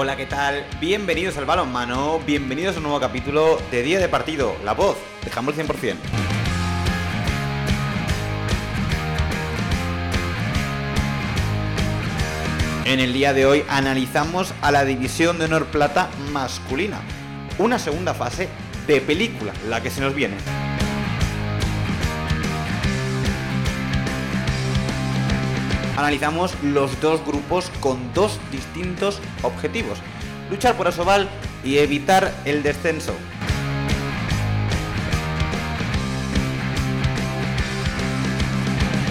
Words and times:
Hola, 0.00 0.14
¿qué 0.14 0.26
tal? 0.26 0.64
Bienvenidos 0.80 1.38
al 1.38 1.44
balonmano, 1.44 2.20
bienvenidos 2.20 2.76
a 2.76 2.78
un 2.78 2.84
nuevo 2.84 3.00
capítulo 3.00 3.58
de 3.72 3.82
Día 3.82 3.98
de 3.98 4.08
Partido, 4.08 4.54
La 4.64 4.72
Voz, 4.72 4.96
dejamos 5.24 5.58
el 5.58 5.66
100%. 5.66 5.96
En 12.84 13.00
el 13.00 13.12
día 13.12 13.32
de 13.32 13.44
hoy 13.44 13.64
analizamos 13.68 14.54
a 14.62 14.70
la 14.70 14.84
división 14.84 15.36
de 15.40 15.46
honor 15.46 15.66
plata 15.66 16.08
masculina, 16.30 17.00
una 17.58 17.80
segunda 17.80 18.14
fase 18.14 18.48
de 18.86 19.00
película, 19.00 19.52
la 19.68 19.82
que 19.82 19.90
se 19.90 20.00
nos 20.00 20.14
viene. 20.14 20.36
Analizamos 25.98 26.54
los 26.62 27.00
dos 27.00 27.26
grupos 27.26 27.72
con 27.80 28.14
dos 28.14 28.38
distintos 28.52 29.18
objetivos, 29.42 29.98
luchar 30.48 30.76
por 30.76 30.86
Asobal 30.86 31.28
y 31.64 31.78
evitar 31.78 32.32
el 32.44 32.62
descenso. 32.62 33.12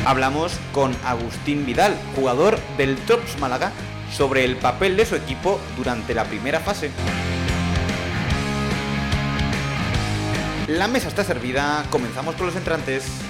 Hablamos 0.05 0.57
con 0.71 0.95
Agustín 1.03 1.65
Vidal, 1.65 1.93
jugador 2.15 2.57
del 2.77 2.95
Trops 2.99 3.38
Málaga, 3.38 3.73
sobre 4.09 4.45
el 4.45 4.55
papel 4.55 4.95
de 4.95 5.05
su 5.05 5.17
equipo 5.17 5.59
durante 5.75 6.13
la 6.13 6.23
primera 6.23 6.61
fase. 6.61 6.89
La 10.67 10.88
mesa 10.88 11.09
está 11.09 11.25
servida, 11.25 11.83
comenzamos 11.89 12.35
con 12.35 12.45
los 12.45 12.55
entrantes. 12.55 13.27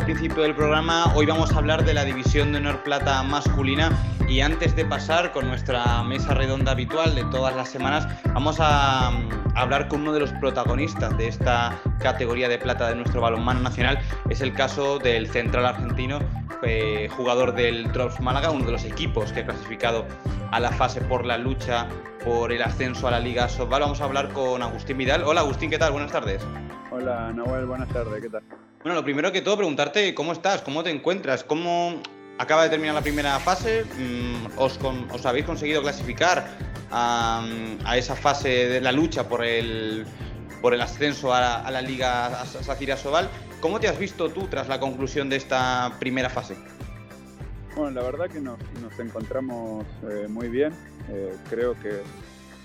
Al 0.00 0.06
principio 0.06 0.44
del 0.44 0.54
programa, 0.54 1.12
hoy 1.14 1.26
vamos 1.26 1.52
a 1.52 1.58
hablar 1.58 1.84
de 1.84 1.92
la 1.92 2.06
división 2.06 2.52
de 2.52 2.58
honor 2.58 2.82
plata 2.82 3.22
masculina 3.22 3.92
y 4.26 4.40
antes 4.40 4.74
de 4.74 4.86
pasar 4.86 5.30
con 5.30 5.46
nuestra 5.46 6.02
mesa 6.04 6.32
redonda 6.32 6.72
habitual 6.72 7.14
de 7.14 7.22
todas 7.24 7.54
las 7.54 7.68
semanas, 7.68 8.08
vamos 8.32 8.56
a, 8.60 9.10
mm, 9.10 9.58
hablar 9.58 9.88
con 9.88 10.00
uno 10.00 10.14
de 10.14 10.20
los 10.20 10.32
protagonistas 10.32 11.14
de 11.18 11.28
esta 11.28 11.78
categoría 11.98 12.48
de 12.48 12.56
plata 12.56 12.88
de 12.88 12.94
nuestro 12.94 13.20
balonmano 13.20 13.60
nacional. 13.60 13.98
Es 14.30 14.40
el 14.40 14.54
caso 14.54 14.98
del 14.98 15.28
central 15.28 15.66
argentino, 15.66 16.20
eh, 16.62 17.10
jugador 17.14 17.54
del 17.54 17.92
Drops 17.92 18.20
Málaga, 18.20 18.50
uno 18.50 18.64
de 18.64 18.72
los 18.72 18.84
equipos 18.84 19.32
que 19.32 19.40
ha 19.40 19.44
clasificado 19.44 20.06
a 20.50 20.60
la 20.60 20.70
fase 20.70 21.02
por 21.02 21.26
la 21.26 21.36
lucha 21.36 21.88
por 22.24 22.52
el 22.52 22.62
ascenso 22.62 23.06
a 23.06 23.10
la 23.10 23.20
Liga 23.20 23.50
Softball. 23.50 23.82
Vamos 23.82 24.00
a 24.00 24.04
hablar 24.04 24.30
con 24.30 24.62
Agustín 24.62 24.96
Vidal. 24.96 25.24
Hola 25.24 25.42
Agustín, 25.42 25.68
¿qué 25.68 25.78
tal? 25.78 25.92
Buenas 25.92 26.10
tardes. 26.10 26.42
Hola 26.90 27.32
Nahuel, 27.34 27.66
buenas 27.66 27.88
tardes, 27.90 28.22
¿qué 28.22 28.30
tal? 28.30 28.42
Bueno, 28.82 28.94
lo 28.94 29.04
primero 29.04 29.30
que 29.30 29.42
todo, 29.42 29.58
preguntarte 29.58 30.14
cómo 30.14 30.32
estás, 30.32 30.62
cómo 30.62 30.82
te 30.82 30.90
encuentras, 30.90 31.44
cómo 31.44 32.00
acaba 32.38 32.62
de 32.62 32.70
terminar 32.70 32.94
la 32.94 33.02
primera 33.02 33.38
fase, 33.38 33.84
mm, 33.84 34.58
os, 34.58 34.78
os 35.12 35.26
habéis 35.26 35.44
conseguido 35.44 35.82
clasificar 35.82 36.56
a, 36.90 37.44
a, 37.84 37.98
esa 37.98 38.16
fase 38.16 38.48
de 38.48 38.80
la 38.80 38.90
lucha 38.90 39.28
por 39.28 39.44
el, 39.44 40.06
por 40.62 40.72
el 40.72 40.80
ascenso 40.80 41.34
a, 41.34 41.60
a 41.60 41.70
la 41.70 41.82
Liga 41.82 42.42
Sacira 42.46 42.96
Sobal. 42.96 43.28
¿Cómo 43.60 43.80
te 43.80 43.88
has 43.88 43.98
visto 43.98 44.30
tú 44.30 44.46
tras 44.46 44.66
la 44.68 44.80
conclusión 44.80 45.28
de 45.28 45.36
esta 45.36 45.92
primera 46.00 46.30
fase? 46.30 46.56
Bueno, 47.76 48.00
la 48.00 48.02
verdad 48.02 48.30
que 48.30 48.40
nos, 48.40 48.58
nos 48.80 48.98
encontramos 48.98 49.84
eh, 50.10 50.26
muy 50.26 50.48
bien. 50.48 50.72
Eh, 51.10 51.36
creo 51.50 51.74
que, 51.74 52.00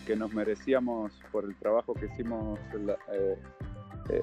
que, 0.08 0.16
nos 0.16 0.34
merecíamos 0.34 1.12
por 1.34 1.44
el 1.44 1.56
trabajo 1.56 1.94
que 1.94 2.06
hicimos 2.06 2.58
la, 2.74 2.94
eh, 3.12 3.38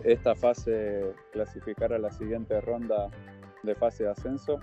esta 0.04 0.34
fase 0.34 1.15
clasificar 1.32 1.93
a 1.93 1.98
la 1.98 2.10
siguiente 2.10 2.60
ronda 2.60 3.10
de 3.62 3.75
fase 3.75 4.04
de 4.04 4.10
ascenso. 4.10 4.59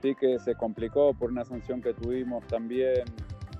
Sí 0.00 0.14
que 0.14 0.38
se 0.38 0.54
complicó 0.54 1.14
por 1.14 1.30
una 1.30 1.44
sanción 1.44 1.80
que 1.80 1.94
tuvimos 1.94 2.46
también, 2.48 3.04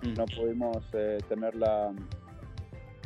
mm. 0.02 0.14
no 0.14 0.25
pudimos 0.26 0.78
eh, 0.92 1.19
tener 1.28 1.54
la, 1.54 1.92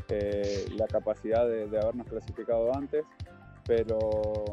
eh, 0.09 0.67
la 0.77 0.87
capacidad 0.87 1.47
de, 1.47 1.69
de, 1.69 1.79
habernos 1.79 2.07
clasificado 2.07 2.75
antes, 2.75 3.05
pero 3.67 4.45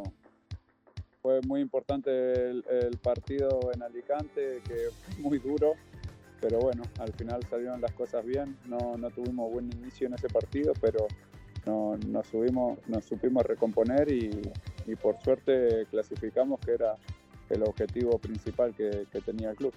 fue 1.22 1.40
muy 1.48 1.62
importante 1.62 2.10
el, 2.50 2.66
el, 2.70 2.98
partido 2.98 3.72
en 3.74 3.84
Alicante, 3.84 4.62
que 4.68 4.90
fue 4.92 5.24
muy 5.24 5.40
duro, 5.40 5.76
pero 6.42 6.60
bueno, 6.60 6.84
al 7.00 7.14
final 7.14 7.42
salieron 7.50 7.80
las 7.80 7.94
cosas 7.94 8.26
bien, 8.26 8.58
no, 8.66 8.98
no 8.98 9.10
tuvimos 9.12 9.50
buen 9.50 9.72
inicio 9.72 10.08
en 10.08 10.16
ese 10.16 10.28
partido, 10.28 10.74
pero 10.82 11.08
no, 11.66 11.98
nos, 12.08 12.28
subimos, 12.28 12.80
nos 12.88 13.06
supimos 13.06 13.44
recomponer 13.44 14.12
y, 14.12 14.30
y, 14.86 14.96
por 14.96 15.22
suerte 15.24 15.86
clasificamos, 15.90 16.60
que 16.60 16.74
era 16.74 16.96
el 17.50 17.64
objetivo 17.64 18.18
principal 18.18 18.74
que, 18.76 19.06
que, 19.12 19.22
tenía 19.22 19.52
el 19.52 19.56
club. 19.56 19.74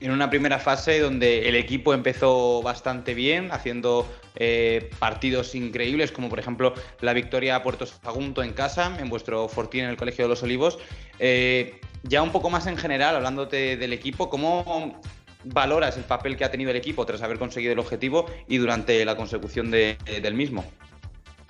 En 0.00 0.12
una 0.12 0.30
primera 0.30 0.58
fase 0.60 1.00
donde 1.00 1.48
el 1.48 1.56
equipo 1.56 1.92
empezó 1.92 2.62
bastante 2.62 3.14
bien, 3.14 3.50
haciendo 3.50 4.06
eh, 4.36 4.90
partidos 5.00 5.56
increíbles, 5.56 6.12
como 6.12 6.28
por 6.28 6.38
ejemplo 6.38 6.72
la 7.00 7.12
victoria 7.12 7.56
a 7.56 7.62
Puerto 7.64 7.84
Sagunto 7.86 8.44
en 8.44 8.52
casa, 8.52 8.96
en 9.00 9.08
vuestro 9.08 9.48
fortín 9.48 9.84
en 9.84 9.90
el 9.90 9.96
Colegio 9.96 10.24
de 10.24 10.28
los 10.28 10.42
Olivos. 10.44 10.78
Eh, 11.18 11.80
ya 12.04 12.22
un 12.22 12.30
poco 12.30 12.48
más 12.48 12.68
en 12.68 12.76
general, 12.76 13.16
hablándote 13.16 13.76
del 13.76 13.92
equipo, 13.92 14.30
¿cómo 14.30 15.00
valoras 15.44 15.96
el 15.96 16.04
papel 16.04 16.36
que 16.36 16.44
ha 16.44 16.50
tenido 16.50 16.70
el 16.70 16.76
equipo 16.76 17.04
tras 17.04 17.22
haber 17.22 17.40
conseguido 17.40 17.72
el 17.72 17.78
objetivo 17.80 18.26
y 18.46 18.58
durante 18.58 19.04
la 19.04 19.16
consecución 19.16 19.72
de, 19.72 19.98
del 20.22 20.34
mismo? 20.34 20.64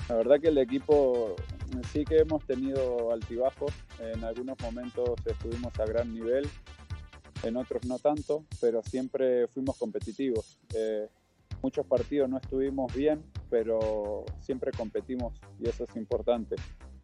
La 0.09 0.15
verdad 0.15 0.41
que 0.41 0.49
el 0.49 0.59
equipo 0.59 1.37
sí 1.93 2.05
que 2.05 2.19
hemos 2.19 2.45
tenido 2.47 3.13
altibajos. 3.13 3.73
En 4.01 4.25
algunos 4.25 4.57
momentos 4.61 5.11
estuvimos 5.25 5.79
a 5.79 5.85
gran 5.85 6.13
nivel, 6.15 6.49
en 7.43 7.57
otros 7.57 7.85
no 7.87 7.99
tanto, 7.99 8.45
pero 8.61 8.83
siempre 8.83 9.47
fuimos 9.49 9.77
competitivos. 9.77 10.59
Eh, 10.75 11.09
muchos 11.63 11.87
partidos 11.87 12.29
no 12.29 12.39
estuvimos 12.39 12.95
bien, 12.95 13.23
pero 13.51 14.25
siempre 14.41 14.73
competimos 14.73 15.41
y 15.59 15.69
eso 15.69 15.85
es 15.85 15.97
importante. 15.97 16.57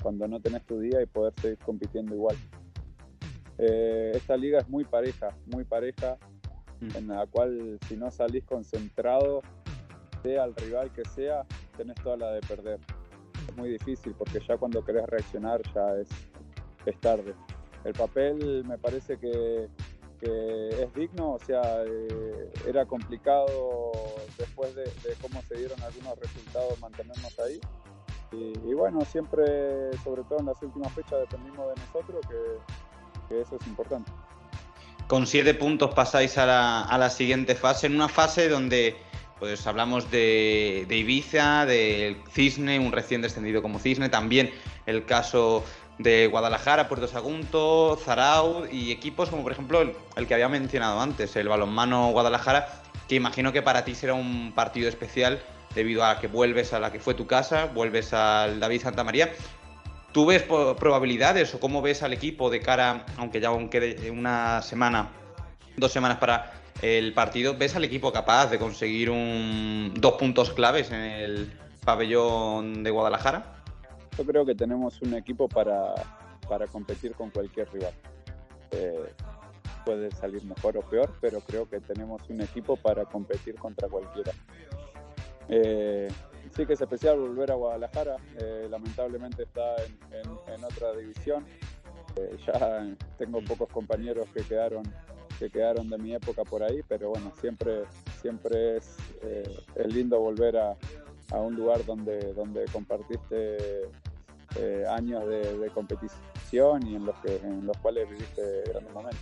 Cuando 0.02 0.26
no 0.26 0.40
tenés 0.40 0.64
tu 0.64 0.78
día 0.78 1.02
y 1.02 1.06
poder 1.06 1.32
seguir 1.40 1.58
compitiendo 1.58 2.14
igual. 2.14 2.36
Eh, 3.58 4.12
esta 4.14 4.36
liga 4.36 4.58
es 4.60 4.68
muy 4.68 4.84
pareja, 4.84 5.36
muy 5.46 5.64
pareja, 5.64 6.18
mm. 6.80 6.96
en 6.96 7.08
la 7.08 7.26
cual 7.26 7.78
si 7.86 7.96
no 7.96 8.10
salís 8.10 8.44
concentrado, 8.44 9.42
sea 10.22 10.44
el 10.44 10.56
rival 10.56 10.90
que 10.92 11.04
sea, 11.04 11.46
tenés 11.76 11.96
toda 11.96 12.16
la 12.16 12.30
de 12.32 12.40
perder. 12.40 12.80
Es 13.48 13.56
muy 13.56 13.70
difícil 13.70 14.14
porque 14.18 14.40
ya 14.46 14.56
cuando 14.56 14.84
querés 14.84 15.06
reaccionar 15.06 15.60
ya 15.74 15.96
es, 15.96 16.08
es 16.86 17.00
tarde. 17.00 17.34
El 17.84 17.92
papel 17.92 18.64
me 18.64 18.78
parece 18.78 19.18
que, 19.18 19.68
que 20.20 20.68
es 20.68 20.94
digno, 20.94 21.32
o 21.32 21.38
sea, 21.38 21.62
eh, 21.84 22.50
era 22.66 22.86
complicado 22.86 23.92
después 24.38 24.74
de, 24.74 24.84
de, 24.84 25.14
cómo 25.20 25.42
se 25.42 25.56
dieron 25.56 25.80
algunos 25.82 26.18
resultados 26.18 26.80
mantenernos 26.80 27.38
ahí. 27.40 27.60
Y, 28.32 28.52
y, 28.68 28.74
bueno, 28.74 29.02
siempre, 29.02 29.92
sobre 30.02 30.22
todo 30.24 30.40
en 30.40 30.46
las 30.46 30.60
últimas 30.62 30.92
fechas, 30.92 31.20
dependimos 31.20 31.68
de 31.74 31.80
nosotros, 31.82 32.26
que, 32.26 33.28
que 33.28 33.40
eso 33.42 33.56
es 33.60 33.66
importante. 33.66 34.10
Con 35.06 35.26
siete 35.26 35.54
puntos 35.54 35.94
pasáis 35.94 36.38
a 36.38 36.46
la, 36.46 36.82
a 36.82 36.98
la 36.98 37.10
siguiente 37.10 37.54
fase, 37.54 37.86
en 37.86 37.94
una 37.94 38.08
fase 38.08 38.48
donde 38.48 38.96
pues 39.44 39.66
hablamos 39.66 40.10
de, 40.10 40.86
Ibiza, 40.88 41.66
del 41.66 42.16
Cisne, 42.32 42.78
un 42.78 42.92
recién 42.92 43.20
descendido 43.20 43.60
como 43.60 43.78
Cisne, 43.78 44.08
también 44.08 44.50
el 44.86 45.04
caso 45.04 45.62
de 45.98 46.28
Guadalajara, 46.28 46.88
Puerto 46.88 47.06
Sagunto, 47.06 47.98
Zarau 48.02 48.64
y 48.72 48.90
equipos 48.90 49.28
como 49.28 49.42
por 49.42 49.52
ejemplo 49.52 49.82
el, 49.82 49.92
el, 50.16 50.26
que 50.26 50.32
había 50.32 50.48
mencionado 50.48 50.98
antes, 50.98 51.36
el 51.36 51.46
balonmano 51.48 52.08
Guadalajara, 52.12 52.68
que 53.06 53.16
imagino 53.16 53.52
que 53.52 53.60
para 53.60 53.84
ti 53.84 53.94
será 53.94 54.14
un 54.14 54.52
partido 54.54 54.88
especial 54.88 55.42
debido 55.74 56.06
a 56.06 56.20
que 56.20 56.26
vuelves 56.26 56.72
a 56.72 56.80
la 56.80 56.90
que 56.90 56.98
fue 56.98 57.12
tu 57.12 57.26
casa, 57.26 57.66
vuelves 57.66 58.14
al 58.14 58.60
David 58.60 58.80
Santa 58.80 59.04
María. 59.04 59.30
¿Tú 60.12 60.24
ves 60.24 60.42
probabilidades 60.42 61.54
o 61.54 61.60
cómo 61.60 61.82
ves 61.82 62.02
al 62.02 62.14
equipo 62.14 62.48
de 62.48 62.60
cara, 62.60 63.04
aunque 63.18 63.40
ya 63.42 63.48
aún 63.48 63.68
quede 63.68 64.10
una 64.10 64.62
semana, 64.62 65.10
dos 65.76 65.92
semanas 65.92 66.16
para 66.16 66.63
el 66.82 67.12
partido, 67.14 67.56
¿ves 67.56 67.76
al 67.76 67.84
equipo 67.84 68.12
capaz 68.12 68.50
de 68.50 68.58
conseguir 68.58 69.10
un, 69.10 69.92
dos 69.96 70.14
puntos 70.14 70.52
claves 70.52 70.90
en 70.90 71.00
el 71.00 71.52
pabellón 71.84 72.82
de 72.82 72.90
Guadalajara? 72.90 73.62
Yo 74.18 74.24
creo 74.24 74.44
que 74.44 74.54
tenemos 74.54 75.00
un 75.02 75.14
equipo 75.14 75.48
para, 75.48 75.94
para 76.48 76.66
competir 76.66 77.14
con 77.14 77.30
cualquier 77.30 77.70
rival. 77.72 77.92
Eh, 78.70 79.12
puede 79.84 80.10
salir 80.12 80.44
mejor 80.44 80.76
o 80.76 80.82
peor, 80.82 81.12
pero 81.20 81.40
creo 81.40 81.68
que 81.68 81.80
tenemos 81.80 82.22
un 82.28 82.40
equipo 82.40 82.76
para 82.76 83.04
competir 83.04 83.56
contra 83.56 83.88
cualquiera. 83.88 84.32
Eh, 85.48 86.08
sí 86.56 86.64
que 86.64 86.72
es 86.72 86.80
especial 86.80 87.18
volver 87.18 87.50
a 87.50 87.54
Guadalajara, 87.54 88.16
eh, 88.38 88.66
lamentablemente 88.70 89.42
está 89.42 89.76
en, 89.84 89.98
en, 90.12 90.54
en 90.54 90.64
otra 90.64 90.92
división. 90.92 91.46
Ya 92.46 92.86
tengo 93.18 93.42
pocos 93.42 93.68
compañeros 93.70 94.28
que 94.32 94.44
quedaron 94.44 94.84
que 95.44 95.58
quedaron 95.58 95.90
de 95.90 95.98
mi 95.98 96.14
época 96.14 96.44
por 96.44 96.62
ahí, 96.62 96.80
pero 96.88 97.10
bueno, 97.10 97.32
siempre, 97.40 97.82
siempre 98.20 98.78
es, 98.78 98.96
eh, 99.22 99.56
es 99.74 99.94
lindo 99.94 100.18
volver 100.18 100.56
a, 100.56 100.76
a, 101.30 101.38
un 101.38 101.54
lugar 101.54 101.84
donde, 101.84 102.32
donde 102.32 102.64
compartiste 102.72 103.82
eh, 104.56 104.84
años 104.88 105.26
de, 105.28 105.58
de, 105.58 105.68
competición 105.70 106.86
y 106.86 106.96
en 106.96 107.04
los, 107.04 107.16
que, 107.18 107.36
en 107.36 107.66
los 107.66 107.76
cuales 107.78 108.08
viviste 108.08 108.42
grandes 108.70 108.94
momentos. 108.94 109.20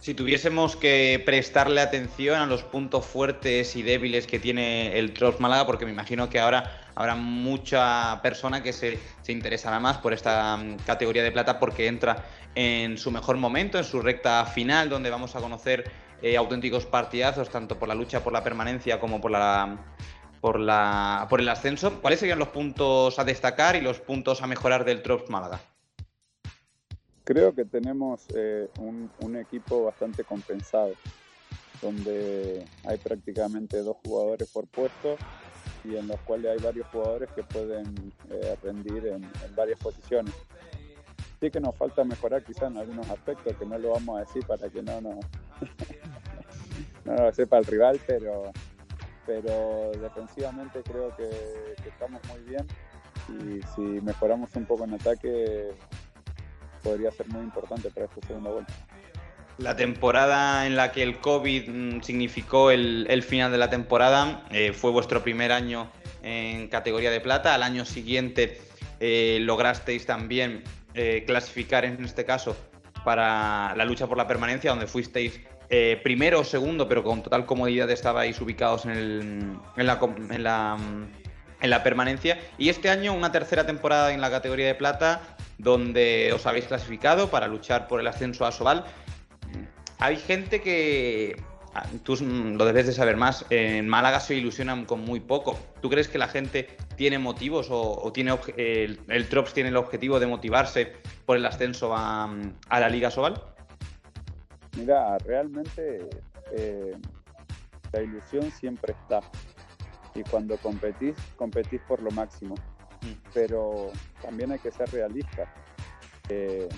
Si 0.00 0.14
tuviésemos 0.14 0.76
que 0.76 1.22
prestarle 1.24 1.80
atención 1.80 2.38
a 2.38 2.46
los 2.46 2.62
puntos 2.62 3.06
fuertes 3.06 3.76
y 3.76 3.82
débiles 3.82 4.26
que 4.26 4.38
tiene 4.38 4.98
el 4.98 5.14
Trops 5.14 5.40
Málaga, 5.40 5.64
porque 5.64 5.86
me 5.86 5.92
imagino 5.92 6.28
que 6.28 6.40
ahora 6.40 6.83
habrá 6.94 7.14
mucha 7.14 8.20
persona 8.22 8.62
que 8.62 8.72
se, 8.72 8.98
se, 9.22 9.32
interesará 9.32 9.80
más 9.80 9.98
por 9.98 10.12
esta 10.12 10.56
mm, 10.56 10.76
categoría 10.86 11.22
de 11.22 11.32
plata 11.32 11.58
porque 11.58 11.86
entra 11.86 12.24
en 12.54 12.98
su 12.98 13.10
mejor 13.10 13.36
momento, 13.36 13.78
en 13.78 13.84
su 13.84 14.00
recta 14.00 14.44
final, 14.46 14.88
donde 14.88 15.10
vamos 15.10 15.34
a 15.36 15.40
conocer 15.40 15.90
eh, 16.22 16.36
auténticos 16.36 16.86
partidazos, 16.86 17.50
tanto 17.50 17.78
por 17.78 17.88
la 17.88 17.94
lucha 17.94 18.22
por 18.22 18.32
la 18.32 18.42
permanencia 18.42 19.00
como 19.00 19.20
por 19.20 19.30
la, 19.30 19.76
por, 20.40 20.58
la, 20.60 21.26
por 21.28 21.40
el 21.40 21.48
ascenso. 21.48 22.00
¿Cuáles 22.00 22.20
serían 22.20 22.38
los 22.38 22.48
puntos 22.48 23.18
a 23.18 23.24
destacar 23.24 23.76
y 23.76 23.80
los 23.80 24.00
puntos 24.00 24.42
a 24.42 24.46
mejorar 24.46 24.84
del 24.84 25.02
Trops 25.02 25.28
Málaga? 25.28 25.60
Creo 27.24 27.54
que 27.54 27.64
tenemos 27.64 28.26
eh, 28.34 28.68
un, 28.78 29.10
un, 29.20 29.36
equipo 29.36 29.84
bastante 29.84 30.24
compensado, 30.24 30.92
donde 31.80 32.64
hay 32.84 32.98
prácticamente 32.98 33.78
dos 33.78 33.96
jugadores 34.04 34.50
por 34.50 34.66
puesto 34.66 35.16
y 35.84 35.96
en 35.96 36.08
los 36.08 36.18
cuales 36.20 36.52
hay 36.52 36.64
varios 36.64 36.86
jugadores 36.88 37.30
que 37.32 37.42
pueden 37.42 38.12
eh, 38.30 38.56
rendir 38.62 39.06
en, 39.06 39.30
varias 39.54 39.78
posiciones. 39.78 40.34
Sí 41.40 41.50
que 41.50 41.60
nos 41.60 41.76
falta 41.76 42.04
mejorar 42.04 42.42
quizás 42.42 42.70
en 42.70 42.78
algunos 42.78 43.08
aspectos, 43.10 43.56
que 43.56 43.66
no 43.66 43.78
lo 43.78 43.90
vamos 43.90 44.16
a 44.16 44.20
decir 44.20 44.46
para 44.46 44.68
que 44.68 44.82
no, 44.82 45.00
no, 45.00 45.20
no 47.04 47.14
lo 47.14 47.32
sepa 47.32 47.58
el 47.58 47.64
rival, 47.66 48.00
pero, 48.06 48.50
pero 49.26 49.92
defensivamente 50.00 50.82
creo 50.82 51.14
que, 51.16 51.28
que 51.82 51.88
estamos 51.88 52.20
muy 52.28 52.40
bien 52.40 52.66
y 53.28 53.62
si 53.74 53.80
mejoramos 53.80 54.54
un 54.54 54.66
poco 54.66 54.84
en 54.84 54.94
ataque 54.94 55.70
podría 56.82 57.10
ser 57.10 57.28
muy 57.28 57.42
importante 57.42 57.90
para 57.90 58.06
esta 58.06 58.26
segunda 58.26 58.50
vuelta. 58.50 58.72
La 59.58 59.76
temporada 59.76 60.66
en 60.66 60.74
la 60.74 60.90
que 60.90 61.02
el 61.02 61.18
COVID 61.18 61.68
mm, 61.68 62.02
significó 62.02 62.70
el, 62.70 63.06
el 63.08 63.22
final 63.22 63.52
de 63.52 63.58
la 63.58 63.70
temporada 63.70 64.42
eh, 64.50 64.72
fue 64.72 64.90
vuestro 64.90 65.22
primer 65.22 65.52
año 65.52 65.90
en 66.22 66.68
categoría 66.68 67.10
de 67.10 67.20
plata. 67.20 67.54
Al 67.54 67.62
año 67.62 67.84
siguiente 67.84 68.60
eh, 68.98 69.38
lograsteis 69.42 70.06
también 70.06 70.64
eh, 70.94 71.22
clasificar, 71.26 71.84
en 71.84 72.04
este 72.04 72.24
caso, 72.24 72.56
para 73.04 73.74
la 73.76 73.84
lucha 73.84 74.08
por 74.08 74.16
la 74.16 74.26
permanencia, 74.26 74.70
donde 74.70 74.86
fuisteis 74.86 75.40
primero 76.04 76.38
o 76.38 76.44
segundo, 76.44 76.86
pero 76.86 77.02
con 77.02 77.20
total 77.20 77.46
comodidad 77.46 77.90
estabais 77.90 78.40
ubicados 78.40 78.84
en, 78.84 78.92
el, 78.92 79.58
en, 79.76 79.86
la, 79.86 79.98
la, 80.38 80.76
en 81.60 81.70
la 81.70 81.82
permanencia. 81.82 82.38
Y 82.58 82.68
este 82.68 82.90
año 82.90 83.12
una 83.12 83.32
tercera 83.32 83.66
temporada 83.66 84.12
en 84.12 84.20
la 84.20 84.30
categoría 84.30 84.68
de 84.68 84.76
plata, 84.76 85.36
donde 85.58 86.32
os 86.32 86.46
habéis 86.46 86.66
clasificado 86.66 87.28
para 87.28 87.48
luchar 87.48 87.88
por 87.88 87.98
el 87.98 88.06
ascenso 88.06 88.46
a 88.46 88.52
Sobal. 88.52 88.84
Hay 90.04 90.16
gente 90.16 90.60
que, 90.60 91.42
tú 92.02 92.14
lo 92.16 92.66
debes 92.66 92.86
de 92.86 92.92
saber 92.92 93.16
más, 93.16 93.46
en 93.48 93.88
Málaga 93.88 94.20
se 94.20 94.34
ilusionan 94.34 94.84
con 94.84 95.00
muy 95.00 95.18
poco. 95.18 95.58
¿Tú 95.80 95.88
crees 95.88 96.08
que 96.08 96.18
la 96.18 96.28
gente 96.28 96.68
tiene 96.96 97.18
motivos 97.18 97.70
o, 97.70 98.02
o 98.02 98.12
tiene 98.12 98.38
el, 98.58 99.00
el, 99.08 99.28
Trops 99.30 99.54
tiene 99.54 99.70
el 99.70 99.78
objetivo 99.78 100.20
de 100.20 100.26
motivarse 100.26 100.92
por 101.24 101.38
el 101.38 101.46
ascenso 101.46 101.96
a, 101.96 102.30
a 102.68 102.80
la 102.80 102.88
Liga 102.90 103.10
Sobal? 103.10 103.42
Mira, 104.76 105.16
realmente 105.24 106.10
eh, 106.52 106.98
la 107.90 108.02
ilusión 108.02 108.50
siempre 108.50 108.92
está. 108.92 109.22
Y 110.14 110.22
cuando 110.24 110.58
competís, 110.58 111.16
competís 111.36 111.80
por 111.88 112.02
lo 112.02 112.10
máximo. 112.10 112.56
Mm. 113.00 113.30
Pero 113.32 113.90
también 114.20 114.52
hay 114.52 114.58
que 114.58 114.70
ser 114.70 114.90
realista. 114.90 115.50
Eh, 116.28 116.68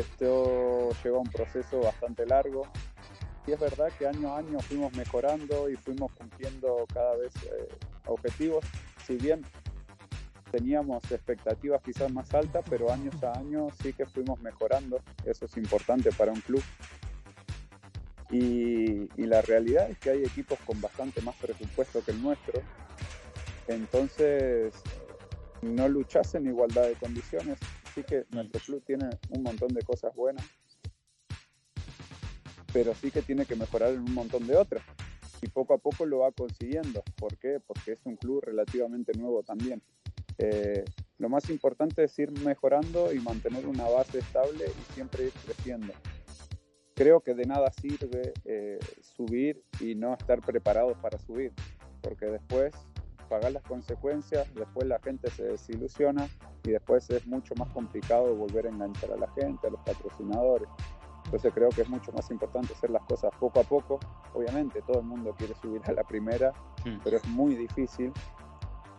esto 0.00 0.90
lleva 1.02 1.18
un 1.18 1.28
proceso 1.28 1.80
bastante 1.80 2.26
largo. 2.26 2.62
Y 3.46 3.52
es 3.52 3.60
verdad 3.60 3.88
que 3.98 4.06
año 4.06 4.34
a 4.34 4.38
año 4.38 4.60
fuimos 4.60 4.92
mejorando 4.94 5.68
y 5.68 5.76
fuimos 5.76 6.12
cumpliendo 6.12 6.86
cada 6.92 7.16
vez 7.16 7.34
eh, 7.44 7.68
objetivos. 8.06 8.64
Si 9.06 9.16
bien 9.16 9.42
teníamos 10.50 11.10
expectativas 11.10 11.80
quizás 11.82 12.12
más 12.12 12.32
altas, 12.34 12.64
pero 12.68 12.92
años 12.92 13.14
a 13.22 13.38
año 13.38 13.68
sí 13.82 13.92
que 13.92 14.06
fuimos 14.06 14.40
mejorando. 14.40 15.00
Eso 15.24 15.46
es 15.46 15.56
importante 15.56 16.10
para 16.12 16.32
un 16.32 16.40
club. 16.40 16.62
Y, 18.30 19.08
y, 19.20 19.26
la 19.26 19.42
realidad 19.42 19.90
es 19.90 19.98
que 19.98 20.10
hay 20.10 20.22
equipos 20.22 20.58
con 20.64 20.80
bastante 20.80 21.20
más 21.22 21.34
presupuesto 21.36 22.04
que 22.04 22.12
el 22.12 22.22
nuestro. 22.22 22.62
Entonces, 23.66 24.72
no 25.62 25.88
luchas 25.88 26.34
en 26.34 26.46
igualdad 26.46 26.84
de 26.84 26.94
condiciones. 26.94 27.58
Sí 27.94 28.02
que 28.04 28.24
nuestro 28.30 28.60
club 28.60 28.82
tiene 28.86 29.10
un 29.30 29.42
montón 29.42 29.68
de 29.68 29.82
cosas 29.82 30.14
buenas, 30.14 30.44
pero 32.72 32.94
sí 32.94 33.10
que 33.10 33.22
tiene 33.22 33.46
que 33.46 33.56
mejorar 33.56 33.90
en 33.90 34.00
un 34.00 34.14
montón 34.14 34.46
de 34.46 34.56
otras. 34.56 34.84
Y 35.42 35.48
poco 35.48 35.74
a 35.74 35.78
poco 35.78 36.04
lo 36.04 36.18
va 36.18 36.32
consiguiendo. 36.32 37.02
¿Por 37.16 37.36
qué? 37.38 37.60
Porque 37.66 37.92
es 37.92 37.98
un 38.04 38.16
club 38.16 38.42
relativamente 38.44 39.12
nuevo 39.18 39.42
también. 39.42 39.82
Eh, 40.38 40.84
lo 41.18 41.28
más 41.28 41.50
importante 41.50 42.04
es 42.04 42.18
ir 42.18 42.30
mejorando 42.44 43.12
y 43.12 43.18
mantener 43.18 43.66
una 43.66 43.84
base 43.84 44.18
estable 44.18 44.66
y 44.66 44.94
siempre 44.94 45.24
ir 45.24 45.32
creciendo. 45.44 45.92
Creo 46.94 47.20
que 47.20 47.34
de 47.34 47.44
nada 47.44 47.70
sirve 47.72 48.32
eh, 48.44 48.78
subir 49.02 49.62
y 49.80 49.94
no 49.94 50.14
estar 50.14 50.40
preparados 50.40 50.96
para 50.98 51.18
subir, 51.18 51.52
porque 52.02 52.26
después 52.26 52.74
pagar 53.28 53.52
las 53.52 53.62
consecuencias, 53.62 54.52
después 54.54 54.86
la 54.86 54.98
gente 54.98 55.30
se 55.30 55.44
desilusiona 55.44 56.28
y 56.64 56.70
después 56.70 57.08
es 57.10 57.26
mucho 57.26 57.54
más 57.56 57.68
complicado 57.70 58.34
volver 58.34 58.66
a 58.66 58.70
enganchar 58.70 59.12
a 59.12 59.16
la 59.16 59.28
gente, 59.32 59.66
a 59.66 59.70
los 59.70 59.80
patrocinadores. 59.80 60.68
Entonces 61.24 61.52
creo 61.54 61.68
que 61.68 61.82
es 61.82 61.88
mucho 61.88 62.12
más 62.12 62.30
importante 62.30 62.72
hacer 62.72 62.90
las 62.90 63.02
cosas 63.04 63.30
poco 63.38 63.60
a 63.60 63.62
poco. 63.62 64.00
Obviamente 64.34 64.82
todo 64.82 65.00
el 65.00 65.06
mundo 65.06 65.34
quiere 65.36 65.54
subir 65.54 65.80
a 65.86 65.92
la 65.92 66.02
primera, 66.02 66.52
mm. 66.84 66.98
pero 67.04 67.16
es 67.18 67.26
muy 67.28 67.54
difícil. 67.54 68.12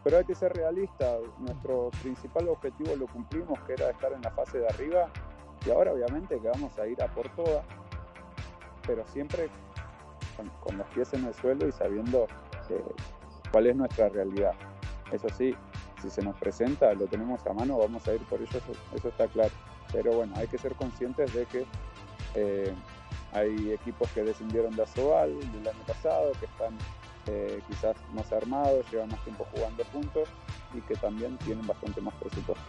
Pero 0.03 0.17
hay 0.17 0.25
que 0.25 0.33
ser 0.33 0.53
realista. 0.53 1.17
Nuestro 1.39 1.89
principal 2.01 2.47
objetivo 2.47 2.95
lo 2.95 3.07
cumplimos, 3.07 3.59
que 3.63 3.73
era 3.73 3.89
estar 3.89 4.13
en 4.13 4.21
la 4.21 4.31
fase 4.31 4.59
de 4.59 4.67
arriba. 4.67 5.09
Y 5.65 5.71
ahora 5.71 5.93
obviamente 5.93 6.39
que 6.39 6.47
vamos 6.47 6.77
a 6.79 6.87
ir 6.87 7.01
a 7.03 7.07
por 7.07 7.29
todas, 7.35 7.63
pero 8.87 9.05
siempre 9.07 9.47
con, 10.35 10.49
con 10.61 10.77
los 10.77 10.87
pies 10.87 11.13
en 11.13 11.25
el 11.25 11.33
suelo 11.35 11.67
y 11.67 11.71
sabiendo 11.71 12.25
que 12.67 12.81
cuál 13.51 13.67
es 13.67 13.75
nuestra 13.75 14.09
realidad. 14.09 14.53
Eso 15.11 15.27
sí, 15.29 15.53
si 16.01 16.09
se 16.09 16.21
nos 16.21 16.35
presenta, 16.35 16.93
lo 16.93 17.05
tenemos 17.07 17.45
a 17.45 17.53
mano, 17.53 17.77
vamos 17.77 18.07
a 18.07 18.13
ir 18.13 18.21
por 18.21 18.41
ello, 18.41 18.49
eso, 18.49 18.71
eso 18.95 19.09
está 19.09 19.27
claro. 19.27 19.51
Pero 19.91 20.13
bueno, 20.13 20.33
hay 20.35 20.47
que 20.47 20.57
ser 20.57 20.73
conscientes 20.75 21.33
de 21.33 21.45
que 21.45 21.65
eh, 22.35 22.73
hay 23.33 23.71
equipos 23.71 24.09
que 24.11 24.23
descendieron 24.23 24.75
de 24.75 24.83
Asobal 24.83 25.37
del 25.39 25.67
año 25.67 25.83
pasado, 25.85 26.31
que 26.39 26.45
están 26.45 26.77
eh, 27.27 27.61
quizás 27.67 27.95
más 28.13 28.31
armados, 28.31 28.85
llevan 28.91 29.09
más 29.09 29.23
tiempo 29.23 29.47
jugando 29.53 29.83
juntos 29.91 30.27
y 30.73 30.81
que 30.81 30.95
también 30.95 31.37
tienen 31.37 31.65
bastante 31.65 32.01
más 32.01 32.13
presupuesto. 32.15 32.63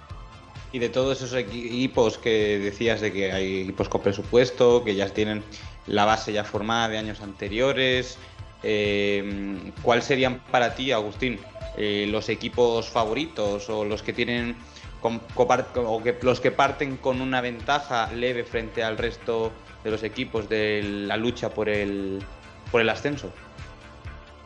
Y 0.72 0.78
de 0.78 0.88
todos 0.88 1.18
esos 1.18 1.34
equipos 1.34 2.16
que 2.16 2.58
decías 2.58 3.00
de 3.00 3.12
que 3.12 3.30
hay 3.30 3.62
equipos 3.62 3.88
con 3.88 4.00
presupuesto, 4.00 4.82
que 4.82 4.94
ya 4.94 5.08
tienen 5.08 5.42
la 5.86 6.04
base 6.04 6.32
ya 6.32 6.44
formada 6.44 6.88
de 6.88 6.98
años 6.98 7.20
anteriores, 7.20 8.18
eh, 8.62 9.72
¿cuáles 9.82 10.04
serían 10.04 10.40
para 10.50 10.74
ti, 10.74 10.92
Agustín, 10.92 11.38
eh, 11.76 12.06
los 12.10 12.28
equipos 12.28 12.88
favoritos 12.88 13.68
o 13.70 13.84
los 13.84 14.02
que 14.02 14.12
tienen 14.12 14.56
o 15.02 16.02
que, 16.02 16.16
los 16.22 16.40
que 16.40 16.52
parten 16.52 16.96
con 16.96 17.20
una 17.20 17.40
ventaja 17.40 18.12
leve 18.12 18.44
frente 18.44 18.84
al 18.84 18.98
resto 18.98 19.50
de 19.82 19.90
los 19.90 20.02
equipos 20.02 20.48
de 20.48 20.82
la 20.82 21.16
lucha 21.16 21.50
por 21.50 21.68
el, 21.68 22.22
por 22.70 22.80
el 22.80 22.88
ascenso? 22.88 23.32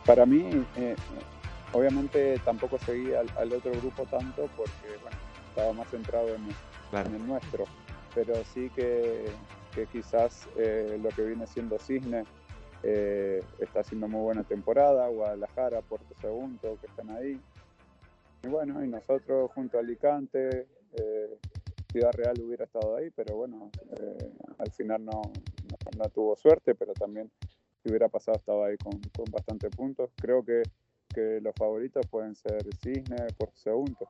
Para 0.05 0.25
mí, 0.25 0.49
eh, 0.77 0.95
obviamente 1.73 2.39
tampoco 2.43 2.79
seguí 2.79 3.13
al, 3.13 3.29
al, 3.37 3.53
otro 3.53 3.71
grupo 3.71 4.03
tanto 4.05 4.49
porque 4.55 4.97
bueno, 5.01 5.17
estaba 5.49 5.73
más 5.73 5.89
centrado 5.89 6.29
en, 6.29 6.47
claro. 6.89 7.09
en, 7.09 7.15
el 7.15 7.27
nuestro, 7.27 7.65
pero 8.15 8.33
sí 8.53 8.71
que, 8.75 9.25
que 9.75 9.85
quizás 9.87 10.47
eh, 10.57 10.97
lo 11.03 11.09
que 11.09 11.23
viene 11.23 11.45
siendo 11.45 11.77
Cisne 11.77 12.23
eh, 12.83 13.43
está 13.59 13.79
haciendo 13.79 14.07
muy 14.07 14.21
buena 14.21 14.43
temporada, 14.43 15.07
Guadalajara, 15.07 15.81
Puerto 15.81 16.13
Segundo, 16.21 16.77
que 16.79 16.87
están 16.87 17.09
ahí. 17.09 17.39
Y 18.43 18.47
bueno, 18.47 18.83
y 18.83 18.87
nosotros 18.87 19.51
junto 19.53 19.77
a 19.77 19.81
Alicante, 19.81 20.67
eh, 20.93 21.37
Ciudad 21.91 22.11
Real 22.13 22.39
hubiera 22.41 22.65
estado 22.65 22.95
ahí, 22.95 23.09
pero 23.09 23.35
bueno, 23.35 23.71
eh, 23.99 24.31
al 24.59 24.71
final 24.71 25.03
no, 25.03 25.21
no, 25.97 26.09
tuvo 26.09 26.35
suerte, 26.35 26.75
pero 26.75 26.93
también 26.93 27.31
si 27.81 27.89
hubiera 27.89 28.09
pasado 28.09 28.37
estaba 28.37 28.67
ahí 28.67 28.77
con, 28.77 28.99
con 29.15 29.25
bastantes 29.31 29.71
puntos. 29.75 30.11
Creo 30.15 30.43
que, 30.43 30.61
que, 31.13 31.41
los 31.41 31.55
favoritos 31.55 32.05
pueden 32.07 32.35
ser 32.35 32.63
Cisne, 32.75 33.27
Puerto 33.37 33.57
Segundo. 33.57 34.07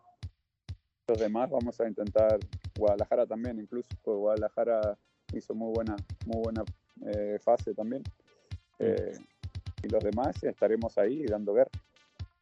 Los 1.07 1.19
demás 1.19 1.49
vamos 1.49 1.79
a 1.79 1.87
intentar, 1.87 2.37
Guadalajara 2.77 3.25
también 3.25 3.59
incluso, 3.59 3.87
porque 4.03 4.19
Guadalajara 4.19 4.97
hizo 5.33 5.53
muy 5.53 5.73
buena, 5.73 5.95
muy 6.25 6.41
buena 6.43 6.65
fase 7.39 7.73
también. 7.73 8.03
Eh, 8.79 9.17
y 9.83 9.89
los 9.89 10.03
demás 10.03 10.35
estaremos 10.43 10.97
ahí 10.97 11.25
dando 11.25 11.53
guerra. 11.53 11.71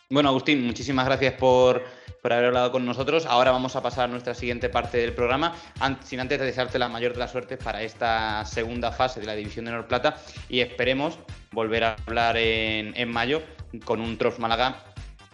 Bueno, 0.10 0.30
Agustín, 0.30 0.63
muchísimas 0.63 1.06
gracias 1.06 1.34
por, 1.34 1.84
haber 2.22 2.46
hablado 2.46 2.72
con 2.72 2.86
nosotros. 2.86 3.25
Ahora 3.25 3.50
vamos 3.50 3.75
a 3.75 3.82
pasar 3.82 4.06
a 4.06 4.08
nuestra 4.08 4.36
siguiente 4.36 4.70
parte 4.70 5.00
del 5.00 5.13
programa, 5.13 5.56
sin 6.04 6.20
antes 6.20 6.39
de 6.39 6.46
desearte 6.46 6.77
la 6.77 6.89
mayor 6.89 7.13
de 7.13 7.20
las 7.20 7.32
suertes 7.32 7.58
para 7.58 7.82
esta 7.82 8.46
segunda 8.46 8.92
fase 8.92 9.20
de 9.20 9.25
la 9.25 9.36
División 9.36 9.65
de 9.65 9.72
Honor 9.72 9.88
Plata 9.88 10.18
y 10.48 10.60
esperemos 10.60 11.18
volver 11.51 11.84
a 11.84 11.96
hablar 12.06 12.38
en, 12.38 13.10
mayo 13.10 13.42
con 13.84 14.00
un 14.00 14.18
Trops 14.18 14.38
Málaga 14.38 14.84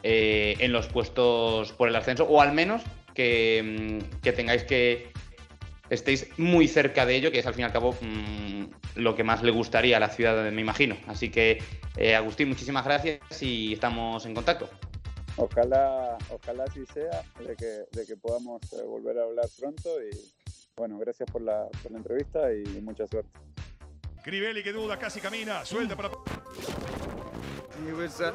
eh, 0.03 0.55
en 0.59 0.71
los 0.71 0.87
puestos 0.87 1.73
por 1.73 1.89
el 1.89 1.95
ascenso, 1.95 2.23
o 2.23 2.41
al 2.41 2.53
menos 2.53 2.81
que, 3.13 3.99
mm, 4.01 4.21
que 4.21 4.31
tengáis 4.31 4.63
que 4.63 5.10
estéis 5.91 6.27
muy 6.37 6.67
cerca 6.67 7.05
de 7.05 7.15
ello, 7.15 7.31
que 7.31 7.39
es 7.39 7.45
al 7.45 7.53
fin 7.53 7.61
y 7.61 7.65
al 7.65 7.73
cabo 7.73 7.95
mm, 7.99 8.63
lo 8.95 9.15
que 9.15 9.23
más 9.23 9.43
le 9.43 9.51
gustaría 9.51 9.97
a 9.97 9.99
la 9.99 10.09
ciudad, 10.09 10.49
me 10.51 10.61
imagino. 10.61 10.95
Así 11.07 11.29
que, 11.29 11.61
eh, 11.97 12.15
Agustín, 12.15 12.47
muchísimas 12.47 12.85
gracias 12.85 13.19
y 13.41 13.73
estamos 13.73 14.25
en 14.25 14.33
contacto. 14.33 14.69
Ojalá, 15.35 16.17
ojalá 16.29 16.63
así 16.63 16.85
sea, 16.93 17.23
de 17.39 17.55
que, 18.05 18.15
podamos 18.17 18.61
eh, 18.73 18.83
volver 18.85 19.19
a 19.19 19.23
hablar 19.23 19.45
pronto 19.59 19.89
y 20.01 20.15
bueno, 20.75 20.97
gracias 20.97 21.29
por 21.29 21.41
la, 21.41 21.67
por 21.83 21.91
la 21.91 21.97
entrevista 21.97 22.53
y 22.53 22.63
mucha 22.81 23.05
suerte. 23.07 23.29
Crivelli 24.23 24.63
que 24.63 24.71
duda, 24.71 24.97
casi 24.97 25.19
camina, 25.19 25.65
suelta 25.65 25.95
para... 25.95 26.09
He 27.87 27.93
was 27.93 28.21
uh, 28.21 28.31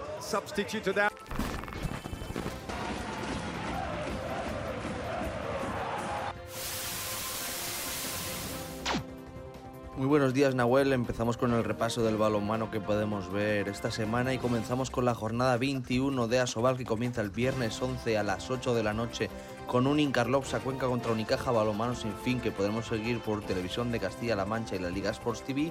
buenos 10.26 10.34
días 10.34 10.56
Nahuel, 10.56 10.92
empezamos 10.92 11.36
con 11.36 11.52
el 11.52 11.62
repaso 11.62 12.02
del 12.02 12.16
balonmano 12.16 12.68
que 12.68 12.80
podemos 12.80 13.30
ver 13.30 13.68
esta 13.68 13.92
semana 13.92 14.34
y 14.34 14.38
comenzamos 14.38 14.90
con 14.90 15.04
la 15.04 15.14
jornada 15.14 15.56
21 15.56 16.26
de 16.26 16.40
Asobal 16.40 16.76
que 16.76 16.84
comienza 16.84 17.20
el 17.20 17.30
viernes 17.30 17.80
11 17.80 18.18
a 18.18 18.24
las 18.24 18.50
8 18.50 18.74
de 18.74 18.82
la 18.82 18.92
noche 18.92 19.30
con 19.68 19.86
un 19.86 20.00
Incarlopsa 20.00 20.58
Cuenca 20.58 20.88
contra 20.88 21.12
Unicaja 21.12 21.52
Balonmano 21.52 21.94
sin 21.94 22.12
fin 22.12 22.40
que 22.40 22.50
podremos 22.50 22.86
seguir 22.86 23.20
por 23.20 23.40
televisión 23.42 23.92
de 23.92 24.00
Castilla-La 24.00 24.44
Mancha 24.46 24.74
y 24.74 24.80
la 24.80 24.90
Liga 24.90 25.12
Sports 25.12 25.44
TV. 25.44 25.70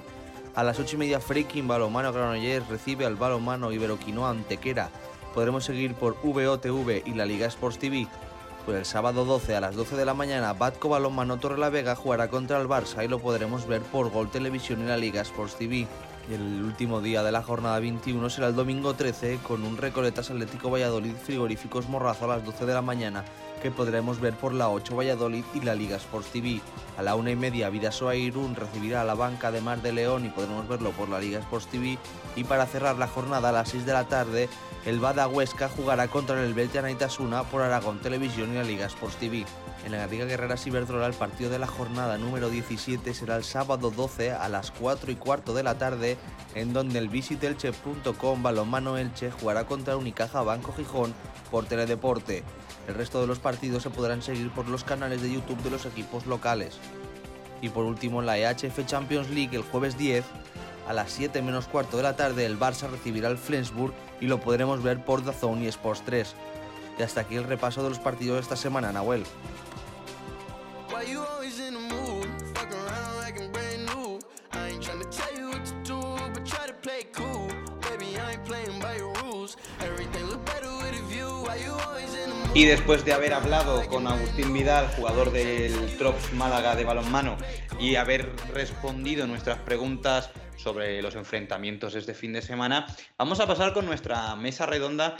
A 0.54 0.64
las 0.64 0.80
8 0.80 0.96
y 0.96 0.98
media 1.00 1.20
Freaking 1.20 1.68
Balonmano 1.68 2.10
Granollers 2.10 2.66
recibe 2.68 3.04
al 3.04 3.16
balonmano 3.16 3.72
Iberoquinoa 3.72 4.30
Antequera. 4.30 4.88
Podremos 5.34 5.66
seguir 5.66 5.92
por 5.92 6.16
VOTV 6.22 7.02
y 7.04 7.12
la 7.12 7.26
Liga 7.26 7.46
Sports 7.48 7.78
TV. 7.78 8.08
Pues 8.66 8.78
el 8.78 8.84
sábado 8.84 9.24
12 9.24 9.54
a 9.54 9.60
las 9.60 9.76
12 9.76 9.94
de 9.94 10.04
la 10.04 10.12
mañana, 10.12 10.52
Batco 10.52 10.88
Balonmano 10.88 11.38
Torre 11.38 11.56
la 11.56 11.70
Vega 11.70 11.94
jugará 11.94 12.26
contra 12.26 12.60
el 12.60 12.66
Barça 12.66 13.04
y 13.04 13.06
lo 13.08 13.20
podremos 13.20 13.64
ver 13.68 13.80
por 13.80 14.10
Gol 14.10 14.28
Televisión 14.28 14.82
y 14.82 14.86
la 14.86 14.96
Liga 14.96 15.22
Sports 15.22 15.54
TV. 15.54 15.86
El 16.28 16.64
último 16.64 17.00
día 17.00 17.22
de 17.22 17.30
la 17.30 17.44
jornada 17.44 17.78
21 17.78 18.28
será 18.28 18.48
el 18.48 18.56
domingo 18.56 18.94
13 18.94 19.38
con 19.46 19.62
un 19.62 19.76
Recoletas 19.76 20.32
Atlético 20.32 20.68
Valladolid 20.68 21.14
Frigoríficos 21.14 21.88
Morrazo 21.88 22.24
a 22.24 22.38
las 22.38 22.44
12 22.44 22.66
de 22.66 22.74
la 22.74 22.82
mañana 22.82 23.24
que 23.62 23.70
podremos 23.70 24.20
ver 24.20 24.34
por 24.34 24.52
la 24.52 24.68
8 24.68 24.96
Valladolid 24.96 25.44
y 25.54 25.60
la 25.60 25.76
Liga 25.76 25.96
Sports 25.98 26.32
TV. 26.32 26.60
A 26.98 27.02
la 27.02 27.14
una 27.14 27.30
y 27.30 27.36
media 27.36 27.70
Vidasoa 27.70 28.16
Irún 28.16 28.56
recibirá 28.56 29.02
a 29.02 29.04
la 29.04 29.14
banca 29.14 29.52
de 29.52 29.60
Mar 29.60 29.80
de 29.80 29.92
León 29.92 30.26
y 30.26 30.30
podremos 30.30 30.66
verlo 30.66 30.90
por 30.90 31.08
la 31.08 31.20
Liga 31.20 31.38
Sports 31.38 31.68
TV. 31.68 31.98
Y 32.34 32.42
para 32.42 32.66
cerrar 32.66 32.98
la 32.98 33.06
jornada 33.06 33.50
a 33.50 33.52
las 33.52 33.68
6 33.68 33.86
de 33.86 33.92
la 33.92 34.08
tarde 34.08 34.48
el 34.86 35.00
Bada 35.00 35.26
Huesca 35.26 35.68
jugará 35.68 36.06
contra 36.06 36.40
el 36.44 36.54
Beltrán 36.54 36.88
Itasuna 36.88 37.42
por 37.42 37.60
Aragón 37.60 37.98
Televisión 37.98 38.52
y 38.52 38.54
la 38.54 38.62
Liga 38.62 38.86
Sports 38.86 39.16
TV. 39.16 39.44
En 39.84 39.90
la 39.90 40.06
Liga 40.06 40.26
Guerrera 40.26 40.56
Ciberdrola 40.56 41.08
el 41.08 41.12
partido 41.14 41.50
de 41.50 41.58
la 41.58 41.66
jornada 41.66 42.18
número 42.18 42.50
17 42.50 43.12
será 43.12 43.34
el 43.34 43.42
sábado 43.42 43.90
12 43.90 44.30
a 44.30 44.48
las 44.48 44.70
4 44.70 45.10
y 45.10 45.16
cuarto 45.16 45.54
de 45.54 45.64
la 45.64 45.76
tarde, 45.76 46.16
en 46.54 46.72
donde 46.72 47.00
el 47.00 47.08
visitelche.com 47.08 48.42
Balonmano 48.44 48.96
Elche 48.96 49.32
jugará 49.32 49.64
contra 49.66 49.96
Unicaja 49.96 50.42
Banco 50.42 50.72
Gijón 50.72 51.12
por 51.50 51.66
Teledeporte. 51.66 52.44
El 52.86 52.94
resto 52.94 53.20
de 53.20 53.26
los 53.26 53.40
partidos 53.40 53.82
se 53.82 53.90
podrán 53.90 54.22
seguir 54.22 54.52
por 54.52 54.68
los 54.68 54.84
canales 54.84 55.20
de 55.20 55.32
YouTube 55.32 55.62
de 55.64 55.70
los 55.70 55.84
equipos 55.84 56.26
locales. 56.26 56.78
Y 57.60 57.70
por 57.70 57.86
último, 57.86 58.20
en 58.20 58.26
la 58.26 58.38
EHF 58.38 58.86
Champions 58.86 59.30
League 59.30 59.56
el 59.56 59.62
jueves 59.62 59.98
10, 59.98 60.24
a 60.86 60.92
las 60.92 61.10
7 61.10 61.42
menos 61.42 61.66
cuarto 61.66 61.96
de 61.96 62.04
la 62.04 62.14
tarde, 62.14 62.46
el 62.46 62.56
Barça 62.56 62.88
recibirá 62.88 63.26
al 63.26 63.38
Flensburg 63.38 63.92
y 64.20 64.26
lo 64.26 64.40
podremos 64.40 64.82
ver 64.82 65.04
por 65.04 65.24
DAZN 65.24 65.62
y 65.62 65.68
Sports 65.68 66.02
3. 66.04 66.34
Y 66.98 67.02
hasta 67.02 67.20
aquí 67.22 67.36
el 67.36 67.44
repaso 67.44 67.82
de 67.82 67.90
los 67.90 67.98
partidos 67.98 68.36
de 68.36 68.42
esta 68.42 68.56
semana, 68.56 68.92
Nahuel. 68.92 69.24
Y 82.54 82.64
después 82.64 83.04
de 83.04 83.12
haber 83.12 83.34
hablado 83.34 83.86
con 83.86 84.06
Agustín 84.06 84.54
Vidal, 84.54 84.88
jugador 84.96 85.30
del 85.30 85.94
Trops 85.98 86.32
Málaga 86.32 86.74
de 86.74 86.84
balonmano, 86.84 87.36
y 87.78 87.96
haber 87.96 88.34
respondido 88.54 89.26
nuestras 89.26 89.58
preguntas 89.58 90.30
sobre 90.56 91.02
los 91.02 91.14
enfrentamientos 91.14 91.94
este 91.94 92.14
fin 92.14 92.32
de 92.32 92.42
semana, 92.42 92.86
vamos 93.18 93.40
a 93.40 93.46
pasar 93.46 93.72
con 93.72 93.86
nuestra 93.86 94.34
mesa 94.36 94.66
redonda 94.66 95.16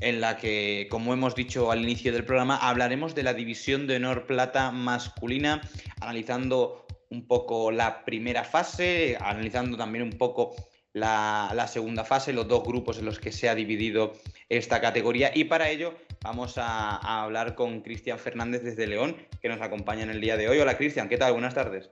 en 0.00 0.20
la 0.20 0.36
que, 0.36 0.88
como 0.90 1.12
hemos 1.12 1.34
dicho 1.34 1.70
al 1.70 1.82
inicio 1.82 2.12
del 2.12 2.24
programa, 2.24 2.56
hablaremos 2.56 3.14
de 3.14 3.22
la 3.22 3.34
división 3.34 3.86
de 3.86 3.96
honor 3.96 4.26
plata 4.26 4.70
masculina, 4.70 5.60
analizando 6.00 6.86
un 7.10 7.26
poco 7.26 7.70
la 7.70 8.04
primera 8.04 8.44
fase, 8.44 9.18
analizando 9.20 9.76
también 9.76 10.04
un 10.04 10.12
poco 10.12 10.54
la, 10.92 11.66
segunda 11.68 12.04
fase, 12.04 12.32
los 12.32 12.48
dos 12.48 12.64
grupos 12.64 12.98
en 12.98 13.04
los 13.04 13.18
que 13.18 13.32
se 13.32 13.48
ha 13.48 13.54
dividido 13.54 14.14
esta 14.48 14.80
categoría. 14.80 15.30
Y 15.34 15.44
para 15.44 15.68
ello 15.68 15.94
vamos 16.22 16.56
a, 16.56 16.96
a 16.96 17.22
hablar 17.22 17.54
con 17.54 17.82
Cristian 17.82 18.18
Fernández 18.18 18.62
desde 18.62 18.86
León, 18.86 19.16
que 19.42 19.48
nos 19.48 19.60
acompaña 19.60 20.02
en 20.02 20.10
el 20.10 20.20
día 20.20 20.36
de 20.36 20.48
hoy. 20.48 20.58
Hola 20.58 20.78
Cristian, 20.78 21.08
¿qué 21.08 21.18
tal? 21.18 21.32
Buenas 21.32 21.54
tardes. 21.54 21.90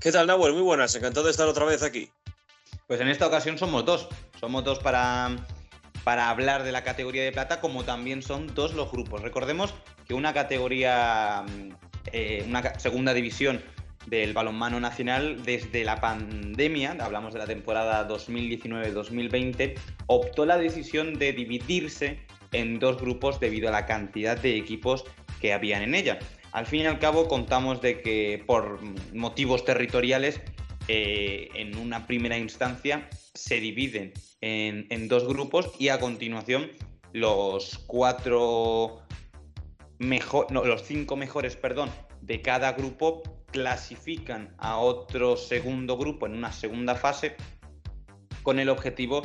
¿Qué 0.00 0.10
tal, 0.10 0.26
Nahuel? 0.26 0.52
Muy 0.52 0.62
buenas, 0.62 0.94
encantado 0.94 1.26
de 1.26 1.30
estar 1.30 1.46
otra 1.46 1.64
vez 1.64 1.82
aquí. 1.82 2.10
Pues 2.92 3.00
en 3.00 3.08
esta 3.08 3.26
ocasión 3.26 3.56
somos 3.56 3.86
dos. 3.86 4.06
Somos 4.38 4.64
dos 4.64 4.78
para, 4.78 5.34
para 6.04 6.28
hablar 6.28 6.62
de 6.62 6.72
la 6.72 6.84
categoría 6.84 7.24
de 7.24 7.32
plata, 7.32 7.58
como 7.58 7.84
también 7.84 8.20
son 8.20 8.54
dos 8.54 8.74
los 8.74 8.92
grupos. 8.92 9.22
Recordemos 9.22 9.72
que 10.06 10.12
una 10.12 10.34
categoría, 10.34 11.42
eh, 12.12 12.44
una 12.46 12.78
segunda 12.78 13.14
división 13.14 13.62
del 14.08 14.34
balonmano 14.34 14.78
nacional 14.78 15.42
desde 15.42 15.84
la 15.84 16.02
pandemia, 16.02 16.94
hablamos 17.00 17.32
de 17.32 17.38
la 17.38 17.46
temporada 17.46 18.06
2019-2020, 18.06 19.72
optó 20.08 20.44
la 20.44 20.58
decisión 20.58 21.14
de 21.14 21.32
dividirse 21.32 22.20
en 22.52 22.78
dos 22.78 23.00
grupos 23.00 23.40
debido 23.40 23.70
a 23.70 23.72
la 23.72 23.86
cantidad 23.86 24.36
de 24.36 24.58
equipos 24.58 25.06
que 25.40 25.54
habían 25.54 25.80
en 25.80 25.94
ella. 25.94 26.18
Al 26.52 26.66
fin 26.66 26.82
y 26.82 26.86
al 26.86 26.98
cabo 26.98 27.26
contamos 27.26 27.80
de 27.80 28.02
que 28.02 28.44
por 28.46 28.80
motivos 29.14 29.64
territoriales 29.64 30.42
eh, 30.88 31.48
en 31.54 31.76
una 31.76 32.06
primera 32.06 32.36
instancia 32.36 33.08
se 33.34 33.60
dividen 33.60 34.12
en, 34.40 35.08
dos 35.08 35.26
grupos 35.26 35.70
y 35.78 35.88
a 35.88 36.00
continuación 36.00 36.70
los 37.12 37.78
cuatro 37.86 39.02
mejor, 39.98 40.50
los 40.50 40.82
cinco 40.82 41.16
mejores, 41.16 41.56
perdón, 41.56 41.90
de 42.20 42.42
cada 42.42 42.72
grupo 42.72 43.22
clasifican 43.52 44.54
a 44.58 44.78
otro 44.78 45.36
segundo 45.36 45.96
grupo 45.96 46.26
en 46.26 46.34
una 46.34 46.52
segunda 46.52 46.94
fase 46.94 47.36
con 48.42 48.58
el 48.58 48.68
objetivo 48.68 49.22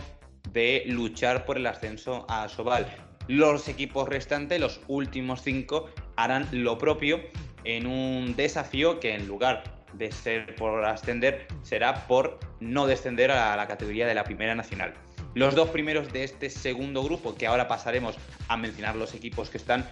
de 0.51 0.83
luchar 0.87 1.45
por 1.45 1.57
el 1.57 1.65
ascenso 1.65 2.25
a 2.29 2.47
Sobal. 2.49 2.87
Los 3.27 3.67
equipos 3.67 4.07
restantes, 4.07 4.59
los 4.59 4.79
últimos 4.87 5.41
cinco, 5.41 5.89
harán 6.15 6.47
lo 6.51 6.77
propio 6.77 7.21
en 7.63 7.87
un 7.87 8.35
desafío 8.35 8.99
que 8.99 9.13
en 9.13 9.27
lugar 9.27 9.76
de 9.97 10.11
ser 10.11 10.55
por 10.55 10.85
ascender 10.85 11.47
será 11.63 12.07
por 12.07 12.39
no 12.59 12.87
descender 12.87 13.31
a 13.31 13.55
la 13.55 13.67
categoría 13.67 14.07
de 14.07 14.15
la 14.15 14.23
Primera 14.23 14.55
Nacional. 14.55 14.93
Los 15.33 15.55
dos 15.55 15.69
primeros 15.69 16.11
de 16.11 16.23
este 16.23 16.49
segundo 16.49 17.03
grupo, 17.03 17.35
que 17.35 17.47
ahora 17.47 17.67
pasaremos 17.67 18.17
a 18.47 18.57
mencionar 18.57 18.95
los 18.95 19.13
equipos 19.13 19.49
que 19.49 19.57
están, 19.57 19.87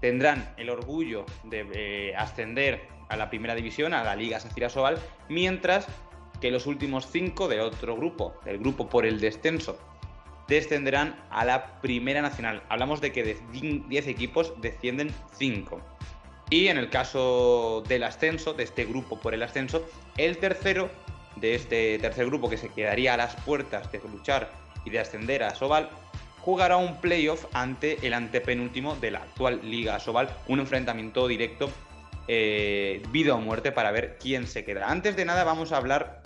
tendrán 0.00 0.54
el 0.56 0.70
orgullo 0.70 1.26
de 1.44 1.66
eh, 1.74 2.16
ascender 2.16 2.80
a 3.08 3.16
la 3.16 3.28
Primera 3.28 3.54
División, 3.54 3.94
a 3.94 4.04
la 4.04 4.16
Liga 4.16 4.40
Sacira 4.40 4.68
Sobal, 4.68 4.98
mientras 5.28 5.86
que 6.40 6.50
los 6.50 6.66
últimos 6.66 7.10
cinco 7.10 7.48
de 7.48 7.60
otro 7.60 7.96
grupo, 7.96 8.34
del 8.44 8.58
grupo 8.58 8.88
por 8.88 9.06
el 9.06 9.20
descenso, 9.20 9.78
descenderán 10.48 11.16
a 11.30 11.44
la 11.44 11.80
Primera 11.80 12.22
Nacional. 12.22 12.62
Hablamos 12.68 13.00
de 13.00 13.12
que 13.12 13.24
de 13.24 13.36
10 13.52 14.06
equipos 14.06 14.54
descienden 14.60 15.10
5. 15.38 15.80
Y 16.50 16.68
en 16.68 16.78
el 16.78 16.90
caso 16.90 17.82
del 17.88 18.04
ascenso, 18.04 18.54
de 18.54 18.64
este 18.64 18.84
grupo 18.84 19.18
por 19.18 19.34
el 19.34 19.42
ascenso, 19.42 19.84
el 20.16 20.38
tercero 20.38 20.90
de 21.36 21.54
este 21.54 21.98
tercer 21.98 22.26
grupo 22.26 22.48
que 22.48 22.56
se 22.56 22.68
quedaría 22.68 23.14
a 23.14 23.16
las 23.16 23.34
puertas 23.36 23.90
de 23.92 24.00
luchar 24.00 24.50
y 24.84 24.90
de 24.90 25.00
ascender 25.00 25.42
a 25.42 25.54
Sobal, 25.54 25.90
jugará 26.40 26.76
un 26.76 27.00
playoff 27.00 27.46
ante 27.52 28.06
el 28.06 28.14
antepenúltimo 28.14 28.94
de 28.96 29.10
la 29.10 29.18
actual 29.18 29.60
Liga 29.64 29.98
Sobal, 29.98 30.30
un 30.46 30.60
enfrentamiento 30.60 31.26
directo 31.26 31.68
eh, 32.28 33.02
vida 33.10 33.34
o 33.34 33.40
muerte 33.40 33.72
para 33.72 33.90
ver 33.90 34.16
quién 34.20 34.46
se 34.46 34.64
queda. 34.64 34.90
Antes 34.90 35.16
de 35.16 35.24
nada 35.24 35.44
vamos 35.44 35.72
a 35.72 35.76
hablar 35.76 36.22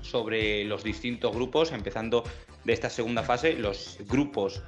sobre 0.00 0.64
los 0.64 0.84
distintos 0.84 1.34
grupos, 1.34 1.72
empezando 1.72 2.24
de 2.64 2.72
esta 2.72 2.90
segunda 2.90 3.22
fase, 3.22 3.54
los 3.54 3.98
grupos 4.08 4.62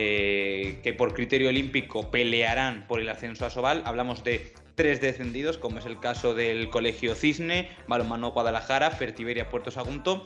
eh, 0.00 0.78
que 0.84 0.92
por 0.92 1.12
criterio 1.12 1.48
olímpico 1.48 2.08
pelearán 2.12 2.86
por 2.86 3.00
el 3.00 3.08
ascenso 3.08 3.44
a 3.44 3.50
Sobal. 3.50 3.82
Hablamos 3.84 4.22
de 4.22 4.52
tres 4.76 5.00
descendidos, 5.00 5.58
como 5.58 5.80
es 5.80 5.86
el 5.86 5.98
caso 5.98 6.34
del 6.34 6.70
Colegio 6.70 7.16
Cisne, 7.16 7.68
Balonmano 7.88 8.30
Guadalajara, 8.30 8.92
Fertiberia 8.92 9.48
Puerto 9.48 9.72
Sagunto, 9.72 10.22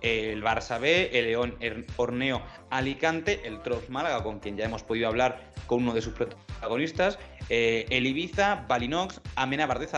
el 0.00 0.44
Barça 0.44 0.78
B, 0.78 1.10
el 1.12 1.24
León 1.24 1.56
Horneo 1.96 2.40
Alicante, 2.70 3.40
el 3.44 3.62
Trops 3.62 3.90
Málaga, 3.90 4.22
con 4.22 4.38
quien 4.38 4.56
ya 4.56 4.66
hemos 4.66 4.84
podido 4.84 5.08
hablar 5.08 5.50
con 5.66 5.82
uno 5.82 5.92
de 5.92 6.02
sus 6.02 6.12
protagonistas, 6.12 7.18
eh, 7.48 7.86
el 7.90 8.06
Ibiza, 8.06 8.64
Balinox, 8.68 9.20
Amenábar 9.34 9.80
de 9.80 9.88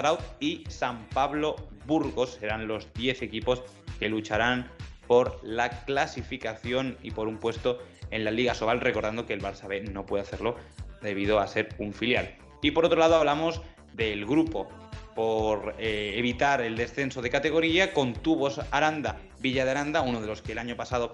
y 0.41 0.65
San 0.71 1.07
Pablo 1.11 1.57
Burgos. 1.85 2.39
Serán 2.41 2.67
los 2.67 2.91
10 2.95 3.21
equipos 3.21 3.63
que 3.99 4.09
lucharán 4.09 4.71
por 5.09 5.41
la 5.43 5.71
clasificación 5.85 6.97
y 7.03 7.11
por 7.11 7.27
un 7.27 7.39
puesto 7.39 7.81
en 8.11 8.25
la 8.25 8.31
Liga 8.31 8.55
Sobal, 8.55 8.81
recordando 8.81 9.27
que 9.27 9.33
el 9.33 9.43
Barça 9.43 9.67
B 9.67 9.81
no 9.81 10.07
puede 10.07 10.23
hacerlo 10.23 10.55
debido 11.03 11.41
a 11.41 11.49
ser 11.49 11.71
un 11.79 11.93
filial. 11.93 12.37
Y 12.63 12.71
por 12.71 12.85
otro 12.85 12.99
lado 12.99 13.17
hablamos 13.17 13.61
del 13.95 14.27
grupo 14.27 14.69
por 15.17 15.75
eh, 15.79 16.15
evitar 16.17 16.61
el 16.61 16.77
descenso 16.77 17.23
de 17.23 17.31
categoría 17.31 17.93
con 17.93 18.13
Tubos 18.13 18.61
Aranda, 18.71 19.17
Villa 19.41 19.65
de 19.65 19.73
Aranda, 19.73 20.03
uno 20.03 20.21
de 20.21 20.29
los 20.29 20.43
que 20.43 20.53
el 20.53 20.59
año 20.59 20.77
pasado 20.77 21.13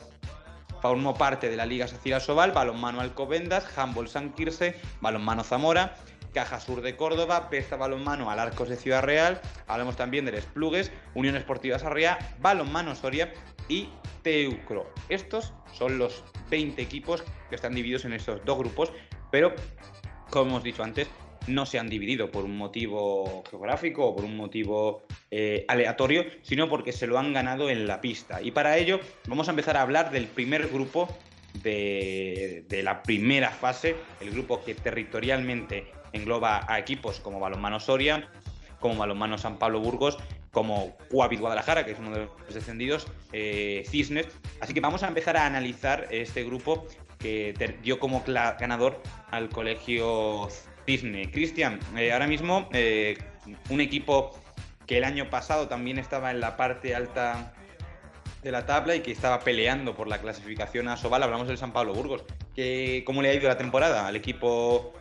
formó 0.82 1.14
parte 1.14 1.48
de 1.48 1.56
la 1.56 1.64
Liga 1.64 1.88
Sacira 1.88 2.20
Sobal, 2.20 2.52
Balonmano 2.52 3.00
Alcobendas, 3.00 3.66
Handball 3.78 4.08
San 4.08 4.34
Quirce, 4.34 4.76
Balonmano 5.00 5.42
Zamora, 5.42 5.94
Caja 6.34 6.60
Sur 6.60 6.82
de 6.82 6.96
Córdoba, 6.96 7.48
Pesta 7.48 7.76
Balonmano 7.76 8.30
Alarcos 8.30 8.68
de 8.68 8.76
Ciudad 8.76 9.02
Real, 9.02 9.40
hablamos 9.66 9.96
también 9.96 10.26
del 10.26 10.34
Esplugues, 10.34 10.92
Unión 11.14 11.36
Esportiva 11.36 11.78
Sarriá, 11.78 12.18
Balonmano 12.40 12.94
Soria 12.94 13.32
y 13.68 13.88
Teucro. 14.22 14.92
Estos 15.08 15.52
son 15.72 15.98
los 15.98 16.24
20 16.50 16.80
equipos 16.80 17.22
que 17.48 17.54
están 17.54 17.74
divididos 17.74 18.04
en 18.04 18.12
estos 18.12 18.44
dos 18.44 18.58
grupos, 18.58 18.92
pero 19.30 19.54
como 20.30 20.50
hemos 20.50 20.64
dicho 20.64 20.82
antes, 20.82 21.08
no 21.46 21.66
se 21.66 21.78
han 21.78 21.88
dividido 21.88 22.30
por 22.30 22.44
un 22.44 22.56
motivo 22.56 23.44
geográfico 23.50 24.06
o 24.06 24.16
por 24.16 24.24
un 24.24 24.36
motivo 24.36 25.02
eh, 25.30 25.64
aleatorio, 25.68 26.24
sino 26.42 26.68
porque 26.68 26.92
se 26.92 27.06
lo 27.06 27.18
han 27.18 27.32
ganado 27.32 27.68
en 27.68 27.86
la 27.86 28.00
pista. 28.00 28.40
Y 28.40 28.50
para 28.50 28.78
ello 28.78 29.00
vamos 29.26 29.48
a 29.48 29.50
empezar 29.50 29.76
a 29.76 29.82
hablar 29.82 30.10
del 30.10 30.26
primer 30.26 30.68
grupo 30.68 31.08
de, 31.62 32.64
de 32.68 32.82
la 32.82 33.02
primera 33.02 33.50
fase, 33.50 33.96
el 34.20 34.30
grupo 34.30 34.64
que 34.64 34.74
territorialmente 34.74 35.92
engloba 36.12 36.64
a 36.68 36.78
equipos 36.78 37.20
como 37.20 37.40
Balonmano 37.40 37.80
Soria, 37.80 38.28
como 38.80 38.96
Balonmano 38.96 39.38
San 39.38 39.58
Pablo 39.58 39.80
Burgos, 39.80 40.18
como 40.54 40.96
Cuavit 41.10 41.40
Guadalajara, 41.40 41.84
que 41.84 41.90
es 41.90 41.98
uno 41.98 42.12
de 42.12 42.28
los 42.46 42.54
descendidos, 42.54 43.06
eh, 43.32 43.84
Cisnes. 43.86 44.28
Así 44.60 44.72
que 44.72 44.80
vamos 44.80 45.02
a 45.02 45.08
empezar 45.08 45.36
a 45.36 45.44
analizar 45.44 46.06
este 46.10 46.44
grupo 46.44 46.86
que 47.18 47.54
dio 47.82 47.98
como 47.98 48.24
ganador 48.26 49.02
al 49.30 49.50
colegio 49.50 50.48
Cisne. 50.86 51.30
Cristian, 51.30 51.80
eh, 51.98 52.12
ahora 52.12 52.26
mismo 52.26 52.68
eh, 52.72 53.18
un 53.68 53.80
equipo 53.80 54.38
que 54.86 54.98
el 54.98 55.04
año 55.04 55.28
pasado 55.28 55.68
también 55.68 55.98
estaba 55.98 56.30
en 56.30 56.40
la 56.40 56.56
parte 56.56 56.94
alta 56.94 57.52
de 58.42 58.52
la 58.52 58.66
tabla 58.66 58.94
y 58.94 59.00
que 59.00 59.10
estaba 59.10 59.40
peleando 59.40 59.94
por 59.96 60.06
la 60.06 60.20
clasificación 60.20 60.88
a 60.88 60.96
Sobal, 60.96 61.22
hablamos 61.22 61.48
del 61.48 61.58
San 61.58 61.72
Pablo 61.72 61.94
Burgos. 61.94 62.24
Que, 62.54 63.02
¿Cómo 63.06 63.22
le 63.22 63.30
ha 63.30 63.34
ido 63.34 63.48
la 63.48 63.56
temporada 63.56 64.06
al 64.06 64.16
equipo 64.16 64.92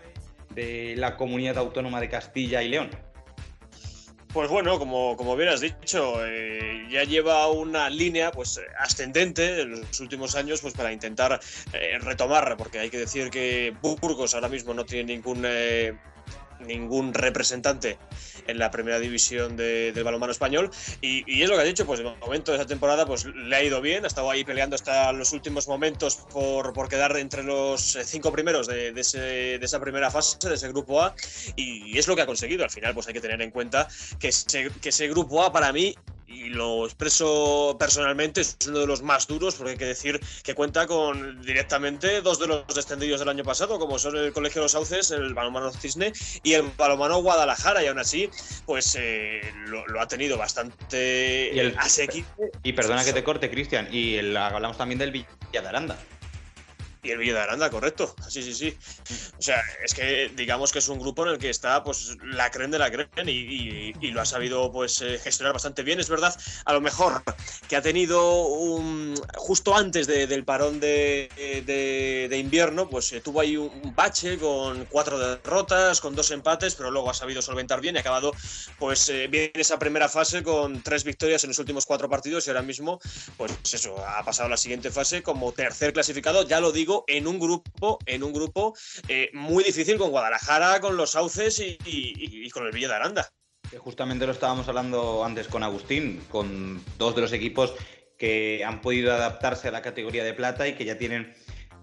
de 0.51 0.95
la 0.97 1.17
Comunidad 1.17 1.57
Autónoma 1.57 1.99
de 1.99 2.09
Castilla 2.09 2.63
y 2.63 2.69
León? 2.69 2.89
Pues 4.33 4.49
bueno, 4.49 4.79
como, 4.79 5.15
como 5.15 5.35
bien 5.35 5.49
has 5.49 5.61
dicho, 5.61 6.25
eh, 6.25 6.87
ya 6.89 7.03
lleva 7.03 7.47
una 7.49 7.87
línea 7.87 8.31
pues 8.31 8.59
ascendente 8.79 9.61
en 9.61 9.81
los 9.81 9.99
últimos 9.99 10.35
años 10.35 10.59
pues 10.59 10.73
para 10.73 10.91
intentar 10.91 11.39
eh, 11.71 11.99
retomar, 11.99 12.57
porque 12.57 12.79
hay 12.79 12.89
que 12.89 12.97
decir 12.97 13.29
que 13.29 13.75
Burgos 13.79 14.33
ahora 14.33 14.49
mismo 14.49 14.73
no 14.73 14.85
tiene 14.85 15.13
ningún 15.13 15.43
eh, 15.45 15.93
ningún 16.63 17.13
representante 17.13 17.97
en 18.47 18.57
la 18.57 18.71
primera 18.71 18.99
división 18.99 19.55
del 19.55 20.03
balonmano 20.03 20.31
español. 20.31 20.69
Y, 21.01 21.41
es 21.41 21.49
lo 21.49 21.55
que 21.55 21.61
ha 21.61 21.65
dicho, 21.65 21.85
pues 21.85 21.99
de 21.99 22.05
momento 22.05 22.51
de 22.51 22.57
esa 22.57 22.67
temporada 22.67 23.05
pues 23.05 23.25
le 23.25 23.55
ha 23.55 23.63
ido 23.63 23.81
bien, 23.81 24.03
ha 24.03 24.07
estado 24.07 24.29
ahí 24.31 24.43
peleando 24.43 24.75
hasta 24.75 25.11
los 25.11 25.33
últimos 25.33 25.67
momentos 25.67 26.15
por, 26.31 26.73
por 26.73 26.89
quedar 26.89 27.15
entre 27.17 27.43
los 27.43 27.95
eh, 27.95 28.03
cinco 28.05 28.31
primeros 28.31 28.67
de, 28.67 28.91
de, 28.91 29.59
esa 29.61 29.79
primera 29.79 30.09
fase, 30.11 30.37
de 30.47 30.55
ese 30.55 30.69
grupo 30.69 31.01
A, 31.01 31.15
y 31.55 31.97
es 31.97 32.07
lo 32.07 32.15
que 32.15 32.21
ha 32.21 32.25
conseguido. 32.25 32.63
Al 32.63 32.69
final 32.69 32.93
pues 32.93 33.07
hay 33.07 33.13
que 33.13 33.21
tener 33.21 33.41
en 33.41 33.51
cuenta 33.51 33.87
que 34.19 34.29
que 34.81 34.89
ese 34.89 35.07
grupo 35.07 35.43
A 35.43 35.51
para 35.51 35.71
mí 35.71 35.95
y 36.33 36.49
lo 36.49 36.85
expreso 36.85 37.75
personalmente, 37.79 38.41
es 38.41 38.57
uno 38.67 38.79
de 38.79 38.87
los 38.87 39.01
más 39.01 39.27
duros, 39.27 39.55
porque 39.55 39.71
hay 39.71 39.77
que 39.77 39.85
decir 39.85 40.19
que 40.43 40.55
cuenta 40.55 40.87
con 40.87 41.41
directamente 41.41 42.21
dos 42.21 42.39
de 42.39 42.47
los 42.47 42.65
descendidos 42.73 43.19
del 43.19 43.29
año 43.29 43.43
pasado, 43.43 43.79
como 43.79 43.99
son 43.99 44.17
el 44.17 44.33
Colegio 44.33 44.61
de 44.61 44.65
los 44.65 44.71
Sauces, 44.71 45.11
el 45.11 45.33
Balomano 45.33 45.71
Cisne 45.71 46.13
y 46.43 46.53
el 46.53 46.63
Balomano 46.77 47.21
Guadalajara, 47.21 47.83
y 47.83 47.87
aún 47.87 47.99
así, 47.99 48.29
pues 48.65 48.97
eh, 48.99 49.41
lo, 49.67 49.99
ha 49.99 50.07
tenido 50.07 50.37
bastante 50.37 51.51
y 51.53 51.59
el, 51.59 51.77
asequible. 51.77 52.51
Y 52.63 52.73
perdona 52.73 53.03
que 53.05 53.13
te 53.13 53.23
corte, 53.23 53.49
Cristian, 53.49 53.87
y 53.91 54.17
hablamos 54.35 54.77
también 54.77 54.99
del 54.99 55.11
Villa 55.11 55.27
de 55.51 55.67
Aranda. 55.67 55.97
Y 57.03 57.11
el 57.11 57.17
Villa 57.17 57.33
de 57.33 57.39
Aranda, 57.41 57.69
correcto. 57.69 58.15
Sí, 58.29 58.41
sí, 58.41 58.53
sí. 58.53 58.77
O 59.37 59.41
sea, 59.41 59.61
es 59.83 59.93
que 59.93 60.31
digamos 60.37 60.71
que 60.71 60.79
es 60.79 60.87
un 60.87 60.99
grupo 60.99 61.23
en 61.25 61.33
el 61.33 61.37
que 61.37 61.49
está 61.49 61.83
pues 61.83 62.15
la 62.23 62.49
creen 62.49 62.71
de 62.71 62.79
la 62.79 62.89
creen 62.89 63.27
y, 63.27 63.91
lo 64.11 64.21
ha 64.21 64.25
sabido 64.25 64.71
pues 64.71 65.01
eh, 65.01 65.19
gestionar 65.21 65.51
bastante 65.51 65.83
bien. 65.83 65.99
Es 65.99 66.07
verdad, 66.07 66.33
a 66.63 66.71
lo 66.71 66.79
mejor 66.79 67.21
que 67.67 67.75
ha 67.75 67.81
tenido 67.81 68.45
un, 68.45 69.15
justo 69.35 69.75
antes 69.75 70.07
del 70.07 70.45
parón 70.45 70.79
de, 70.79 71.29
invierno, 72.39 72.89
pues 72.89 73.11
eh, 73.11 73.19
tuvo 73.19 73.41
ahí 73.41 73.57
un, 73.57 73.93
bache 73.93 74.37
con 74.37 74.85
cuatro 74.85 75.19
derrotas, 75.19 75.99
con 75.99 76.15
dos 76.15 76.31
empates, 76.31 76.75
pero 76.75 76.89
luego 76.89 77.09
ha 77.09 77.13
sabido 77.13 77.41
solventar 77.41 77.81
bien 77.81 77.95
y 77.95 77.97
ha 77.97 78.01
acabado 78.01 78.31
pues 78.79 79.09
eh, 79.09 79.27
bien 79.27 79.51
esa 79.55 79.77
primera 79.77 80.07
fase 80.07 80.41
con 80.41 80.81
tres 80.81 81.03
victorias 81.03 81.43
en 81.43 81.49
los 81.49 81.59
últimos 81.59 81.85
cuatro 81.85 82.09
partidos 82.09 82.47
y 82.47 82.49
ahora 82.49 82.61
mismo 82.61 83.01
pues 83.35 83.51
eso, 83.73 83.97
ha 84.07 84.23
pasado 84.23 84.47
a 84.47 84.49
la 84.51 84.57
siguiente 84.57 84.89
fase 84.89 85.21
como 85.21 85.51
tercer 85.51 85.91
clasificado, 85.91 86.47
ya 86.47 86.61
lo 86.61 86.71
digo 86.71 86.92
en 87.07 87.27
un 87.27 87.39
grupo, 87.39 87.99
en 88.05 88.23
un 88.23 88.33
grupo 88.33 88.75
eh, 89.07 89.29
muy 89.33 89.63
difícil 89.63 89.97
con 89.97 90.11
Guadalajara, 90.11 90.79
con 90.79 90.97
los 90.97 91.11
Sauces 91.11 91.59
y, 91.59 92.49
con 92.49 92.65
el 92.65 92.71
Villa 92.71 92.89
de 92.89 92.95
Aranda. 92.95 93.29
Justamente 93.77 94.25
lo 94.25 94.33
estábamos 94.33 94.67
hablando 94.67 95.23
antes 95.25 95.47
con 95.47 95.63
Agustín, 95.63 96.21
con 96.29 96.83
dos 96.97 97.15
de 97.15 97.21
los 97.21 97.33
equipos 97.33 97.73
que 98.17 98.63
han 98.63 98.81
podido 98.81 99.11
adaptarse 99.11 99.69
a 99.69 99.71
la 99.71 99.81
categoría 99.81 100.23
de 100.23 100.33
plata 100.33 100.67
y 100.67 100.75
que 100.75 100.85
ya 100.85 100.97
tienen, 100.97 101.33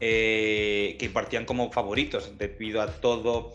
eh, 0.01 0.97
que 0.99 1.11
partían 1.11 1.45
como 1.45 1.73
favoritos 1.73 2.39
debido 2.39 2.81
a 2.81 2.87
todo 2.87 3.55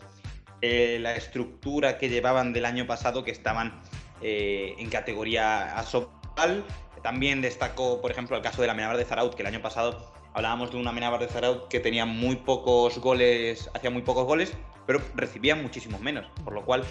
eh, 0.61 0.97
la 0.99 1.15
estructura 1.15 1.97
que 1.97 2.09
llevaban 2.09 2.51
del 2.51 2.65
año 2.65 2.85
pasado 2.85 3.23
que 3.23 3.31
estaban 3.31 3.81
en 4.21 4.89
categoría 4.89 5.77
asobal. 5.77 6.65
También 7.03 7.41
destacó, 7.41 8.01
por 8.01 8.09
ejemplo, 8.09 8.35
el 8.35 8.41
caso 8.41 8.61
de 8.61 8.67
la 8.67 8.73
Menabar 8.73 8.97
de 8.97 9.05
Zaraut, 9.05 9.35
que 9.35 9.43
el 9.43 9.47
año 9.47 9.61
pasado 9.61 10.14
Hablábamos 10.35 10.69
de 10.69 10.75
una 10.75 10.89
Amenábar 10.89 11.21
de 11.21 11.29
Zaraut 11.29 11.69
que 11.69 11.79
tenía 11.79 12.05
muy 12.05 12.35
pocos 12.35 12.99
goles, 12.99 13.69
hacía 13.73 13.89
muy 13.89 14.01
pocos 14.01 14.25
goles, 14.25 14.51
pero 14.85 14.99
recibía 15.15 15.55
muchísimos 15.55 16.01
menos, 16.01 16.25
por 16.43 16.51
lo 16.51 16.65
cual 16.65 16.83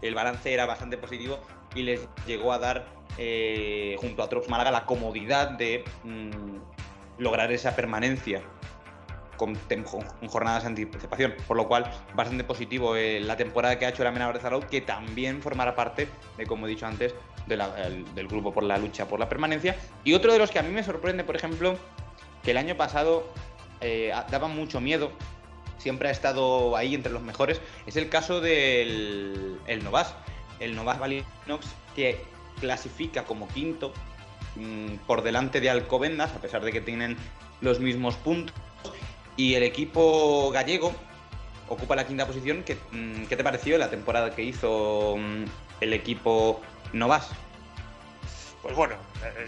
el 0.00 0.14
balance 0.14 0.54
era 0.54 0.64
bastante 0.64 0.96
positivo 0.96 1.40
y 1.74 1.82
les 1.82 2.06
llegó 2.24 2.52
a 2.52 2.60
dar, 2.60 2.86
eh, 3.18 3.96
junto 4.00 4.22
a 4.22 4.28
Trops 4.28 4.48
Málaga, 4.48 4.70
la 4.70 4.86
comodidad 4.86 5.50
de 5.50 5.82
mm, 6.04 7.18
lograr 7.18 7.50
esa 7.50 7.74
permanencia 7.74 8.42
con, 9.36 9.58
jornadas 10.28 10.62
de 10.62 10.68
anticipación, 10.68 11.34
por 11.48 11.56
lo 11.56 11.66
cual 11.66 11.90
bastante 12.14 12.44
positivo 12.44 12.94
eh, 12.94 13.18
la 13.18 13.36
temporada 13.36 13.76
que 13.76 13.86
ha 13.86 13.88
hecho 13.88 14.04
la 14.04 14.12
de 14.12 14.38
Zaraut, 14.38 14.66
que 14.66 14.80
también 14.80 15.42
formará 15.42 15.74
parte 15.74 16.06
de, 16.36 16.46
como 16.46 16.68
he 16.68 16.70
dicho 16.70 16.86
antes, 16.86 17.12
del 17.48 18.28
grupo 18.28 18.52
por 18.52 18.62
la 18.62 18.78
lucha 18.78 19.08
por 19.08 19.18
la 19.18 19.28
permanencia. 19.28 19.74
Y 20.04 20.14
otro 20.14 20.32
de 20.32 20.38
los 20.38 20.52
que 20.52 20.60
a 20.60 20.62
mí 20.62 20.70
me 20.70 20.84
sorprende, 20.84 21.24
por 21.24 21.34
ejemplo, 21.34 21.76
que 22.44 22.50
el 22.52 22.56
año 22.58 22.76
pasado 22.76 23.26
eh, 23.80 24.12
daba 24.30 24.48
mucho 24.48 24.80
miedo, 24.80 25.10
siempre 25.78 26.08
ha 26.08 26.12
estado 26.12 26.76
ahí 26.76 26.94
entre 26.94 27.12
los 27.12 27.22
mejores, 27.22 27.60
es 27.86 27.96
el 27.96 28.08
caso 28.08 28.40
del 28.40 29.58
el 29.66 29.84
Novas, 29.84 30.14
el 30.60 30.76
Novas 30.76 30.98
Valinox, 30.98 31.66
que 31.96 32.20
clasifica 32.60 33.24
como 33.24 33.48
quinto 33.48 33.92
mm, 34.56 34.96
por 35.06 35.22
delante 35.22 35.60
de 35.60 35.70
Alcobendas, 35.70 36.32
a 36.32 36.40
pesar 36.40 36.64
de 36.64 36.72
que 36.72 36.80
tienen 36.80 37.16
los 37.60 37.80
mismos 37.80 38.14
puntos, 38.16 38.54
y 39.36 39.54
el 39.54 39.62
equipo 39.62 40.50
gallego 40.52 40.94
ocupa 41.68 41.96
la 41.96 42.06
quinta 42.06 42.26
posición. 42.26 42.62
¿Qué, 42.62 42.76
mm, 42.92 43.24
¿qué 43.24 43.36
te 43.36 43.44
pareció 43.44 43.78
la 43.78 43.90
temporada 43.90 44.34
que 44.34 44.42
hizo 44.42 45.16
mm, 45.18 45.44
el 45.80 45.92
equipo 45.92 46.60
Novas? 46.92 47.30
Pues 48.62 48.76
bueno, 48.76 48.94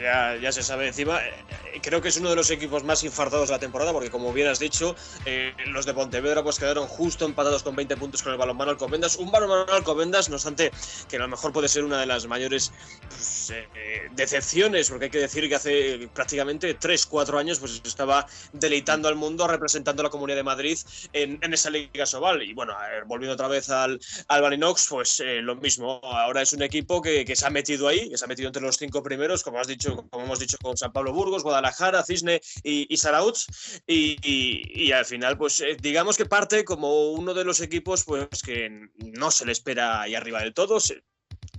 ya, 0.00 0.36
ya, 0.36 0.52
se 0.52 0.62
sabe 0.62 0.88
encima. 0.88 1.20
Eh, 1.24 1.80
creo 1.82 2.00
que 2.00 2.08
es 2.08 2.16
uno 2.16 2.30
de 2.30 2.36
los 2.36 2.50
equipos 2.50 2.84
más 2.84 3.04
infartados 3.04 3.48
de 3.48 3.54
la 3.54 3.58
temporada, 3.58 3.92
porque 3.92 4.10
como 4.10 4.32
bien 4.32 4.48
has 4.48 4.58
dicho, 4.58 4.96
eh, 5.24 5.52
los 5.66 5.86
de 5.86 5.94
Pontevedra 5.94 6.42
pues 6.42 6.58
quedaron 6.58 6.86
justo 6.86 7.24
empatados 7.24 7.62
con 7.62 7.76
20 7.76 7.96
puntos 7.96 8.22
con 8.22 8.32
el 8.32 8.38
balonmano 8.38 8.70
Alcobendas. 8.70 9.16
Un 9.16 9.30
balonmano 9.30 9.72
Alcobendas, 9.72 10.28
no 10.28 10.36
obstante, 10.36 10.70
que 11.08 11.16
a 11.16 11.20
lo 11.20 11.28
mejor 11.28 11.52
puede 11.52 11.68
ser 11.68 11.84
una 11.84 12.00
de 12.00 12.06
las 12.06 12.26
mayores 12.26 12.72
pues, 13.08 13.50
eh, 13.50 14.08
decepciones, 14.12 14.88
porque 14.88 15.06
hay 15.06 15.10
que 15.10 15.18
decir 15.18 15.48
que 15.48 15.54
hace 15.54 16.08
prácticamente 16.14 16.78
3-4 16.78 17.38
años 17.38 17.58
pues 17.58 17.80
estaba 17.84 18.26
deleitando 18.52 19.08
al 19.08 19.16
mundo, 19.16 19.46
representando 19.46 20.02
a 20.02 20.04
la 20.04 20.10
Comunidad 20.10 20.36
de 20.36 20.44
Madrid 20.44 20.78
en, 21.12 21.40
esa 21.52 21.70
Liga 21.70 22.06
Sobal. 22.06 22.42
Y 22.42 22.52
bueno, 22.54 22.74
volviendo 23.06 23.34
otra 23.34 23.48
vez 23.48 23.70
al, 23.70 24.00
al 24.28 24.42
Balinox, 24.42 24.86
pues 24.88 25.22
lo 25.42 25.56
mismo. 25.56 26.00
Ahora 26.02 26.42
es 26.42 26.52
un 26.52 26.62
equipo 26.62 27.02
que, 27.02 27.24
que 27.24 27.36
se 27.36 27.46
ha 27.46 27.50
metido 27.50 27.88
ahí, 27.88 28.08
que 28.08 28.18
se 28.18 28.24
ha 28.24 28.28
metido 28.28 28.48
entre 28.48 28.62
los 28.62 28.76
cinco 28.76 29.02
primeros, 29.02 29.42
como 29.42 29.58
dicho, 29.66 30.06
como 30.10 30.24
hemos 30.24 30.38
dicho 30.38 30.56
con 30.62 30.76
San 30.76 30.92
Pablo 30.92 31.12
Burgos, 31.12 31.42
Guadalajara, 31.42 32.04
Cisne 32.04 32.40
y, 32.62 32.86
y 32.92 32.96
y, 33.86 34.92
al 34.92 35.04
final, 35.04 35.36
pues 35.38 35.60
eh, 35.60 35.76
digamos 35.80 36.16
que 36.16 36.26
parte 36.26 36.64
como 36.64 37.10
uno 37.10 37.34
de 37.34 37.44
los 37.44 37.60
equipos 37.60 38.04
pues 38.04 38.42
que 38.44 38.88
no 38.96 39.30
se 39.30 39.46
le 39.46 39.52
espera 39.52 40.02
ahí 40.02 40.14
arriba 40.14 40.40
del 40.40 40.54
todo, 40.54 40.78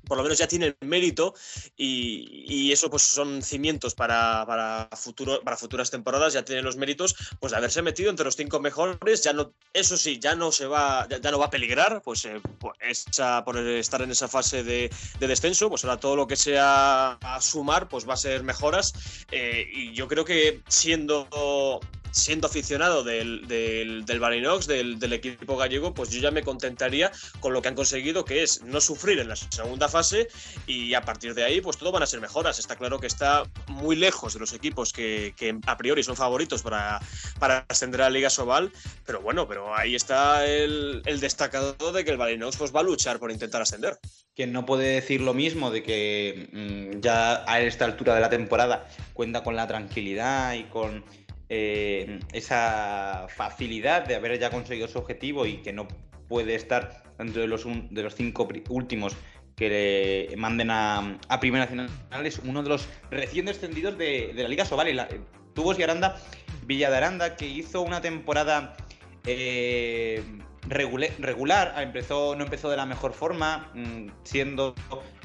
por 0.07 0.17
lo 0.17 0.23
menos 0.23 0.37
ya 0.37 0.47
tienen 0.47 0.75
mérito 0.81 1.33
y, 1.75 2.71
eso 2.71 2.89
pues 2.89 3.03
son 3.03 3.41
cimientos 3.41 3.95
para, 3.95 4.89
futuro, 4.95 5.41
para 5.41 5.57
futuras 5.57 5.89
temporadas, 5.89 6.33
ya 6.33 6.43
tienen 6.43 6.65
los 6.65 6.75
méritos 6.75 7.15
pues 7.39 7.51
de 7.51 7.57
haberse 7.57 7.81
metido 7.81 8.09
entre 8.09 8.25
los 8.25 8.35
cinco 8.35 8.59
mejores, 8.59 9.23
ya 9.23 9.33
no, 9.33 9.53
eso 9.73 9.95
sí, 9.97 10.19
ya 10.19 10.35
no 10.35 10.51
se 10.51 10.67
va, 10.67 11.07
ya, 11.07 11.31
no 11.31 11.39
va 11.39 11.45
a 11.45 11.49
peligrar, 11.49 12.01
pues, 12.03 12.25
eh, 12.25 12.41
pues 12.59 12.77
estar 12.79 14.01
en 14.01 14.11
esa 14.11 14.27
fase 14.27 14.63
de, 14.63 14.89
descenso, 15.19 15.69
pues 15.69 15.83
ahora 15.85 15.99
todo 15.99 16.15
lo 16.15 16.27
que 16.27 16.35
sea 16.35 17.17
sumar 17.39 17.87
pues 17.87 18.07
va 18.07 18.13
a 18.13 18.17
ser 18.17 18.43
mejoras 18.43 18.93
eh, 19.31 19.67
y 19.71 19.93
yo 19.93 20.07
creo 20.07 20.25
que 20.25 20.61
siendo 20.67 21.27
siendo 22.17 22.47
aficionado 22.47 23.03
del, 23.03 23.47
del, 23.47 24.05
del 24.05 24.19
del, 24.99 25.13
equipo 25.13 25.55
gallego, 25.55 25.93
pues 25.93 26.09
yo 26.09 26.19
ya 26.19 26.31
me 26.31 26.43
contentaría 26.43 27.11
con 27.39 27.53
lo 27.53 27.61
que 27.61 27.69
han 27.69 27.75
conseguido, 27.75 28.25
que 28.25 28.43
es 28.43 28.61
no 28.63 28.81
sufrir 28.81 29.19
en 29.19 29.29
la 29.29 29.35
segunda 29.35 29.87
fase 29.87 30.27
y 30.65 30.93
a 30.93 31.01
partir 31.01 31.33
de 31.33 31.43
ahí, 31.43 31.61
pues 31.61 31.77
todo 31.77 31.91
van 31.91 32.03
a 32.03 32.07
ser 32.07 32.19
mejoras. 32.19 32.59
Está 32.59 32.75
claro 32.75 32.99
que 32.99 33.07
está 33.07 33.43
muy 33.67 33.95
lejos 33.95 34.33
de 34.33 34.39
los 34.39 34.53
equipos 34.53 34.91
que, 34.93 35.33
a 35.65 35.77
priori 35.77 36.03
son 36.03 36.15
favoritos 36.15 36.61
para, 36.61 36.99
para 37.39 37.65
ascender 37.69 38.01
a 38.01 38.05
la 38.05 38.09
Liga 38.09 38.29
Sobal, 38.29 38.71
pero 39.05 39.21
bueno, 39.21 39.47
pero 39.47 39.75
ahí 39.75 39.95
está 39.95 40.45
el, 40.45 41.01
destacado 41.19 41.91
de 41.91 42.03
que 42.03 42.11
el 42.11 42.17
Balinox 42.17 42.57
pues, 42.57 42.75
va 42.75 42.81
a 42.81 42.83
luchar 42.83 43.19
por 43.19 43.31
intentar 43.31 43.61
ascender. 43.61 43.97
Quien 44.35 44.51
no 44.51 44.65
puede 44.65 44.87
decir 44.87 45.21
lo 45.21 45.33
mismo 45.33 45.71
de 45.71 45.83
que 45.83 46.49
mm, 46.51 46.99
ya 47.01 47.43
a 47.47 47.61
esta 47.61 47.85
altura 47.85 48.15
de 48.15 48.21
la 48.21 48.29
temporada 48.29 48.87
cuenta 49.13 49.43
con 49.43 49.55
la 49.55 49.67
tranquilidad 49.67 50.53
y 50.53 50.63
con 50.65 51.03
eh, 51.49 52.19
esa 52.33 53.27
facilidad 53.29 54.05
de 54.05 54.15
haber 54.15 54.37
ya 54.39 54.49
conseguido 54.49 54.87
su 54.87 54.99
objetivo 54.99 55.45
y 55.45 55.57
que 55.57 55.73
no 55.73 55.87
puede 56.27 56.55
estar 56.55 57.03
dentro 57.17 57.41
de 57.41 57.47
los, 57.47 57.65
de 57.65 58.03
los 58.03 58.15
cinco 58.15 58.47
últimos 58.69 59.15
que 59.55 60.27
le 60.29 60.37
manden 60.37 60.69
a, 60.69 61.17
a 61.29 61.39
Primera 61.39 61.65
Nacional 61.65 61.89
es 62.25 62.39
uno 62.39 62.61
de 62.61 62.69
los 62.69 62.87
recién 63.09 63.45
descendidos 63.45 63.97
de, 63.97 64.31
la 64.35 64.47
Liga 64.47 64.65
Sobal. 64.65 64.95
La, 64.95 65.07
Tubos 65.53 65.79
y 65.79 65.83
Aranda, 65.83 66.15
Villa 66.67 66.91
de 66.91 66.97
Aranda, 66.97 67.35
que 67.35 67.47
hizo 67.47 67.81
una 67.81 67.99
temporada 67.99 68.77
eh, 69.25 70.23
regular, 70.69 71.73
empezó, 71.77 72.35
no 72.35 72.43
empezó 72.43 72.69
de 72.69 72.77
la 72.77 72.85
mejor 72.85 73.13
forma, 73.13 73.71
mm, 73.73 74.09
siendo 74.23 74.75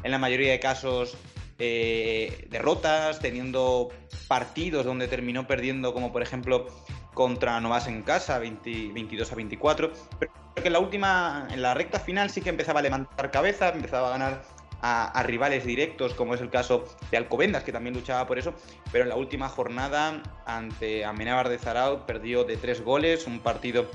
en 0.03 0.11
la 0.11 0.19
mayoría 0.19 0.53
de 0.53 0.61
casos 0.61 1.19
eh, 1.65 2.49
derrotas, 2.51 3.21
teniendo 3.21 3.91
partidos 4.27 4.85
donde 4.85 5.07
terminó 5.07 5.47
perdiendo, 5.47 5.95
como 5.95 6.11
por 6.11 6.21
ejemplo 6.21 6.67
contra 7.15 7.61
Novas 7.61 7.87
en 7.87 8.03
casa, 8.03 8.41
22 8.41 9.31
a 9.31 9.35
24. 9.37 9.93
Pero 10.19 10.33
que 10.57 10.67
en 10.67 10.73
la 10.73 10.81
última, 10.81 11.47
en 11.53 11.63
la 11.63 11.73
recta 11.75 12.01
final 12.01 12.31
sí 12.31 12.41
que 12.41 12.51
empezaba 12.51 12.81
a 12.81 12.83
levantar 12.83 13.31
cabeza, 13.31 13.69
empezaba 13.69 14.09
a 14.09 14.11
ganar 14.11 14.43
a, 14.81 15.23
rivales 15.23 15.65
directos, 15.65 16.15
como 16.15 16.35
es 16.35 16.41
el 16.41 16.51
caso 16.51 16.85
de 17.13 17.17
Alcobendas, 17.17 17.63
que 17.63 17.71
también 17.71 17.95
luchaba 17.95 18.27
por 18.27 18.41
eso. 18.41 18.55
Pero 18.91 19.05
en 19.05 19.11
la 19.11 19.17
última 19.17 19.49
jornada, 19.49 20.21
ante 20.45 21.05
Amenábar 21.05 21.49
de 21.49 21.59
Zarao, 21.59 22.07
perdió 22.07 22.43
de 22.43 22.57
tres 22.57 22.83
goles, 22.83 23.29
un 23.29 23.39
partido 23.39 23.89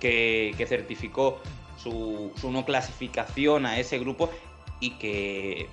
que, 0.00 0.54
certificó 0.68 1.40
su 1.78 2.30
no 2.42 2.66
clasificación 2.66 3.64
a 3.64 3.78
ese 3.78 3.98
grupo 3.98 4.28
y 4.80 4.98
que 4.98 5.66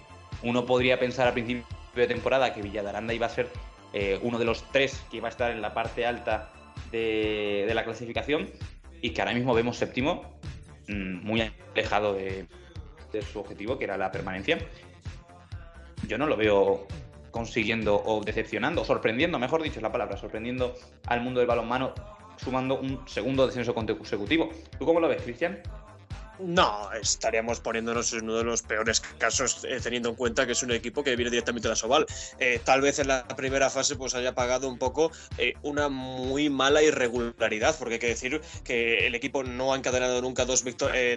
uno 0.43 0.65
podría 0.65 0.99
pensar 0.99 1.27
a 1.27 1.33
principio 1.33 1.65
de 1.95 2.07
temporada 2.07 2.53
que 2.53 2.61
Villadaranda 2.61 3.13
iba 3.13 3.25
a 3.25 3.29
ser 3.29 3.49
eh, 3.93 4.19
uno 4.23 4.39
de 4.39 4.45
los 4.45 4.63
tres 4.71 5.03
que 5.11 5.17
iba 5.17 5.27
a 5.27 5.31
estar 5.31 5.51
en 5.51 5.61
la 5.61 5.73
parte 5.73 6.05
alta 6.05 6.49
de, 6.91 7.69
la 7.73 7.83
clasificación 7.83 8.49
y 9.01 9.11
que 9.11 9.21
ahora 9.21 9.33
mismo 9.33 9.53
vemos 9.53 9.77
séptimo, 9.77 10.23
mm, 10.87 11.25
muy 11.25 11.51
alejado 11.73 12.13
de, 12.13 12.45
su 13.31 13.39
objetivo, 13.39 13.77
que 13.77 13.83
era 13.83 13.97
la 13.97 14.11
permanencia. 14.11 14.57
Yo 16.07 16.17
no 16.17 16.27
lo 16.27 16.37
veo 16.37 16.87
consiguiendo 17.31 18.01
o 18.05 18.21
decepcionando, 18.23 18.85
sorprendiendo, 18.85 19.37
mejor 19.37 19.61
dicho 19.63 19.79
es 19.79 19.83
la 19.83 19.91
palabra, 19.91 20.17
sorprendiendo 20.17 20.75
al 21.07 21.21
mundo 21.21 21.39
del 21.39 21.47
balonmano, 21.47 21.93
sumando 22.37 22.79
un 22.79 23.07
segundo 23.07 23.45
descenso 23.45 23.73
consecutivo. 23.73 24.49
¿Tú 24.79 24.85
cómo 24.85 24.99
lo 24.99 25.09
ves, 25.09 25.21
Cristian? 25.23 25.61
No, 26.43 26.91
estaríamos 26.93 27.59
poniéndonos 27.59 28.13
en 28.13 28.23
uno 28.23 28.37
de 28.37 28.43
los 28.43 28.63
peores 28.63 29.01
casos, 29.19 29.63
eh, 29.63 29.79
teniendo 29.81 30.09
en 30.09 30.15
cuenta 30.15 30.45
que 30.45 30.53
es 30.53 30.63
un 30.63 30.71
equipo 30.71 31.03
que 31.03 31.15
viene 31.15 31.29
directamente 31.29 31.67
de 31.67 31.73
la 31.73 31.75
Soval. 31.75 32.05
Eh, 32.39 32.59
tal 32.63 32.81
vez 32.81 32.97
en 32.99 33.09
la 33.09 33.27
primera 33.27 33.69
fase 33.69 33.95
pues 33.95 34.15
haya 34.15 34.33
pagado 34.33 34.67
un 34.67 34.77
poco 34.77 35.11
eh, 35.37 35.53
una 35.61 35.87
muy 35.89 36.49
mala 36.49 36.81
irregularidad, 36.81 37.75
porque 37.77 37.95
hay 37.95 37.99
que 37.99 38.07
decir 38.07 38.41
que 38.63 39.05
el 39.05 39.13
equipo 39.13 39.43
no 39.43 39.73
ha 39.73 39.77
encadenado 39.77 40.21
nunca 40.21 40.45
dos 40.45 40.63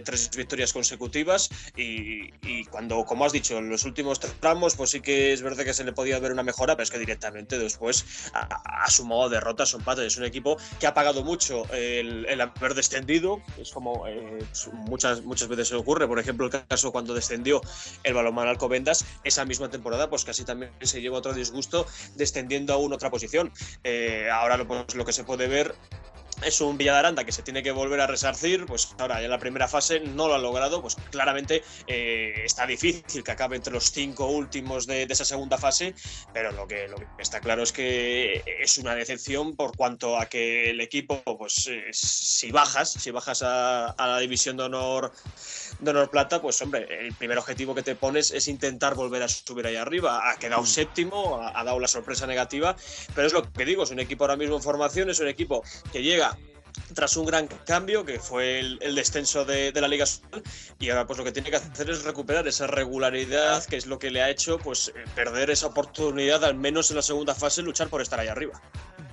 tres 0.05 0.31
victorias 0.37 0.73
consecutivas 0.73 1.51
y, 1.77 2.65
cuando, 2.67 3.05
como 3.05 3.25
has 3.25 3.33
dicho, 3.33 3.59
en 3.59 3.69
los 3.69 3.85
últimos 3.85 4.21
tramos, 4.41 4.75
pues 4.75 4.91
sí 4.91 5.01
que 5.01 5.33
es 5.33 5.43
verdad 5.43 5.65
que 5.65 5.75
se 5.75 5.85
le 5.85 5.93
podía 5.93 6.19
ver 6.19 6.33
una 6.33 6.43
mejora, 6.43 6.75
pero 6.75 6.85
es 6.85 6.91
que 6.91 6.99
directamente 6.99 7.59
después 7.59 8.31
ha, 8.35 8.91
sumado 8.91 9.29
derrotas 9.29 9.73
o 9.75 9.79
empates. 9.79 10.07
Es 10.07 10.17
un 10.19 10.25
equipo 10.25 10.57
que 10.79 10.87
ha 10.87 10.95
pagado 10.95 11.25
mucho 11.25 11.67
el, 11.73 12.27
el 12.27 12.41
haber 12.41 12.75
descendido, 12.75 13.41
es 13.59 13.71
como 13.71 14.05
muchas 14.73 15.14
muchas, 15.23 15.49
veces 15.49 15.69
se 15.69 15.75
ocurre. 15.75 16.07
Por 16.07 16.19
ejemplo, 16.19 16.47
el 16.47 16.53
caso 16.67 16.93
cuando 16.93 17.15
descendió 17.15 17.61
el 18.03 18.15
balonmano 18.15 18.51
Alcobendas, 18.51 19.05
esa 19.25 19.45
misma 19.45 19.71
temporada, 19.71 20.11
pues 20.11 20.25
casi 20.25 20.45
también 20.45 20.73
se 20.83 21.01
lleva 21.01 21.19
otro 21.19 21.33
disgusto 21.33 21.87
descendiendo 22.17 22.73
a 22.73 22.77
una 22.77 22.97
otra 22.97 23.11
posición. 23.11 23.53
Eh, 23.83 24.29
ahora 24.33 24.63
pues, 24.67 24.95
lo 24.95 25.05
que 25.05 25.13
se 25.13 25.25
puede 25.25 25.47
ver 25.47 25.75
es 26.45 26.61
un 26.61 26.77
Villadaranda 26.79 27.25
que 27.25 27.33
se 27.33 27.43
tiene 27.43 27.63
que 27.63 27.73
volver 27.73 28.01
a 28.01 28.07
resarcir, 28.07 28.67
pues 28.67 28.95
ahora 28.99 29.19
ya 29.19 29.25
en 29.25 29.31
la 29.31 29.39
primera 29.39 29.69
fase 29.69 30.01
no 30.01 30.29
lo 30.29 30.35
ha 30.35 30.39
logrado, 30.39 30.81
pues 30.83 30.97
claramente 31.11 31.63
eh, 31.87 32.33
está 32.45 32.67
difícil 32.67 33.23
que 33.23 33.33
acabe 33.33 33.57
entre 33.57 33.73
los 33.73 33.91
cinco 33.91 34.27
últimos 34.27 34.87
de, 34.87 35.07
esa 35.09 35.25
segunda 35.25 35.59
fase, 35.59 35.95
pero 36.33 36.53
lo 36.53 36.67
que, 36.67 36.89
lo 36.89 36.97
que, 36.97 37.07
está 37.19 37.41
claro 37.41 37.63
es 37.63 37.73
que 37.73 38.43
es 38.61 38.79
una 38.79 38.95
decepción 38.95 39.55
por 39.57 39.77
cuanto 39.77 40.19
a 40.19 40.27
que 40.27 40.71
el 40.71 40.81
equipo, 40.81 41.23
pues 41.39 41.67
eh, 41.69 41.85
si 41.93 42.51
bajas, 42.51 42.93
si 42.93 43.11
bajas 43.11 43.43
a, 43.43 43.95
la 43.99 44.19
división 44.19 44.57
de 44.57 44.65
honor, 44.65 45.13
de 45.81 45.91
honor 45.91 46.11
plata, 46.11 46.41
pues 46.41 46.61
hombre, 46.63 46.87
el 47.07 47.15
primer 47.15 47.39
objetivo 47.39 47.75
que 47.75 47.83
te 47.83 47.95
pones 47.95 48.31
es 48.31 48.49
intentar 48.49 48.95
volver 48.95 49.23
a 49.23 49.29
subir 49.29 49.67
ahí 49.67 49.77
arriba, 49.77 50.31
ha 50.31 50.37
quedado 50.37 50.63
mm. 50.63 50.67
séptimo, 50.67 51.41
ha, 51.41 51.59
ha 51.59 51.65
dado 51.65 51.81
la 51.81 51.89
sorpresa 51.89 52.27
negativa, 52.27 52.77
pero 53.15 53.27
es 53.27 53.33
lo 53.33 53.51
que 53.51 53.65
digo, 53.65 53.85
es 53.85 53.91
un 53.91 54.01
equipo 54.01 54.25
ahora 54.25 54.37
mismo 54.37 54.57
en 54.57 54.63
formación, 54.63 55.11
es 55.11 55.21
un 55.21 55.29
equipo 55.29 55.63
que 55.93 56.03
llega 56.03 56.34
tras 56.95 57.17
un 57.17 57.27
gran 57.27 57.47
cambio 57.67 58.05
que 58.05 58.19
fue 58.19 58.61
el, 58.61 58.95
descenso 58.95 59.45
de, 59.45 59.73
la 59.73 59.89
Liga 59.89 60.05
y 60.79 60.91
ahora 60.91 61.07
pues 61.07 61.19
lo 61.19 61.25
que 61.25 61.33
tiene 61.33 61.51
que 61.51 61.57
hacer 61.57 61.91
es 61.91 62.05
recuperar 62.05 62.47
esa 62.47 62.67
regularidad 62.67 63.65
que 63.65 63.77
es 63.77 63.87
lo 63.87 63.99
que 63.99 64.11
le 64.11 64.23
ha 64.23 64.31
hecho 64.31 64.59
pues 64.59 64.93
eh, 64.95 65.05
perder 65.15 65.51
esa 65.51 65.69
oportunidad 65.69 66.45
al 66.45 66.55
menos 66.55 66.91
en 66.91 66.97
la 66.97 67.03
segunda 67.03 67.35
fase 67.35 67.63
luchar 67.63 67.89
por 67.89 68.01
estar 68.01 68.19
ahí 68.21 68.29
arriba. 68.29 68.61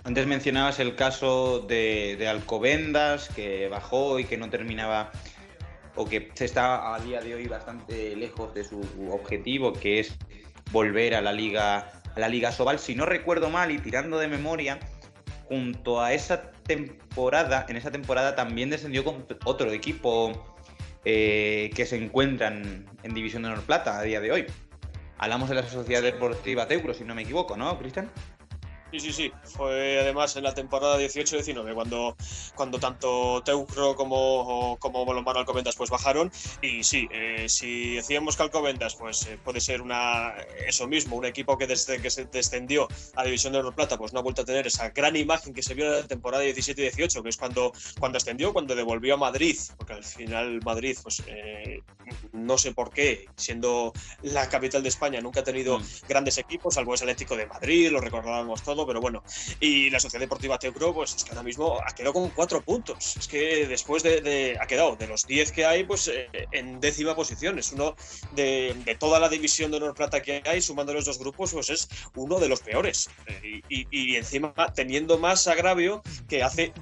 Antes 0.04 0.26
mencionabas 0.26 0.80
el 0.80 0.95
caso 0.95 1.60
de, 1.60 2.28
Alcobendas 2.28 3.30
que 3.30 3.67
bajó 3.67 4.19
y 4.19 4.26
que 4.26 4.38
no 4.38 4.50
terminaba 4.50 5.12
o 5.95 6.08
que 6.08 6.32
se 6.34 6.45
está 6.45 6.95
a 6.95 7.00
día 7.00 7.21
de 7.21 7.36
hoy 7.36 7.47
bastante 7.47 8.15
lejos 8.15 8.54
de 8.54 8.63
su 8.63 8.82
objetivo 9.12 9.74
que 9.74 10.00
es 10.00 10.13
volver 10.71 11.15
a 11.15 11.21
la 11.21 11.34
liga 11.34 11.91
a 12.15 12.19
la 12.19 12.28
Liga 12.28 12.52
Sobal 12.52 12.80
si 12.80 12.95
no 12.95 13.06
recuerdo 13.06 13.50
mal 13.50 13.71
y 13.71 13.78
tirando 13.78 14.17
de 14.17 14.28
memoria 14.28 14.80
junto 15.52 16.02
a 16.02 16.14
esa 16.14 16.54
temporada, 16.64 17.66
en 17.68 17.76
esa 17.76 17.92
temporada 17.92 18.38
también 18.38 18.70
descendió 18.70 19.04
con 19.04 19.26
otro 19.44 19.70
equipo 19.74 20.32
eh, 21.04 21.72
que 21.76 21.86
se 21.86 22.02
encuentran 22.02 22.86
en 23.04 23.14
División 23.14 23.44
de 23.44 23.50
Honor 23.50 23.66
Plata 23.66 24.00
a 24.00 24.04
día 24.04 24.22
de 24.22 24.32
hoy. 24.32 24.46
Hablamos 25.18 25.50
de 25.50 25.56
la 25.56 25.64
Sociedad 25.64 26.02
Deportiva 26.02 26.70
Teuro, 26.70 26.94
si 26.94 27.04
no 27.04 27.16
me 27.16 27.24
equivoco, 27.24 27.58
¿no, 27.58 27.78
Cristian? 27.78 28.10
Sí, 28.91 28.99
sí, 28.99 29.13
sí. 29.13 29.32
Fue 29.45 30.01
además 30.01 30.36
en 30.36 30.43
la 30.43 30.54
temporada 30.54 30.99
18-19 30.99 31.73
cuando, 31.73 32.17
cuando 32.56 32.77
tanto 32.77 33.41
Teucro 33.41 33.95
como, 33.95 34.77
como 34.80 35.06
Balonmano 35.06 35.39
Alcobendas 35.39 35.77
pues 35.77 35.89
bajaron. 35.89 36.30
Y 36.62 36.84
sí, 36.84 37.08
eh, 37.10 37.45
si 37.47 37.95
decíamos 37.95 38.36
que 38.36 38.43
Alcobendas 38.43 38.95
pues 38.95 39.27
eh, 39.27 39.39
puede 39.41 39.62
ser 39.62 39.82
una 39.82 40.34
eso 40.67 40.88
mismo, 40.88 41.15
un 41.15 41.25
equipo 41.25 41.58
que 41.58 41.67
desde 41.67 42.01
que 42.01 42.10
se 42.10 42.25
descendió 42.25 42.89
a 43.15 43.23
División 43.23 43.54
de 43.54 43.60
Oro 43.60 43.71
Plata 43.71 43.97
pues 43.97 44.12
no 44.12 44.19
ha 44.19 44.23
vuelto 44.23 44.41
a 44.41 44.45
tener 44.45 44.67
esa 44.67 44.89
gran 44.89 45.15
imagen 45.15 45.54
que 45.54 45.63
se 45.63 45.73
vio 45.73 45.86
en 45.86 46.01
la 46.01 46.08
temporada 46.08 46.43
17-18, 46.43 47.23
que 47.23 47.30
es 47.30 47.38
cuando, 47.38 47.71
cuando 47.97 48.17
ascendió, 48.17 48.51
cuando 48.51 48.75
devolvió 48.75 49.13
a 49.13 49.17
Madrid, 49.17 49.58
porque 49.77 49.93
al 49.93 50.04
final 50.04 50.60
Madrid 50.65 50.97
pues 51.01 51.23
eh, 51.27 51.80
no 52.34 52.58
sé 52.58 52.73
por 52.73 52.91
qué, 52.91 53.25
siendo 53.38 53.93
la 54.21 54.49
capital 54.49 54.84
de 54.84 54.89
España, 54.89 55.21
nunca 55.21 55.39
ha 55.39 55.43
tenido 55.43 55.80
mm. 55.80 55.84
grandes 56.10 56.38
equipos, 56.38 56.75
salvo 56.75 56.93
ese 56.93 57.06
Atlético 57.06 57.38
de 57.38 57.45
Madrid, 57.45 57.89
lo 57.89 58.01
recordábamos 58.01 58.62
pero 58.86 59.02
bueno. 59.02 59.24
Y 59.60 59.89
la 59.89 60.00
Sociedad 60.00 60.22
Deportiva 60.22 60.60
Teucro, 60.60 60.94
pues 60.94 61.15
es 61.15 61.24
que 61.24 61.32
ahora 61.32 61.44
mismo 61.44 61.80
ha 61.86 61.94
quedado 61.94 62.13
con 62.13 62.30
cuatro 62.30 62.62
puntos. 62.62 63.17
Es 63.17 63.28
que 63.28 63.67
después 63.67 64.04
de, 64.04 64.58
ha 64.60 64.67
quedado 64.67 64.96
de 64.96 65.08
los 65.08 65.26
diez 65.28 65.52
que 65.52 65.65
hay, 65.65 65.84
pues 65.84 66.08
eh, 66.08 66.30
en 66.52 66.80
décima 66.80 67.15
posición. 67.15 67.60
Es 67.60 67.72
uno 67.72 67.96
de, 68.34 68.96
toda 69.00 69.20
la 69.20 69.30
división 69.30 69.72
de 69.72 69.78
honor 69.78 69.96
plata 69.96 70.22
que 70.22 70.41
hay, 70.46 70.62
sumando 70.62 70.94
los 70.94 71.06
dos 71.06 71.20
grupos, 71.20 71.54
pues 71.54 71.70
es 71.70 71.88
uno 72.15 72.39
de 72.39 72.50
los 72.50 72.62
peores. 72.62 73.10
Eh, 73.28 73.62
y, 73.70 74.15
encima 74.15 74.54
teniendo 74.76 75.17
más 75.17 75.48
agravio 75.48 76.02
que 76.28 76.44
hace 76.44 76.74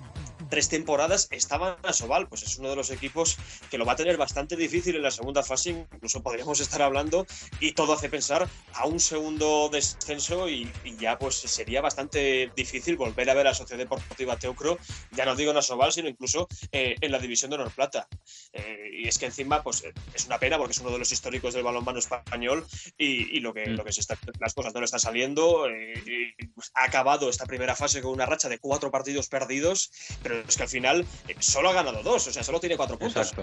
tres 0.49 0.69
temporadas 0.69 1.27
estaban 1.31 1.77
a 1.83 1.93
Sobal, 1.93 2.27
pues 2.27 2.43
es 2.43 2.57
uno 2.57 2.69
de 2.69 2.75
los 2.75 2.89
equipos 2.91 3.37
que 3.69 3.77
lo 3.77 3.85
va 3.85 3.93
a 3.93 3.95
tener 3.95 4.17
bastante 4.17 4.55
difícil 4.55 4.95
en 4.95 5.03
la 5.03 5.11
segunda 5.11 5.43
fase, 5.43 5.69
incluso 5.69 6.21
podríamos 6.21 6.59
estar 6.59 6.81
hablando 6.81 7.25
y 7.59 7.73
todo 7.73 7.93
hace 7.93 8.09
pensar 8.09 8.47
a 8.73 8.85
un 8.85 8.99
segundo 8.99 9.69
descenso 9.69 10.49
y, 10.49 10.69
ya 10.99 11.17
pues 11.17 11.35
sería 11.35 11.81
bastante 11.81 12.51
difícil 12.55 12.97
volver 12.97 13.29
a 13.29 13.33
ver 13.33 13.47
a 13.47 13.53
Sociedad 13.53 13.79
Deportiva 13.79 14.37
Teucro, 14.37 14.77
ya 15.11 15.25
no 15.25 15.35
digo 15.35 15.51
en 15.51 15.57
Asobal, 15.57 15.93
sino 15.93 16.09
incluso 16.09 16.47
eh, 16.71 16.95
en 16.99 17.11
la 17.11 17.19
división 17.19 17.51
de 17.51 17.55
Honor 17.55 17.71
Plata. 17.71 18.07
Eh, 18.51 18.89
y 19.01 19.07
es 19.07 19.17
que 19.17 19.27
encima 19.27 19.63
pues 19.63 19.83
es 20.13 20.25
una 20.25 20.39
pena 20.39 20.57
porque 20.57 20.71
es 20.71 20.79
uno 20.79 20.91
de 20.91 20.99
los 20.99 21.11
históricos 21.11 21.53
del 21.53 21.63
balonmano 21.63 21.99
español 21.99 22.65
y, 22.97 23.39
lo, 23.39 23.53
que, 23.53 23.69
mm. 23.69 23.75
lo 23.75 23.85
que 23.85 23.93
se 23.93 24.01
está, 24.01 24.17
las 24.39 24.53
cosas 24.53 24.73
no 24.73 24.79
le 24.79 24.85
están 24.85 24.99
saliendo. 24.99 25.69
Eh, 25.69 26.33
pues, 26.53 26.71
ha 26.73 26.85
acabado 26.85 27.29
esta 27.29 27.45
primera 27.45 27.75
fase 27.75 28.01
con 28.01 28.11
una 28.11 28.25
racha 28.25 28.49
de 28.49 28.59
cuatro 28.59 28.91
partidos 28.91 29.27
perdidos, 29.27 29.91
pero 30.21 30.38
es 30.47 30.57
que 30.57 30.63
al 30.63 30.69
final 30.69 31.05
eh, 31.27 31.35
solo 31.39 31.69
ha 31.69 31.73
ganado 31.73 32.03
dos, 32.03 32.27
o 32.27 32.31
sea, 32.31 32.43
solo 32.43 32.59
tiene 32.59 32.77
cuatro 32.77 32.97
puntos. 32.97 33.33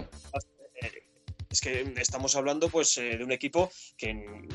Eh, 0.83 1.03
es 1.51 1.61
que 1.61 1.95
estamos 1.97 2.37
hablando 2.37 2.69
pues 2.69 2.97
eh, 2.99 3.17
de 3.17 3.25
un 3.25 3.33
equipo 3.33 3.71
que 3.97 4.47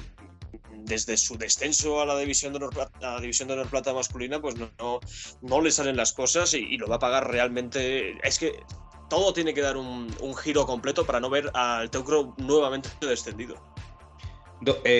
desde 0.73 1.17
su 1.17 1.37
descenso 1.37 2.01
a 2.01 2.05
la 2.05 2.17
división 2.17 2.53
de 2.53 2.57
honor 2.57 2.73
plata, 2.73 2.99
la 2.99 3.19
división 3.19 3.47
de 3.47 3.55
honor 3.55 3.69
plata 3.69 3.93
masculina 3.93 4.41
pues 4.41 4.55
no, 4.55 4.99
no, 5.41 5.61
le 5.61 5.71
salen 5.71 5.95
las 5.95 6.13
cosas 6.13 6.53
y, 6.53 6.77
lo 6.77 6.87
va 6.87 6.95
a 6.95 6.99
pagar 6.99 7.29
realmente. 7.29 8.17
Es 8.27 8.39
que 8.39 8.63
todo 9.09 9.33
tiene 9.33 9.53
que 9.53 9.61
dar 9.61 9.77
un, 9.77 10.11
giro 10.37 10.65
completo 10.65 11.05
para 11.05 11.19
no 11.19 11.29
ver 11.29 11.51
al 11.53 11.89
Teucro 11.89 12.33
nuevamente 12.37 12.89
descendido 13.01 13.55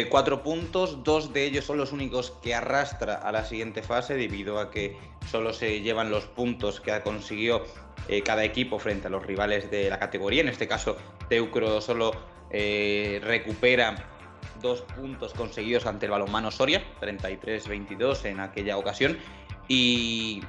cuatro 0.10 0.42
puntos, 0.42 1.04
dos 1.04 1.34
de 1.34 1.46
ellos 1.46 1.66
son 1.66 1.78
los 1.78 1.92
únicos 1.92 2.34
que 2.42 2.56
arrastra 2.56 3.16
a 3.16 3.32
la 3.32 3.46
siguiente 3.46 3.84
fase 3.84 4.16
debido 4.16 4.60
a 4.60 4.72
que 4.72 4.98
solo 5.30 5.54
se 5.54 5.82
llevan 5.82 6.10
los 6.10 6.26
puntos 6.26 6.82
que 6.82 6.92
ha 6.92 7.04
conseguido 7.04 7.64
eh, 8.08 8.24
cada 8.24 8.44
equipo 8.44 8.80
frente 8.80 9.08
a 9.08 9.10
los 9.10 9.26
rivales 9.26 9.70
de 9.70 9.90
la 9.90 10.00
categoría. 10.00 10.42
En 10.42 10.50
este 10.50 10.68
caso, 10.68 10.98
Teucro 11.30 11.80
solo 11.80 12.12
eh, 12.50 13.22
recupera 13.24 14.08
dos 14.62 14.82
puntos 14.82 15.34
conseguidos 15.34 15.86
ante 15.86 16.08
el 16.08 16.12
balonmano 16.12 16.52
Soria, 16.52 16.84
33-22 17.00 18.26
en 18.26 18.40
aquella 18.40 18.78
ocasión, 18.78 19.18
y 19.68 20.42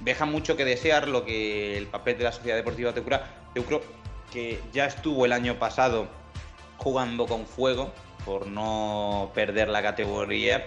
deja 0.00 0.24
mucho 0.24 0.56
que 0.56 0.64
desear 0.64 1.08
lo 1.08 1.24
que 1.24 1.76
el 1.76 1.86
papel 1.86 2.18
de 2.18 2.24
la 2.24 2.32
Sociedad 2.32 2.56
Deportiva 2.56 2.92
Teucro, 2.92 3.82
que 4.32 4.60
ya 4.72 4.86
estuvo 4.86 5.24
el 5.24 5.32
año 5.32 5.58
pasado 5.58 6.08
jugando 6.78 7.26
con 7.26 7.46
fuego, 7.46 7.92
por 8.24 8.46
no 8.46 9.30
perder 9.34 9.68
la 9.68 9.82
categoría. 9.82 10.66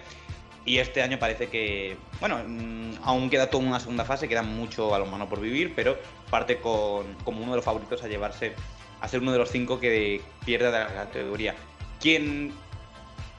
Y 0.65 0.79
este 0.79 1.01
año 1.01 1.17
parece 1.17 1.47
que, 1.47 1.95
bueno, 2.19 2.41
mm, 2.45 2.95
aún 3.03 3.29
queda 3.29 3.49
toda 3.49 3.63
una 3.63 3.79
segunda 3.79 4.03
fase, 4.03 4.27
queda 4.27 4.43
mucho 4.43 4.93
a 4.93 5.05
mano 5.05 5.29
por 5.29 5.39
vivir, 5.39 5.73
pero 5.73 5.97
parte 6.29 6.57
con, 6.57 7.13
como 7.23 7.41
uno 7.41 7.51
de 7.51 7.55
los 7.57 7.65
favoritos 7.65 8.03
a 8.03 8.07
llevarse, 8.07 8.53
a 8.99 9.07
ser 9.07 9.21
uno 9.21 9.31
de 9.31 9.37
los 9.37 9.49
cinco 9.49 9.79
que 9.79 10.21
pierde 10.45 10.65
de 10.65 10.79
la 10.79 10.87
categoría. 10.87 11.55
Quien 12.01 12.51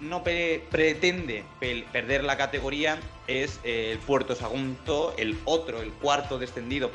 no 0.00 0.22
pretende 0.22 1.44
perder 1.92 2.24
la 2.24 2.38
categoría 2.38 2.98
es 3.26 3.60
el 3.62 3.98
Puerto 3.98 4.34
Sagunto, 4.34 5.14
el 5.18 5.38
otro, 5.44 5.82
el 5.82 5.90
cuarto 5.92 6.38
descendido 6.38 6.90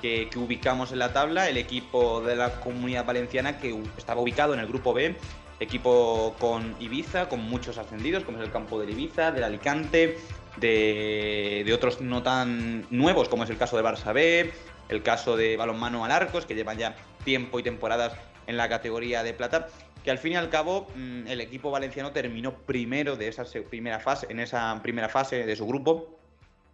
que, 0.00 0.28
que, 0.30 0.38
ubicamos 0.38 0.92
en 0.92 1.00
la 1.00 1.12
tabla, 1.12 1.48
el 1.48 1.56
equipo 1.56 2.20
de 2.20 2.36
la 2.36 2.60
comunidad 2.60 3.04
valenciana 3.04 3.58
que 3.58 3.76
estaba 3.96 4.20
ubicado 4.20 4.54
en 4.54 4.60
el 4.60 4.66
grupo 4.66 4.92
B 4.92 5.16
equipo 5.62 6.34
con 6.38 6.74
Ibiza, 6.80 7.28
con 7.28 7.40
muchos 7.40 7.78
ascendidos, 7.78 8.24
como 8.24 8.38
es 8.38 8.44
el 8.44 8.50
campo 8.50 8.80
del 8.80 8.90
Ibiza, 8.90 9.32
del 9.32 9.44
Alicante, 9.44 10.18
de, 10.58 11.70
otros 11.74 12.00
no 12.00 12.22
tan 12.22 12.86
nuevos, 12.90 13.28
como 13.28 13.44
es 13.44 13.50
el 13.50 13.56
caso 13.56 13.76
de 13.76 13.82
Barça 13.82 14.12
B, 14.12 14.52
el 14.88 15.02
caso 15.02 15.36
de 15.36 15.56
Balonmano 15.56 16.04
Alarcos, 16.04 16.46
que 16.46 16.54
llevan 16.54 16.78
ya 16.78 16.96
tiempo 17.24 17.58
y 17.58 17.62
temporadas 17.62 18.14
en 18.46 18.56
la 18.56 18.68
categoría 18.68 19.22
de 19.22 19.32
plata, 19.32 19.68
que 20.04 20.10
al 20.10 20.18
fin 20.18 20.32
y 20.32 20.36
al 20.36 20.50
cabo 20.50 20.88
mm, 20.96 21.28
el 21.28 21.40
equipo 21.40 21.70
valenciano 21.70 22.12
terminó 22.12 22.54
primero 22.54 23.16
de 23.16 23.28
esa 23.28 23.44
primera 23.70 24.00
fase, 24.00 24.26
en 24.30 24.40
esa 24.40 24.78
primera 24.82 25.08
fase 25.08 25.46
de 25.46 25.56
su 25.56 25.66
grupo, 25.66 26.18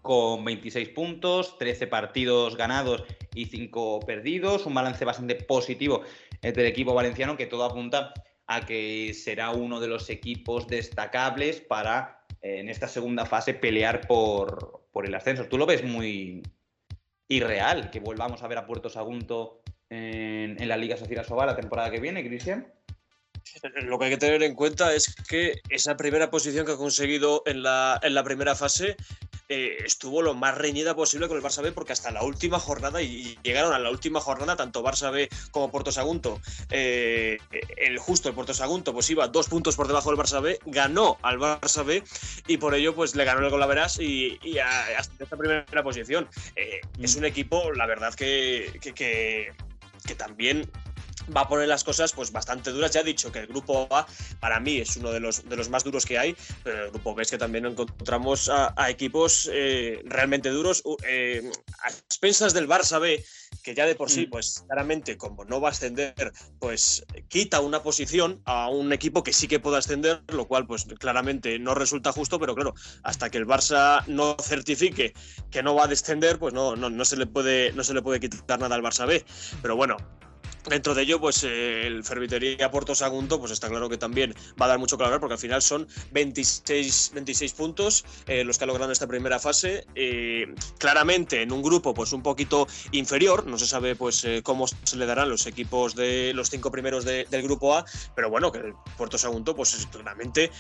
con 0.01 0.45
26 0.45 0.89
puntos, 0.91 1.59
13 1.59 1.87
partidos 1.89 2.57
ganados 2.57 3.05
y 3.35 3.47
5 3.47 4.01
perdidos, 4.01 4.65
un 4.65 4.73
balance 4.73 5.05
bastante 5.05 5.35
positivo 5.35 6.03
del 6.41 6.67
equipo 6.67 6.95
valenciano 6.95 7.37
que 7.37 7.47
todo 7.47 7.65
apunta 7.65 8.15
a 8.49 8.65
que 8.65 9.13
será 9.15 9.51
uno 9.51 9.79
de 9.79 9.89
los 9.89 10.09
equipos 10.09 10.67
destacables 10.67 11.61
para 11.61 12.25
eh, 12.41 12.61
en 12.61 12.69
esta 12.71 12.89
segunda 12.89 13.27
fase 13.27 13.55
pelear 13.55 14.07
por, 14.07 14.83
el 15.05 15.15
ascenso. 15.15 15.45
¿Tú 15.45 15.59
lo 15.59 15.67
ves 15.67 15.85
muy 15.85 16.43
irreal 17.29 17.89
que 17.91 18.01
volvamos 18.01 18.43
a 18.43 18.49
ver 18.49 18.59
a 18.59 18.67
Puerto 18.67 18.91
Sagunto 18.91 19.63
en, 19.89 20.67
la 20.67 20.77
Liga 20.77 20.97
Social 20.97 21.25
Sobar 21.25 21.47
la 21.47 21.55
temporada 21.55 21.89
que 21.89 22.01
viene, 22.01 22.27
Cristian? 22.27 22.67
Lo 23.83 23.97
que 23.97 24.07
hay 24.07 24.11
que 24.11 24.17
tener 24.17 24.43
en 24.43 24.57
cuenta 24.57 24.93
es 24.93 25.15
que 25.29 25.61
esa 25.69 25.97
primera 25.97 26.31
posición 26.31 26.67
que 26.67 26.73
ha 26.73 26.77
conseguido 26.77 27.45
en 27.47 27.63
la, 27.63 28.01
en 28.03 28.15
la 28.15 28.25
primera 28.25 28.57
fase 28.57 28.97
eh, 29.49 29.79
estuvo 29.85 30.23
lo 30.23 30.35
más 30.35 30.57
reñida 30.57 30.95
posible 30.95 31.29
con 31.29 31.37
el 31.37 31.43
Barça 31.43 31.63
B 31.63 31.73
porque 31.73 31.93
hasta 31.93 32.11
la 32.11 32.23
última 32.23 32.59
jornada 32.59 33.03
y 33.03 33.39
llegaron 33.43 33.73
a 33.73 33.79
la 33.79 33.91
última 33.91 34.21
jornada 34.21 34.57
tanto 34.57 34.83
Barça 34.83 35.11
B 35.11 35.29
como 35.51 35.71
Porto 35.71 35.93
Sagunto 35.93 36.41
eh, 36.71 37.39
el 37.77 37.99
justo 37.99 38.29
el 38.29 38.35
Porto 38.35 38.55
Sagunto 38.55 38.93
pues 38.93 39.09
iba 39.11 39.29
dos 39.29 39.49
puntos 39.49 39.77
por 39.77 39.87
debajo 39.87 40.11
del 40.11 40.19
Barça 40.19 40.43
B 40.43 40.59
ganó 40.67 41.19
al 41.23 41.39
Barça 41.39 41.85
B 41.85 42.03
y 42.47 42.57
por 42.59 42.75
ello 42.75 42.95
pues 42.95 43.15
le 43.15 43.25
ganó 43.25 43.41
el 43.41 43.51
Golaveras 43.51 43.99
y, 43.99 44.39
y 44.43 44.59
hasta 44.59 45.25
esta 45.25 45.37
primera 45.37 45.83
posición. 45.83 46.29
Eh, 46.57 46.81
es 47.01 47.17
un 47.17 47.25
equipo 47.25 47.73
la 47.73 47.87
verdad 47.87 48.15
que, 48.15 48.79
que, 48.81 49.53
que 50.07 50.15
también 50.15 50.71
va 51.37 51.43
a 51.43 51.49
poner 51.49 51.69
las 51.69 51.85
cosas 51.85 52.13
pues 52.13 52.33
bastante 52.33 52.71
duras. 52.71 52.93
Ya 52.93 53.01
he 53.01 53.05
dicho 53.05 53.31
que 53.33 53.41
el 53.41 53.47
grupo 53.47 53.89
A 53.91 54.07
para 54.41 54.61
mí 54.61 54.79
es 54.79 54.97
uno 54.97 55.11
de 55.11 55.21
los, 55.21 55.49
de 55.49 55.57
los 55.57 55.69
más 55.69 55.85
duros 55.85 56.07
que 56.07 56.19
hay, 56.19 56.37
pero 56.63 56.85
el 56.85 56.91
grupo 56.91 57.15
B 57.15 57.23
es 57.23 57.31
que 57.31 57.39
también 57.39 57.67
encontramos 57.67 58.49
a, 58.49 58.75
equipos 58.89 59.51
eh, 59.53 60.03
realmente 60.05 60.51
duros. 60.51 60.83
Eh, 61.07 61.51
a 61.83 61.89
expensas 61.89 62.55
del 62.55 62.69
Barça 62.69 63.01
B, 63.01 63.25
que 63.63 63.75
ya 63.75 63.87
de 63.87 63.95
por 63.95 64.11
sí, 64.11 64.27
mm. 64.27 64.31
pues 64.31 64.65
claramente 64.67 65.17
como 65.17 65.45
no 65.45 65.61
va 65.61 65.69
a 65.69 65.73
ascender, 65.73 66.33
pues 66.59 67.05
quita 67.29 67.61
una 67.61 67.83
posición 67.83 68.41
a 68.45 68.69
un 68.69 68.93
equipo 68.93 69.23
que 69.23 69.33
sí 69.33 69.49
que 69.49 69.61
pueda 69.61 69.79
ascender, 69.79 70.23
lo 70.29 70.47
cual 70.47 70.67
pues 70.67 70.87
claramente 70.99 71.59
no 71.59 71.75
resulta 71.75 72.13
justo, 72.13 72.39
pero 72.39 72.55
claro, 72.55 72.75
hasta 73.03 73.31
que 73.31 73.39
el 73.39 73.47
Barça 73.47 74.05
no 74.07 74.37
certifique 74.41 75.15
que 75.51 75.63
no 75.63 75.75
va 75.75 75.85
a 75.85 75.89
descender, 75.89 76.39
pues 76.39 76.55
no, 76.55 76.77
no, 76.77 76.91
no 76.91 77.05
se, 77.05 77.17
le 77.17 77.27
puede, 77.27 77.73
no 77.73 77.85
se 77.85 77.95
le 77.95 78.03
puede 78.03 78.21
quitar 78.21 78.59
nada 78.59 78.75
al 78.75 78.83
Barça 78.83 79.07
B. 79.07 79.25
Pero 79.63 79.77
bueno, 79.77 79.97
Dentro 80.67 80.95
de 80.95 81.03
ello, 81.03 81.21
pues 81.21 81.45
eh, 81.45 81.87
el 81.87 82.05
Fervitería 82.05 82.71
Porto 82.71 82.95
Sagunto, 82.95 83.39
pues 83.39 83.53
está 83.53 83.69
claro 83.69 83.89
que 83.89 83.97
también 83.97 84.35
va 84.61 84.67
a 84.67 84.69
dar 84.69 84.79
mucho 84.79 84.99
que 84.99 85.05
porque 85.19 85.35
al 85.35 85.39
final 85.39 85.63
son 85.63 85.89
26, 86.13 87.13
26 87.15 87.53
puntos 87.55 88.05
eh, 88.27 88.45
los 88.45 88.59
que 88.59 88.65
ha 88.65 88.67
logrado 88.67 88.91
en 88.91 88.93
esta 88.93 89.07
primera 89.07 89.39
fase. 89.39 89.87
Eh, 89.95 90.55
claramente 90.79 91.43
en 91.43 91.53
un 91.53 91.63
grupo 91.63 91.95
pues 91.95 92.13
un 92.13 92.23
poquito 92.23 92.67
inferior, 92.93 93.47
no 93.47 93.57
se 93.57 93.67
sabe 93.67 93.97
pues 93.97 94.27
cómo 94.43 94.67
se 94.67 94.97
le 94.97 95.07
darán 95.07 95.31
los 95.31 95.47
equipos 95.47 95.95
de 95.95 96.33
los 96.35 96.51
cinco 96.51 96.71
primeros 96.71 97.05
del 97.05 97.43
grupo 97.43 97.75
A, 97.75 97.87
pero 98.15 98.29
bueno, 98.29 98.53
que 98.53 98.59
el 98.59 98.75
Puerto 98.97 99.17
Sagunto 99.17 99.57
pues 99.57 99.89
claramente 99.91 100.51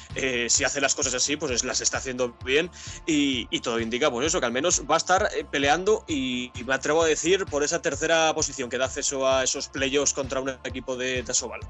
si 0.48 0.64
hace 0.64 0.80
las 0.80 0.94
cosas 0.94 1.14
así 1.14 1.36
pues 1.36 1.64
las 1.64 1.80
está 1.80 1.98
haciendo 1.98 2.36
bien 2.44 2.70
y, 3.06 3.46
todo 3.60 3.80
indica 3.80 4.10
pues 4.10 4.26
eso, 4.28 4.40
que 4.40 4.46
al 4.46 4.52
menos 4.52 4.84
va 4.88 4.94
a 4.94 4.98
estar 4.98 5.28
peleando 5.50 6.04
y, 6.06 6.50
me 6.64 6.74
atrevo 6.74 7.02
a 7.02 7.06
decir 7.06 7.44
por 7.46 7.62
esa 7.64 7.82
tercera 7.82 8.32
posición 8.34 8.70
que 8.70 8.78
da 8.78 8.84
acceso 8.86 9.26
a 9.26 9.44
esos 9.44 9.68
playoffs 9.88 10.12
contra 10.12 10.40
un 10.40 10.50
equipo 10.64 10.96
de 10.96 11.22
Tasobal. 11.22 11.60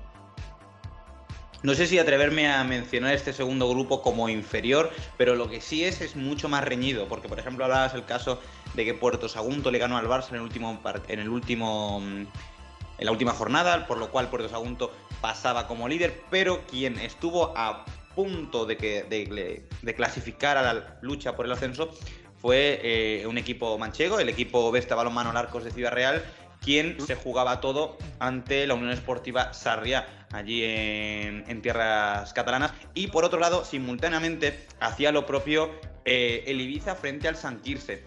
no 1.62 1.74
sé 1.74 1.86
si 1.86 1.98
atreverme 1.98 2.50
a 2.50 2.64
mencionar 2.64 3.14
este 3.14 3.32
segundo 3.32 3.68
grupo 3.68 4.02
como 4.02 4.28
inferior, 4.28 4.90
pero 5.16 5.36
lo 5.36 5.48
que 5.48 5.60
sí 5.60 5.84
es 5.84 6.00
es 6.00 6.16
mucho 6.16 6.48
más 6.48 6.64
reñido, 6.64 7.06
porque 7.08 7.28
por 7.28 7.38
ejemplo 7.38 7.64
hablabas 7.64 7.94
el 7.94 8.04
caso 8.04 8.40
de 8.74 8.84
que 8.84 8.94
Puerto 8.94 9.28
Sagunto 9.28 9.70
le 9.70 9.78
ganó 9.78 9.96
al 9.98 10.06
Barça 10.06 10.30
en 10.30 10.36
el 10.36 10.42
último 10.42 10.80
en 11.08 11.20
el 11.20 11.28
último 11.28 12.00
en 12.02 13.06
la 13.06 13.12
última 13.12 13.32
jornada, 13.32 13.86
por 13.86 13.98
lo 13.98 14.10
cual 14.10 14.28
Puerto 14.28 14.48
Sagunto 14.48 14.92
pasaba 15.20 15.68
como 15.68 15.88
líder, 15.88 16.24
pero 16.30 16.66
quien 16.66 16.98
estuvo 16.98 17.56
a 17.56 17.84
punto 18.16 18.66
de, 18.66 18.76
que, 18.76 19.04
de, 19.04 19.94
clasificar 19.94 20.56
a 20.56 20.62
la 20.62 20.98
lucha 21.02 21.36
por 21.36 21.46
el 21.46 21.52
ascenso 21.52 21.90
fue 22.38 22.80
eh, 22.82 23.26
un 23.28 23.38
equipo 23.38 23.78
manchego, 23.78 24.18
el 24.18 24.28
equipo 24.28 24.72
Vesta 24.72 24.96
Balonmano 24.96 25.32
Larcos 25.32 25.62
de 25.62 25.70
Ciudad 25.70 25.92
Real, 25.92 26.24
quien 26.62 27.00
se 27.00 27.14
jugaba 27.14 27.60
todo 27.60 27.96
ante 28.18 28.66
la 28.66 28.74
Unión 28.74 28.90
Esportiva 28.90 29.52
Sarriá, 29.52 30.26
allí 30.32 30.62
en, 30.64 31.62
tierras 31.62 32.32
catalanas. 32.32 32.72
Y 32.94 33.08
por 33.08 33.24
otro 33.24 33.38
lado, 33.38 33.64
simultáneamente, 33.64 34.66
hacía 34.80 35.12
lo 35.12 35.26
propio 35.26 35.70
eh, 36.04 36.44
el 36.46 36.60
Ibiza 36.60 36.94
frente 36.94 37.28
al 37.28 37.36
San 37.36 37.60
Quirce. 37.60 38.04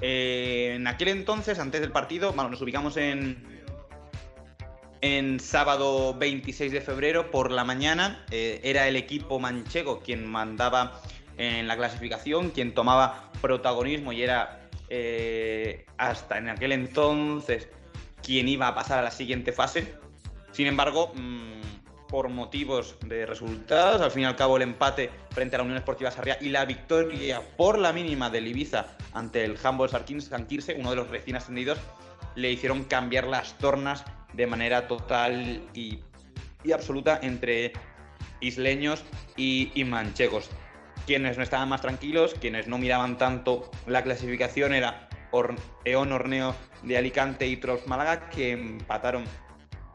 Eh, 0.00 0.74
en 0.76 0.86
aquel 0.86 1.08
entonces, 1.08 1.58
antes 1.58 1.80
del 1.80 1.90
partido, 1.90 2.32
bueno, 2.32 2.50
nos 2.50 2.62
ubicamos 2.62 2.96
en, 2.96 3.44
en 5.00 5.40
sábado 5.40 6.14
26 6.14 6.72
de 6.72 6.80
febrero 6.80 7.30
por 7.30 7.50
la 7.50 7.64
mañana. 7.64 8.24
Eh, 8.30 8.60
era 8.62 8.88
el 8.88 8.96
equipo 8.96 9.38
manchego 9.38 10.00
quien 10.00 10.26
mandaba 10.26 11.00
en 11.36 11.68
la 11.68 11.76
clasificación, 11.76 12.50
quien 12.50 12.74
tomaba 12.74 13.30
protagonismo 13.40 14.12
y 14.12 14.22
era 14.22 14.68
eh, 14.90 15.86
hasta 15.96 16.38
en 16.38 16.48
aquel 16.48 16.72
entonces 16.72 17.68
quien 18.28 18.46
iba 18.46 18.68
a 18.68 18.74
pasar 18.74 18.98
a 18.98 19.02
la 19.02 19.10
siguiente 19.10 19.52
fase. 19.52 19.94
Sin 20.52 20.66
embargo, 20.66 21.14
mm, 21.14 22.08
por 22.10 22.28
motivos 22.28 22.94
de 23.06 23.24
resultados, 23.24 24.02
al 24.02 24.10
fin 24.10 24.24
y 24.24 24.26
al 24.26 24.36
cabo 24.36 24.58
el 24.58 24.64
empate 24.64 25.08
frente 25.30 25.56
a 25.56 25.60
la 25.60 25.64
Unión 25.64 25.78
Esportiva 25.78 26.10
Sarria 26.10 26.36
y 26.38 26.50
la 26.50 26.66
victoria 26.66 27.40
por 27.56 27.78
la 27.78 27.90
mínima 27.94 28.28
del 28.28 28.46
Ibiza 28.46 28.98
ante 29.14 29.46
el 29.46 29.56
Humboldt 29.56 30.20
Sanquirse, 30.20 30.76
uno 30.78 30.90
de 30.90 30.96
los 30.96 31.08
recién 31.08 31.36
ascendidos, 31.36 31.78
le 32.34 32.52
hicieron 32.52 32.84
cambiar 32.84 33.26
las 33.26 33.56
tornas 33.56 34.04
de 34.34 34.46
manera 34.46 34.88
total 34.88 35.62
y, 35.72 36.00
absoluta 36.70 37.18
entre 37.22 37.72
isleños 38.40 39.02
y, 39.38 39.72
manchegos. 39.86 40.50
Quienes 41.06 41.38
no 41.38 41.42
estaban 41.42 41.70
más 41.70 41.80
tranquilos, 41.80 42.34
quienes 42.38 42.68
no 42.68 42.76
miraban 42.76 43.16
tanto 43.16 43.70
la 43.86 44.02
clasificación 44.02 44.74
era 44.74 45.07
Eon 45.84 46.12
Orneo 46.12 46.54
de 46.82 46.96
Alicante 46.96 47.46
y 47.46 47.56
Trops 47.56 47.86
Málaga, 47.86 48.28
que 48.30 48.52
empataron 48.52 49.24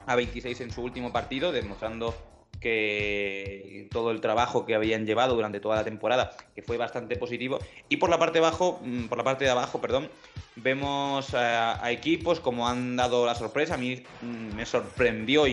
a 0.06 0.16
26 0.16 0.62
en 0.62 0.72
su 0.72 0.82
último 0.82 1.12
partido, 1.12 1.52
demostrando 1.52 2.16
que 2.64 3.90
todo 3.92 4.12
el 4.12 4.22
trabajo 4.22 4.66
que 4.66 4.74
habían 4.74 5.06
llevado 5.06 5.36
durante 5.36 5.60
toda 5.60 5.76
la 5.76 5.84
temporada, 5.84 6.32
que 6.56 6.62
fue 6.62 6.78
bastante 6.78 7.18
positivo. 7.18 7.60
Y 7.90 7.98
por 7.98 8.10
la 8.10 8.18
parte 8.18 8.40
de 8.40 8.46
abajo, 8.46 8.80
mm, 8.82 9.08
por 9.08 9.18
la 9.18 9.26
parte 9.26 9.44
de 9.44 9.52
abajo, 9.52 9.82
perdón, 9.82 10.10
vemos 10.56 11.34
a, 11.34 11.92
equipos 11.92 12.40
como 12.40 12.68
han 12.68 12.96
dado 12.96 13.26
la 13.26 13.36
sorpresa. 13.36 13.76
A 13.76 13.78
mí 13.78 14.02
mm, 14.22 14.56
me 14.56 14.66
sorprendió 14.66 15.44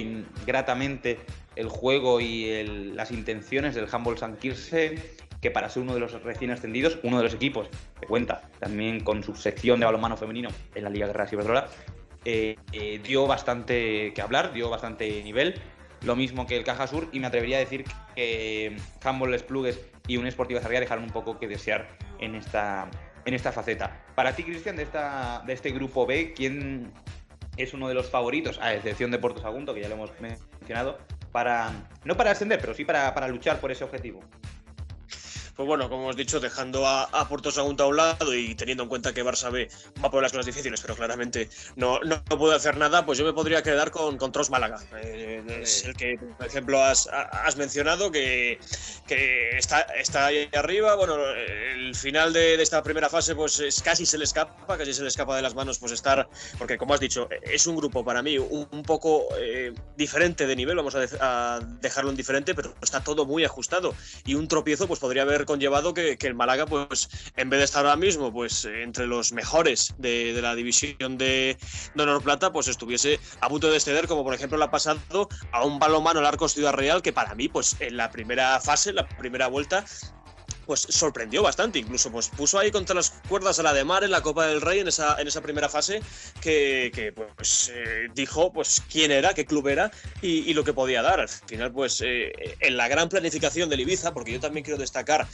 gratamente 0.47 1.19
el 1.57 1.69
juego 1.69 2.21
y 2.21 2.93
las 2.95 3.11
intenciones 3.11 3.75
del 3.75 3.89
Humboldt 3.93 4.21
San 4.21 4.37
Kirse, 4.37 5.17
que 5.41 5.51
para 5.51 5.69
ser 5.69 5.83
uno 5.83 5.95
de 5.95 6.01
los 6.01 6.23
recién 6.23 6.51
ascendidos, 6.51 6.99
uno 7.03 7.19
de 7.19 7.25
los 7.25 7.35
equipos 7.35 7.69
que 8.01 8.07
cuenta 8.07 8.43
también 8.59 9.01
con 9.01 9.23
su 9.23 9.35
sección 9.35 9.81
de 9.81 9.87
balonmano 9.87 10.17
femenino 10.17 10.51
en 10.75 10.85
la 10.85 10.91
Liga 10.91 11.07
Guerra 11.07 11.27
Iberdrola, 11.31 11.69
eh, 12.25 12.57
eh, 12.73 13.01
dio 13.03 13.27
bastante 13.27 14.13
que 14.13 14.21
hablar, 14.23 14.53
dio 14.53 14.69
bastante 14.69 15.23
nivel 15.23 15.55
lo 16.03 16.17
mismo 16.17 16.47
que 16.47 16.57
el 16.57 16.65
Caja 16.65 16.87
Sur, 16.87 17.09
y 17.13 17.21
me 17.21 17.27
atrevería 17.27 17.59
a 17.59 17.61
decir 17.61 17.85
que 18.15 18.77
Humboldt 19.05 19.33
Les 19.33 19.43
Plugues 19.43 19.81
y 20.07 20.17
un 20.17 20.31
Sportiva 20.31 20.61
Sarriá 20.61 20.81
dejaron 20.81 21.05
un 21.05 21.11
poco 21.11 21.39
que 21.39 21.47
desear 21.47 21.89
en 22.19 22.35
esta, 22.35 22.91
en 23.25 23.35
esta 23.35 23.53
faceta. 23.53 24.03
Para 24.15 24.35
ti, 24.35 24.45
Cristian, 24.45 24.77
de, 24.77 24.87
de 24.87 25.53
este 25.53 25.71
grupo 25.71 26.07
B, 26.07 26.33
¿quién 26.35 26.93
es 27.57 27.75
uno 27.75 27.89
de 27.89 27.95
los 27.95 28.09
favoritos, 28.09 28.59
a 28.61 28.75
excepción 28.75 29.11
de 29.11 29.19
Porto 29.19 29.43
Sagunto, 29.43 29.75
que 29.75 29.83
ya 29.83 29.89
lo 29.89 29.97
hemos 29.97 30.11
mencionado, 30.21 30.99
para 31.33 31.71
no 32.05 32.17
para 32.17 32.31
ascender, 32.31 32.61
pero 32.61 32.75
sí 32.75 32.85
para, 32.85 33.13
para 33.13 33.29
luchar 33.29 33.61
por 33.61 33.71
ese 33.71 33.85
objetivo? 33.85 34.21
Pues 35.61 35.69
bueno, 35.69 35.91
como 35.91 36.05
hemos 36.05 36.17
dicho, 36.17 36.41
dejando 36.41 36.87
a, 36.87 37.03
a 37.05 37.29
Sagunto 37.51 37.85
a 37.85 37.87
un 37.87 37.97
lado 37.99 38.35
y 38.35 38.55
teniendo 38.55 38.85
en 38.85 38.89
cuenta 38.89 39.13
que 39.13 39.23
Barça 39.23 39.53
B 39.53 39.69
va 40.03 40.11
por 40.11 40.23
las 40.23 40.33
cosas 40.33 40.47
difíciles, 40.47 40.81
pero 40.81 40.97
claramente 40.97 41.51
no, 41.77 42.01
no, 42.01 42.23
puede 42.39 42.57
hacer 42.57 42.79
nada, 42.79 43.05
pues 43.05 43.19
yo 43.19 43.27
me 43.27 43.35
podría 43.35 43.63
quedar 43.63 43.91
con, 43.91 44.17
con 44.17 44.33
Tros 44.33 44.49
Málaga. 44.49 44.81
Eh, 45.03 45.61
es 45.61 45.85
el 45.85 45.95
que, 45.95 46.19
por 46.39 46.47
ejemplo, 46.47 46.83
has, 46.83 47.09
has 47.09 47.59
mencionado 47.59 48.11
que, 48.11 48.59
que 49.07 49.51
está, 49.59 49.81
está 49.81 50.27
ahí 50.27 50.49
arriba. 50.55 50.97
Bueno, 50.97 51.17
el 51.27 51.95
final 51.95 52.33
de, 52.33 52.55
esta 52.63 52.83
primera 52.83 53.11
fase, 53.11 53.35
pues 53.35 53.61
es, 53.61 53.83
casi 53.83 54.07
se 54.07 54.17
le 54.17 54.25
escapa, 54.25 54.79
casi 54.79 54.95
se 54.95 55.03
le 55.03 55.09
escapa 55.09 55.37
de 55.37 55.43
las 55.43 55.55
manos, 55.55 55.79
pues 55.79 55.93
estar, 55.93 56.27
porque 56.57 56.79
como 56.79 56.95
has 56.95 57.01
dicho, 57.01 57.29
es 57.43 57.67
un 57.67 57.77
grupo 57.77 58.03
para 58.03 58.23
mí 58.23 58.39
un, 58.39 58.83
poco 58.83 59.27
eh, 59.39 59.75
diferente 59.99 60.47
de 60.47 60.57
nivel, 60.57 60.77
vamos 60.77 60.95
a, 60.95 61.05
a 61.21 61.61
dejarlo 61.83 62.09
en 62.09 62.17
diferente, 62.17 62.55
pero 62.55 62.75
está 62.81 63.05
todo 63.05 63.27
muy 63.27 63.45
ajustado 63.45 63.95
y 64.25 64.37
un 64.37 64.49
tropiezo, 64.49 64.87
pues 64.89 65.01
podría 65.01 65.23
haber 65.23 65.50
conllevado 65.51 65.93
que, 65.95 66.17
el 66.21 66.35
Málaga, 66.37 66.65
pues 66.65 67.09
en 67.37 67.51
vez 67.51 67.59
de 67.59 67.65
estar 67.65 67.85
ahora 67.85 67.97
mismo 67.97 68.33
pues 68.33 68.65
entre 68.65 69.09
los 69.09 69.33
mejores 69.33 69.93
de, 69.99 70.39
la 70.41 70.55
división 70.55 71.19
de, 71.19 71.57
Honor 71.99 72.23
Plata, 72.23 72.53
pues 72.53 72.69
estuviese 72.69 73.19
a 73.41 73.49
punto 73.49 73.69
de 73.69 73.77
exceder, 73.77 74.07
como 74.07 74.23
por 74.23 74.33
ejemplo 74.33 74.57
le 74.57 74.65
ha 74.65 74.71
pasado 74.71 75.29
a 75.51 75.65
un 75.65 75.81
balonmano 75.81 76.21
al 76.21 76.27
Arcos 76.27 76.53
Ciudad 76.53 76.73
Real, 76.73 77.03
que 77.03 77.13
para 77.13 77.35
mí, 77.35 77.49
pues 77.49 77.77
en 77.81 77.97
la 77.97 78.13
primera 78.13 78.61
fase, 78.61 78.93
la 78.93 79.09
primera 79.09 79.49
vuelta, 79.49 79.85
pues 80.71 80.87
sorprendió 80.89 81.43
bastante, 81.43 81.81
incluso 81.81 82.13
pues 82.13 82.29
puso 82.29 82.57
ahí 82.57 82.71
contra 82.71 82.95
las 82.95 83.11
cuerdas 83.29 83.59
a 83.59 83.65
la 83.65 83.73
de 83.73 83.83
Mar 83.83 84.05
en 84.05 84.13
la 84.13 84.23
Copa 84.23 84.47
del 84.47 84.61
Rey 84.61 84.79
en 84.79 84.87
esa, 84.87 85.21
en 85.21 85.27
esa 85.27 85.41
primera 85.41 85.69
fase 85.69 86.01
que, 86.41 86.93
que 86.95 87.11
pues 87.11 87.73
eh, 87.75 88.07
dijo 88.15 88.53
pues 88.53 88.81
quién 88.89 89.11
era, 89.11 89.35
qué 89.35 89.45
club 89.45 89.67
era 89.67 89.91
y, 90.23 90.55
lo 90.55 90.63
que 90.63 90.73
podía 90.73 91.03
dar. 91.03 91.19
Al 91.19 91.29
final 91.29 91.73
pues 91.73 92.01
eh, 92.07 92.31
en 92.61 92.77
la 92.77 92.87
gran 92.87 93.09
planificación 93.09 93.69
del 93.69 93.81
Ibiza, 93.81 94.15
porque 94.15 94.31
yo 94.31 94.39
también 94.39 94.63
quiero 94.63 94.79
destacar 94.79 95.27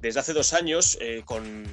desde 0.00 0.20
hace 0.20 0.32
dos 0.32 0.52
años 0.52 0.96
eh, 1.00 1.22
con 1.24 1.64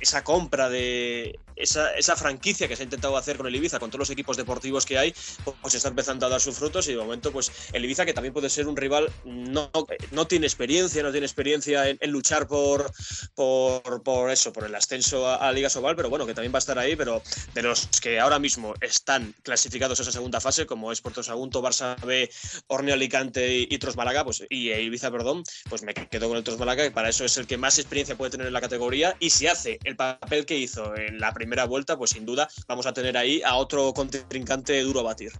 esa 0.00 0.24
compra 0.24 0.68
de 0.68 1.38
esa, 1.54 1.94
esa, 1.94 2.16
franquicia 2.16 2.66
que 2.66 2.74
se 2.74 2.82
ha 2.82 2.84
intentado 2.84 3.16
hacer 3.16 3.36
con 3.36 3.46
el 3.46 3.54
Ibiza, 3.54 3.78
con 3.78 3.90
todos 3.90 4.00
los 4.00 4.10
equipos 4.10 4.36
deportivos 4.36 4.84
que 4.84 4.98
hay, 4.98 5.14
pues 5.62 5.74
está 5.74 5.88
empezando 5.88 6.26
a 6.26 6.28
dar 6.28 6.40
sus 6.40 6.56
frutos 6.56 6.88
y 6.88 6.92
de 6.92 6.98
momento 6.98 7.30
pues 7.30 7.52
el 7.72 7.84
Ibiza 7.84 8.04
que 8.04 8.14
también 8.14 8.34
puede 8.34 8.50
ser 8.50 8.66
un 8.66 8.76
rival, 8.76 9.10
no, 9.24 9.70
no 10.10 10.26
tiene 10.26 10.46
experiencia, 10.46 11.04
no 11.04 11.12
tiene 11.12 11.26
experiencia 11.26 11.88
en, 11.88 11.98
en 12.00 12.10
luchar 12.10 12.47
por, 12.48 12.90
por, 13.34 14.02
por, 14.02 14.30
eso, 14.30 14.52
por 14.52 14.64
el 14.64 14.74
ascenso 14.74 15.28
a, 15.28 15.52
Liga 15.52 15.70
Sobal, 15.70 15.96
pero 15.96 16.10
bueno, 16.10 16.26
que 16.26 16.34
también 16.34 16.52
va 16.52 16.58
a 16.58 16.60
estar 16.60 16.78
ahí, 16.78 16.96
pero 16.96 17.22
de 17.54 17.62
los 17.62 17.86
que 18.00 18.18
ahora 18.18 18.38
mismo 18.38 18.74
están 18.80 19.34
clasificados 19.42 19.98
a 19.98 20.02
esa 20.02 20.12
segunda 20.12 20.40
fase, 20.40 20.66
como 20.66 20.92
es 20.92 21.00
Puerto 21.00 21.22
Sagunto, 21.22 21.62
Barça 21.62 21.96
B, 22.04 22.30
Orneo 22.68 22.94
Alicante 22.94 23.58
y, 23.58 23.68
y 23.70 23.78
Tros 23.78 23.96
Málaga, 23.96 24.24
pues, 24.24 24.44
y 24.48 24.70
Ibiza, 24.70 25.10
perdón, 25.10 25.44
pues 25.68 25.82
me 25.82 25.94
quedo 25.94 26.28
con 26.28 26.36
el 26.36 26.44
Tros 26.44 26.58
Málaga, 26.58 26.84
que 26.84 26.90
para 26.90 27.08
eso 27.08 27.24
es 27.24 27.36
el 27.36 27.46
que 27.46 27.56
más 27.56 27.78
experiencia 27.78 28.16
puede 28.16 28.30
tener 28.30 28.46
en 28.46 28.52
la 28.52 28.60
categoría, 28.60 29.16
y 29.20 29.30
si 29.30 29.46
hace 29.46 29.78
el 29.84 29.96
papel 29.96 30.46
que 30.46 30.56
hizo 30.56 30.96
en 30.96 31.18
la 31.20 31.32
primera 31.32 31.64
vuelta, 31.64 31.96
pues 31.96 32.10
sin 32.10 32.26
duda 32.26 32.48
vamos 32.66 32.86
a 32.86 32.92
tener 32.92 33.16
ahí 33.16 33.42
a 33.44 33.56
otro 33.56 33.92
contrincante 33.92 34.80
duro 34.82 35.00
a 35.00 35.04
batir. 35.04 35.32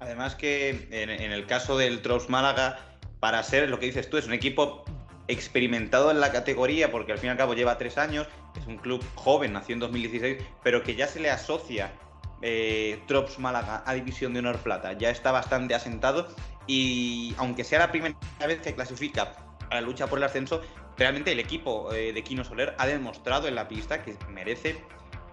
Además 0.00 0.36
que 0.36 0.70
en, 0.90 1.10
en 1.10 1.32
el 1.32 1.46
caso 1.46 1.76
del 1.76 2.02
Tros 2.02 2.28
Málaga, 2.28 2.88
para 3.20 3.42
ser 3.42 3.68
lo 3.68 3.78
que 3.78 3.86
dices 3.86 4.08
tú, 4.08 4.16
es 4.16 4.26
un 4.26 4.32
equipo 4.32 4.84
experimentado 5.28 6.10
en 6.10 6.20
la 6.20 6.32
categoría, 6.32 6.90
porque 6.90 7.12
al 7.12 7.18
fin 7.18 7.28
y 7.28 7.30
al 7.30 7.36
cabo 7.36 7.54
lleva 7.54 7.78
tres 7.78 7.98
años, 7.98 8.26
es 8.58 8.66
un 8.66 8.78
club 8.78 9.04
joven, 9.14 9.52
nació 9.52 9.74
en 9.74 9.80
2016, 9.80 10.38
pero 10.62 10.82
que 10.82 10.94
ya 10.94 11.06
se 11.06 11.20
le 11.20 11.30
asocia 11.30 11.92
eh, 12.40 13.02
Trops 13.06 13.38
Málaga 13.38 13.82
a 13.86 13.94
División 13.94 14.32
de 14.32 14.40
Honor 14.40 14.58
Plata, 14.58 14.94
ya 14.94 15.10
está 15.10 15.30
bastante 15.30 15.74
asentado 15.74 16.28
y 16.66 17.34
aunque 17.38 17.64
sea 17.64 17.78
la 17.78 17.90
primera 17.90 18.16
vez 18.46 18.60
que 18.60 18.74
clasifica 18.74 19.34
a 19.70 19.74
la 19.74 19.80
lucha 19.82 20.06
por 20.06 20.18
el 20.18 20.24
ascenso, 20.24 20.62
realmente 20.96 21.32
el 21.32 21.40
equipo 21.40 21.92
eh, 21.92 22.12
de 22.12 22.22
Quino 22.24 22.44
Soler 22.44 22.74
ha 22.78 22.86
demostrado 22.86 23.48
en 23.48 23.54
la 23.54 23.68
pista 23.68 24.02
que 24.02 24.16
merece 24.30 24.82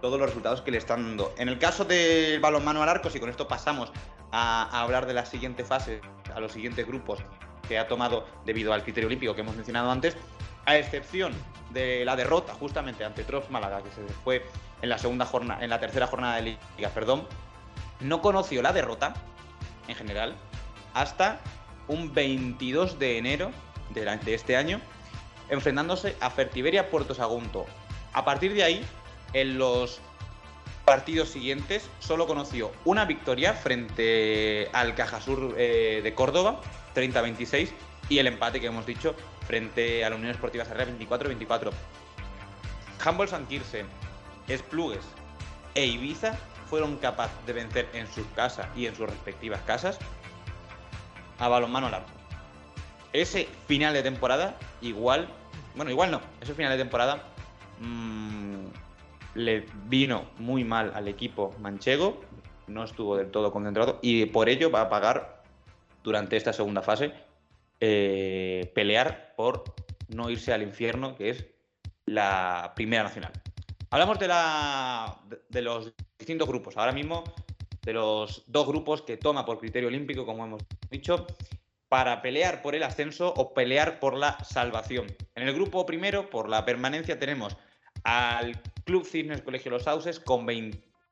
todos 0.02 0.18
los 0.18 0.28
resultados 0.28 0.60
que 0.60 0.70
le 0.70 0.78
están 0.78 1.02
dando. 1.02 1.34
En 1.38 1.48
el 1.48 1.58
caso 1.58 1.84
del 1.84 2.38
balonmano 2.40 2.82
al 2.82 2.88
arco, 2.88 3.08
y 3.12 3.18
con 3.18 3.30
esto 3.30 3.48
pasamos 3.48 3.92
a, 4.30 4.64
a 4.64 4.82
hablar 4.82 5.06
de 5.06 5.14
la 5.14 5.24
siguiente 5.24 5.64
fase, 5.64 6.00
a 6.34 6.40
los 6.40 6.52
siguientes 6.52 6.86
grupos, 6.86 7.20
que 7.68 7.78
ha 7.78 7.88
tomado 7.88 8.26
debido 8.44 8.72
al 8.72 8.82
criterio 8.82 9.08
olímpico 9.08 9.34
que 9.34 9.42
hemos 9.42 9.56
mencionado 9.56 9.90
antes, 9.90 10.16
a 10.64 10.76
excepción 10.76 11.32
de 11.70 12.04
la 12.04 12.16
derrota 12.16 12.54
justamente 12.54 13.04
ante 13.04 13.24
Trops 13.24 13.50
Málaga, 13.50 13.82
que 13.82 13.90
se 13.90 14.02
fue 14.24 14.44
en 14.82 14.88
la 14.88 14.98
segunda 14.98 15.24
jornada, 15.24 15.62
en 15.62 15.70
la 15.70 15.80
tercera 15.80 16.06
jornada 16.06 16.36
de 16.36 16.58
liga, 16.76 16.90
perdón, 16.92 17.26
no 18.00 18.20
conoció 18.20 18.62
la 18.62 18.72
derrota 18.72 19.14
en 19.88 19.94
general 19.94 20.34
hasta 20.94 21.40
un 21.88 22.12
22 22.12 22.98
de 22.98 23.18
enero 23.18 23.50
de, 23.90 24.34
este 24.34 24.56
año, 24.56 24.80
enfrentándose 25.48 26.16
a 26.20 26.30
Fertiberia 26.30 26.90
Puerto 26.90 27.14
Sagunto. 27.14 27.66
A 28.12 28.24
partir 28.24 28.54
de 28.54 28.64
ahí, 28.64 28.84
en 29.32 29.58
los 29.58 30.00
partidos 30.84 31.28
siguientes, 31.28 31.88
solo 32.00 32.26
conoció 32.26 32.72
una 32.84 33.04
victoria 33.04 33.52
frente 33.54 34.68
al 34.72 34.94
Cajasur 34.94 35.54
eh, 35.58 36.00
de 36.02 36.14
Córdoba 36.14 36.60
30-26 36.96 37.70
y 38.08 38.18
el 38.18 38.26
empate 38.26 38.60
que 38.60 38.66
hemos 38.66 38.86
dicho 38.86 39.14
frente 39.46 40.04
a 40.04 40.10
la 40.10 40.16
Unión 40.16 40.30
Esportiva 40.30 40.64
Sarriá 40.64 40.86
24-24. 40.86 41.70
Humboldt 43.04 43.30
San 43.30 43.46
Esplugues 44.48 45.04
e 45.74 45.86
Ibiza 45.86 46.36
fueron 46.68 46.96
capaces 46.96 47.36
de 47.46 47.52
vencer 47.52 47.88
en 47.92 48.06
sus 48.08 48.26
casas 48.28 48.66
y 48.76 48.86
en 48.86 48.94
sus 48.94 49.08
respectivas 49.08 49.60
casas 49.62 49.98
a 51.38 51.48
balonmano 51.48 51.90
largo. 51.90 52.06
Ese 53.12 53.48
final 53.66 53.94
de 53.94 54.02
temporada, 54.02 54.56
igual, 54.80 55.28
bueno, 55.74 55.90
igual 55.90 56.10
no, 56.10 56.20
ese 56.40 56.54
final 56.54 56.72
de 56.72 56.78
temporada 56.78 57.22
mmm, 57.80 58.66
le 59.34 59.66
vino 59.84 60.24
muy 60.38 60.64
mal 60.64 60.92
al 60.94 61.08
equipo 61.08 61.54
manchego, 61.60 62.20
no 62.66 62.84
estuvo 62.84 63.16
del 63.16 63.30
todo 63.30 63.52
concentrado 63.52 63.98
y 64.02 64.26
por 64.26 64.48
ello 64.48 64.70
va 64.70 64.82
a 64.82 64.88
pagar 64.88 65.35
durante 66.06 66.36
esta 66.36 66.52
segunda 66.52 66.82
fase 66.82 67.12
eh, 67.80 68.70
pelear 68.76 69.34
por 69.36 69.64
no 70.08 70.30
irse 70.30 70.52
al 70.52 70.62
infierno, 70.62 71.16
que 71.16 71.30
es 71.30 71.44
la 72.06 72.72
Primera 72.76 73.02
Nacional. 73.02 73.32
Hablamos 73.90 74.20
de, 74.20 74.28
la, 74.28 75.20
de 75.48 75.62
los 75.62 75.92
distintos 76.16 76.46
grupos. 76.46 76.76
Ahora 76.76 76.92
mismo, 76.92 77.24
de 77.82 77.92
los 77.92 78.44
dos 78.46 78.68
grupos 78.68 79.02
que 79.02 79.16
toma 79.16 79.44
por 79.44 79.58
criterio 79.58 79.88
olímpico, 79.88 80.24
como 80.24 80.44
hemos 80.44 80.62
dicho, 80.90 81.26
para 81.88 82.22
pelear 82.22 82.62
por 82.62 82.76
el 82.76 82.84
ascenso 82.84 83.34
o 83.36 83.52
pelear 83.52 83.98
por 83.98 84.16
la 84.16 84.38
salvación. 84.44 85.08
En 85.34 85.48
el 85.48 85.54
grupo 85.54 85.84
primero, 85.86 86.30
por 86.30 86.48
la 86.48 86.64
permanencia, 86.64 87.18
tenemos 87.18 87.56
al 88.04 88.62
Club 88.84 89.04
Cisnes 89.04 89.42
Colegio 89.42 89.72
Los 89.72 89.82
Sauces 89.82 90.20
con, 90.20 90.46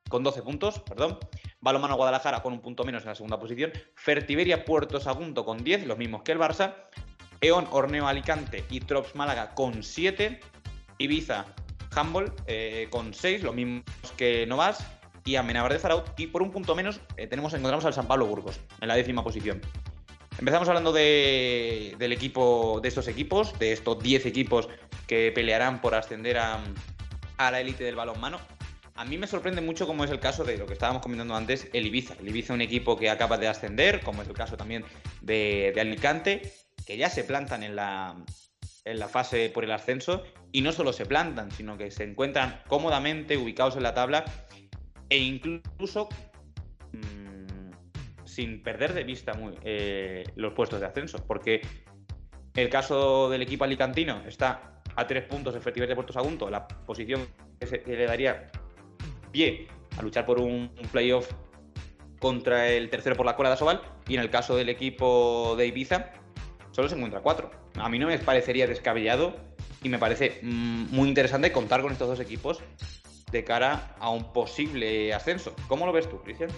con 0.09 0.22
12 0.22 0.42
puntos, 0.42 0.78
perdón. 0.78 1.18
Balomano 1.65 1.97
Guadalajara 1.97 2.43
con 2.43 2.53
un 2.53 2.61
punto 2.61 2.85
menos 2.85 3.05
en 3.05 3.09
la 3.09 3.15
segunda 3.15 3.41
posición. 3.41 3.73
Fertiberia 3.95 4.67
Puerto 4.67 5.01
Sagunto 5.01 5.47
con 5.47 5.65
10, 5.65 5.87
los 5.87 5.97
mismos 5.97 6.21
que 6.23 6.33
el 6.33 6.39
Barça. 6.39 6.75
Eon 7.41 7.67
Orneo 7.71 8.07
Alicante 8.07 8.65
y 8.69 8.81
Trops 8.81 9.15
Málaga 9.15 9.55
con 9.55 9.83
7. 9.83 10.41
Ibiza 10.99 11.47
Humboldt 11.97 12.43
eh, 12.47 12.89
con 12.91 13.15
6, 13.15 13.43
los 13.43 13.55
mismos 13.55 13.83
que 14.19 14.47
Novas. 14.47 14.87
Y 15.25 15.37
Amenabar 15.37 15.73
de 15.73 15.79
Zaraut. 15.79 16.07
Y 16.21 16.27
por 16.27 16.43
un 16.43 16.51
punto 16.51 16.75
menos 16.75 17.01
eh, 17.17 17.27
tenemos, 17.27 17.55
encontramos 17.55 17.87
al 17.87 17.95
San 17.95 18.07
Pablo 18.07 18.27
Burgos 18.27 18.61
en 18.83 18.89
la 18.89 18.95
décima 18.95 19.25
posición. 19.25 19.62
Empezamos 20.39 20.69
hablando 20.69 20.93
de, 20.93 21.95
del 21.99 22.12
equipo, 22.12 22.81
de 22.83 22.89
estos 22.89 23.09
equipos, 23.09 23.59
de 23.59 23.73
estos 23.73 24.03
10 24.03 24.27
equipos 24.27 24.69
que 25.07 25.33
pelearán 25.35 25.81
por 25.81 25.95
ascender 25.95 26.37
a, 26.37 26.62
a 27.39 27.51
la 27.51 27.61
élite 27.62 27.85
del 27.85 27.97
balonmano. 27.97 28.39
A 28.97 29.05
mí 29.05 29.18
me 29.18 29.26
sorprende 29.26 29.61
mucho 29.61 29.88
como 29.88 30.05
es 30.05 30.11
el 30.12 30.20
caso 30.20 30.45
de 30.45 30.57
lo 30.57 30.66
que 30.66 30.74
estábamos 30.74 31.03
comentando 31.03 31.34
antes, 31.34 31.68
el 31.72 31.86
Ibiza. 31.86 32.14
El 32.20 32.28
Ibiza 32.28 32.55
un 32.55 32.61
equipo 32.61 32.97
que 32.97 33.11
acaba 33.11 33.38
de 33.38 33.49
ascender, 33.49 34.01
como 34.03 34.22
es 34.22 34.28
el 34.28 34.34
caso 34.34 34.57
también 34.57 34.84
de, 35.20 35.74
Alicante, 35.80 36.42
que 36.86 36.97
ya 36.97 37.11
se 37.11 37.24
plantan 37.24 37.64
en 37.64 37.74
la, 37.74 38.14
en 38.84 38.99
la 39.01 39.09
fase 39.09 39.51
por 39.51 39.64
el 39.64 39.72
ascenso 39.72 40.22
y 40.53 40.61
no 40.61 40.70
solo 40.70 40.92
se 40.92 41.07
plantan, 41.07 41.51
sino 41.51 41.76
que 41.76 41.90
se 41.90 42.05
encuentran 42.05 42.62
cómodamente 42.68 43.36
ubicados 43.36 43.74
en 43.74 43.82
la 43.82 43.95
tabla 43.95 44.24
e 45.11 45.18
incluso 45.18 46.09
mmm, 46.92 47.72
sin 48.24 48.62
perder 48.62 48.95
de 48.95 49.03
vista 49.03 49.34
muy, 49.34 49.55
eh, 49.64 50.22
los 50.36 50.53
puestos 50.53 50.78
de 50.78 50.86
ascenso, 50.86 51.18
porque 51.26 51.62
el 52.55 52.68
caso 52.68 53.28
del 53.28 53.42
equipo 53.42 53.64
alicantino 53.64 54.22
está 54.24 54.82
a 54.95 55.05
tres 55.09 55.24
puntos 55.24 55.57
efectivos 55.57 55.88
de 55.88 55.97
Puerto 55.97 56.12
Sagunto, 56.12 56.49
la 56.49 56.68
posición 56.68 57.26
que 57.59 57.97
le 57.97 58.07
daría 58.07 58.53
pie 59.35 59.66
a 59.99 60.03
luchar 60.03 60.24
por 60.24 60.39
un, 60.39 60.70
playoff 60.93 61.28
contra 62.20 62.68
el 62.68 62.89
tercero 62.89 63.16
por 63.16 63.26
la 63.26 63.37
cola 63.37 63.51
de 63.51 63.55
Asobal, 63.57 63.82
y 64.09 64.14
en 64.14 64.20
el 64.20 64.30
caso 64.30 64.57
del 64.57 64.68
equipo 64.70 65.57
de 65.59 65.66
Ibiza, 65.66 66.12
solo 66.70 66.89
se 66.89 66.95
encuentra 66.95 67.20
cuatro. 67.20 67.51
A 67.74 67.89
mí 67.89 67.99
no 67.99 68.07
me 68.07 68.18
parecería 68.18 68.66
descabellado 68.66 69.37
y 69.82 69.89
me 69.89 69.99
parece 69.99 70.39
mmm, 70.41 70.87
muy 70.91 71.09
interesante 71.09 71.53
contar 71.53 71.82
con 71.82 71.93
estos 71.93 72.09
dos 72.09 72.20
equipos 72.20 72.62
de 73.30 73.45
cara 73.45 73.97
a 73.99 74.09
un 74.11 74.32
posible 74.32 75.12
ascenso. 75.12 75.55
¿Cómo 75.66 75.85
lo 75.85 75.93
ves 75.93 76.09
tú, 76.09 76.22
Cristian? 76.22 76.51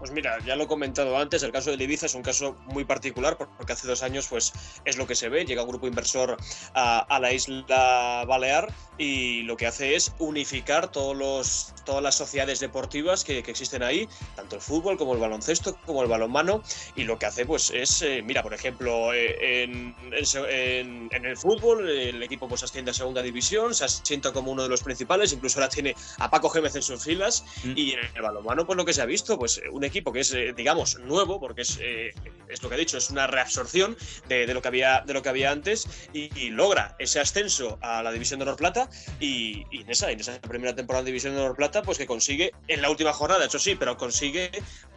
Pues 0.00 0.12
mira, 0.12 0.38
ya 0.46 0.56
lo 0.56 0.64
he 0.64 0.66
comentado 0.66 1.18
antes, 1.18 1.42
el 1.42 1.52
caso 1.52 1.76
de 1.76 1.84
Ibiza 1.84 2.06
es 2.06 2.14
un 2.14 2.22
caso 2.22 2.56
muy 2.64 2.86
particular 2.86 3.36
porque 3.36 3.74
hace 3.74 3.86
dos 3.86 4.02
años 4.02 4.26
pues 4.28 4.54
es 4.86 4.96
lo 4.96 5.06
que 5.06 5.14
se 5.14 5.28
ve, 5.28 5.44
llega 5.44 5.62
un 5.62 5.68
grupo 5.68 5.86
inversor 5.86 6.38
a, 6.72 7.00
a 7.00 7.20
la 7.20 7.34
isla 7.34 8.24
Balear 8.26 8.72
y 9.00 9.42
lo 9.42 9.56
que 9.56 9.66
hace 9.66 9.96
es 9.96 10.12
unificar 10.18 10.90
todos 10.90 11.16
los, 11.16 11.74
todas 11.84 12.02
las 12.02 12.14
sociedades 12.14 12.60
deportivas 12.60 13.24
que, 13.24 13.42
que, 13.42 13.50
existen 13.50 13.82
ahí, 13.82 14.06
tanto 14.36 14.56
el 14.56 14.62
fútbol 14.62 14.98
como 14.98 15.14
el 15.14 15.20
baloncesto, 15.20 15.76
como 15.86 16.02
el 16.02 16.08
balonmano, 16.08 16.62
y 16.96 17.04
lo 17.04 17.18
que 17.18 17.26
hace 17.26 17.46
pues 17.46 17.70
es, 17.70 18.02
eh, 18.02 18.22
mira, 18.22 18.42
por 18.42 18.52
ejemplo, 18.52 19.14
eh, 19.14 19.64
en, 19.64 19.94
en, 20.12 21.08
en, 21.12 21.24
el 21.24 21.36
fútbol 21.36 21.88
el 21.88 22.22
equipo 22.22 22.46
pues 22.46 22.62
asciende 22.62 22.90
a 22.90 22.94
segunda 22.94 23.22
división, 23.22 23.74
se 23.74 23.84
asienta 23.84 24.32
como 24.32 24.52
uno 24.52 24.64
de 24.64 24.68
los 24.68 24.82
principales, 24.82 25.32
incluso 25.32 25.60
ahora 25.60 25.70
tiene 25.70 25.94
a 26.18 26.30
Paco 26.30 26.50
Gémez 26.50 26.76
en 26.76 26.82
sus 26.82 27.02
filas, 27.02 27.44
mm. 27.64 27.72
y 27.76 27.92
en 27.92 28.00
el 28.14 28.22
balonmano 28.22 28.66
pues 28.66 28.76
lo 28.76 28.84
que 28.84 28.92
se 28.92 29.00
ha 29.00 29.06
visto, 29.06 29.38
pues 29.38 29.62
un 29.72 29.82
equipo 29.90 30.12
que 30.12 30.20
es, 30.20 30.32
eh, 30.32 30.54
digamos, 30.56 30.98
nuevo, 31.00 31.38
porque 31.38 31.62
es, 31.62 31.78
eh, 31.80 32.14
es, 32.48 32.62
lo 32.62 32.68
que 32.68 32.76
he 32.76 32.78
dicho, 32.78 32.96
es 32.96 33.10
una 33.10 33.26
reabsorción 33.26 33.96
de, 34.28 34.46
lo, 34.54 34.62
que 34.62 34.68
había, 34.68 35.02
de 35.06 35.12
lo 35.12 35.22
que 35.22 35.28
había 35.28 35.50
antes 35.50 35.86
y, 36.12 36.50
logra 36.50 36.96
ese 36.98 37.20
ascenso 37.20 37.78
a 37.80 38.02
la 38.02 38.10
División 38.10 38.38
de 38.38 38.44
Honor 38.44 38.56
Plata 38.56 38.88
y, 39.20 39.64
y, 39.70 39.82
en, 39.82 39.90
esa, 39.90 40.10
en 40.10 40.18
esa 40.20 40.40
primera 40.40 40.74
temporada 40.74 41.04
de 41.04 41.10
División 41.10 41.34
de 41.34 41.40
Honor 41.40 41.56
Plata, 41.56 41.82
pues 41.82 41.98
que 41.98 42.06
consigue, 42.06 42.52
en 42.68 42.82
la 42.82 42.90
última 42.90 43.12
jornada, 43.12 43.44
eso 43.44 43.58
sí, 43.58 43.76
pero 43.76 43.96
consigue 43.96 44.50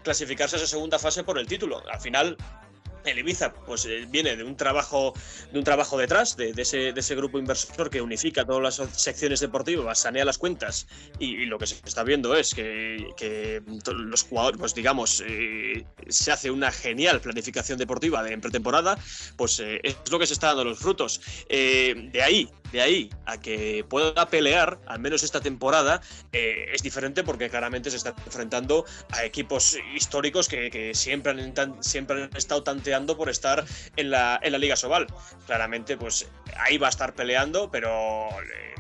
clasificarse 0.04 0.56
a 0.56 0.60
esa 0.60 0.68
segunda 0.68 1.00
fase 1.00 1.24
por 1.24 1.38
el 1.38 1.48
título. 1.48 1.84
Al 1.92 2.00
final, 2.00 2.38
el 3.06 3.20
Ibiza 3.20 3.54
pues 3.54 3.86
eh, 3.86 4.06
viene 4.10 4.36
de 4.36 4.44
un 4.44 4.56
trabajo 4.56 5.14
de 5.52 5.60
un 5.60 5.64
trabajo 5.64 5.98
detrás 5.98 6.36
de, 6.38 6.54
ese, 6.58 6.94
de, 6.94 7.00
ese, 7.00 7.16
grupo 7.16 7.40
inversor 7.40 7.90
que 7.90 8.02
unifica 8.02 8.46
todas 8.46 8.80
las 8.80 8.90
secciones 9.00 9.40
deportivas 9.40 10.00
sanea 10.00 10.26
las 10.26 10.38
cuentas 10.38 10.88
y, 11.20 11.46
lo 11.46 11.60
que 11.60 11.68
se 11.68 11.76
está 11.86 12.04
viendo 12.04 12.36
es 12.36 12.54
que, 12.54 13.62
los 13.94 14.24
jugadores 14.24 14.60
pues 14.60 14.74
digamos 14.74 15.24
eh, 15.28 15.86
se 16.08 16.32
hace 16.32 16.50
una 16.52 16.72
genial 16.72 17.22
planificación 17.22 17.78
deportiva 17.78 18.24
de 18.24 18.34
en 18.34 18.42
pretemporada 18.42 18.98
pues 19.36 19.60
eh, 19.60 19.80
es 19.84 19.98
lo 20.10 20.20
que 20.20 20.28
se 20.28 20.34
está 20.34 20.48
dando 20.48 20.64
los 20.64 20.80
frutos. 20.80 21.22
De 21.50 22.22
ahí 22.24 22.50
de 22.74 22.82
ahí 22.82 23.10
a 23.28 23.40
que 23.40 23.86
pueda 23.88 24.26
pelear 24.28 24.80
al 24.88 25.00
menos 25.00 25.22
esta 25.22 25.40
temporada 25.40 26.02
eh, 26.32 26.72
es 26.74 26.82
diferente 26.82 27.24
porque 27.24 27.48
claramente 27.48 27.92
se 27.92 27.98
está 27.98 28.16
enfrentando 28.26 28.84
a 29.12 29.24
equipos 29.24 29.78
históricos 29.96 30.50
que, 30.50 30.92
siempre 30.96 31.32
han 31.32 31.84
siempre 31.84 32.24
han 32.24 32.36
estado 32.36 32.64
tanteando 32.64 33.16
por 33.16 33.30
estar 33.30 33.64
en 33.96 34.10
la, 34.10 34.40
en 34.42 34.52
la 34.52 34.58
Liga 34.58 34.76
Sobal. 34.76 35.06
Claramente, 35.46 35.98
pues 35.98 36.28
ahí 36.58 36.78
va 36.80 36.88
a 36.88 36.90
estar 36.90 37.14
peleando, 37.14 37.70
pero 37.70 38.30
eh, 38.30 38.74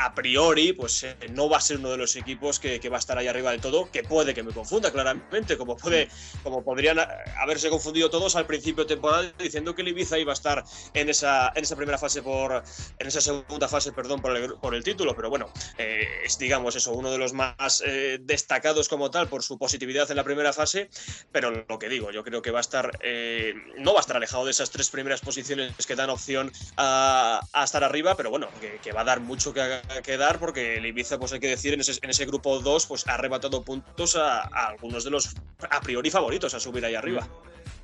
a 0.00 0.14
priori, 0.14 0.72
pues 0.72 1.02
eh, 1.02 1.16
no 1.32 1.48
va 1.48 1.58
a 1.58 1.60
ser 1.60 1.78
uno 1.78 1.90
de 1.90 1.98
los 1.98 2.16
equipos 2.16 2.58
que, 2.58 2.80
que, 2.80 2.88
va 2.88 2.96
a 2.96 2.98
estar 2.98 3.18
ahí 3.18 3.28
arriba 3.28 3.50
del 3.50 3.60
todo, 3.60 3.90
que 3.90 4.02
puede 4.02 4.32
que 4.32 4.42
me 4.42 4.52
confunda 4.52 4.90
claramente, 4.90 5.58
como, 5.58 5.76
puede, 5.76 6.08
como 6.42 6.64
podrían 6.64 6.98
haberse 7.38 7.68
confundido 7.68 8.08
todos 8.08 8.34
al 8.36 8.46
principio 8.46 8.84
de 8.84 8.94
temporada 8.94 9.30
diciendo 9.38 9.74
que 9.74 9.82
el 9.82 9.88
Ibiza 9.88 10.18
iba 10.18 10.32
a 10.32 10.34
estar 10.34 10.64
en 10.94 11.10
esa, 11.10 11.52
en 11.54 11.64
esa 11.64 11.76
primera 11.76 11.98
fase, 11.98 12.22
por, 12.22 12.62
en 12.98 13.06
esa 13.06 13.20
segunda 13.20 13.68
fase, 13.68 13.92
perdón, 13.92 14.22
por 14.22 14.36
el, 14.36 14.54
por 14.54 14.74
el 14.74 14.82
título, 14.82 15.14
pero 15.14 15.28
bueno, 15.28 15.52
eh, 15.76 16.06
es 16.24 16.38
digamos 16.38 16.76
eso, 16.76 16.92
uno 16.92 17.10
de 17.10 17.18
los 17.18 17.32
más 17.34 17.82
eh, 17.84 18.18
destacados 18.22 18.88
como 18.88 19.10
tal 19.10 19.28
por 19.28 19.42
su 19.42 19.58
positividad 19.58 20.10
en 20.10 20.16
la 20.16 20.24
primera 20.24 20.52
fase, 20.52 20.88
pero 21.30 21.50
lo 21.50 21.78
que 21.78 21.88
digo, 21.88 22.10
yo 22.10 22.24
creo 22.24 22.40
que 22.40 22.50
va 22.50 22.58
a 22.58 22.62
estar, 22.62 22.98
eh, 23.02 23.54
no 23.76 23.92
va 23.92 23.98
a 23.98 24.02
estar 24.02 24.16
alejado 24.16 24.46
de 24.46 24.52
esas 24.52 24.70
tres 24.70 24.88
primeras 24.88 25.20
posiciones 25.20 25.86
que 25.86 25.94
dan 25.94 26.08
opción 26.08 26.50
a, 26.78 27.40
a 27.52 27.64
estar 27.64 27.84
arriba, 27.84 28.16
pero 28.16 28.30
bueno, 28.30 28.48
que, 28.60 28.78
que 28.82 28.92
va 28.92 29.02
a 29.02 29.04
dar 29.04 29.20
mucho 29.20 29.52
que 29.52 29.60
haga 29.60 29.82
que 30.02 30.16
dar 30.16 30.38
porque 30.38 30.76
el 30.76 30.86
Ibiza, 30.86 31.18
pues 31.18 31.32
hay 31.32 31.40
que 31.40 31.48
decir, 31.48 31.74
en 31.74 31.80
ese, 31.80 31.98
en 32.02 32.10
ese 32.10 32.26
grupo 32.26 32.60
2, 32.60 32.86
pues 32.86 33.06
ha 33.08 33.14
arrebatado 33.14 33.64
puntos 33.64 34.16
a, 34.16 34.42
a, 34.42 34.68
algunos 34.68 35.04
de 35.04 35.10
los 35.10 35.34
a 35.70 35.80
priori 35.80 36.10
favoritos 36.10 36.54
a 36.54 36.60
subir 36.60 36.84
ahí 36.84 36.94
arriba. 36.94 37.26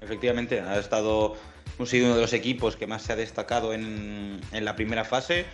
Efectivamente, 0.01 0.61
ha 0.61 0.79
estado 0.79 1.37
ha 1.79 1.87
sido 1.87 2.07
uno 2.07 2.15
de 2.17 2.23
los 2.23 2.33
equipos 2.33 2.77
que 2.77 2.87
más 2.87 3.03
se 3.03 3.13
ha 3.13 3.17
destacado 3.17 3.73
en, 3.73 4.41
en 4.53 4.65
la 4.65 4.77
primera 4.77 5.05
fase. 5.05 5.47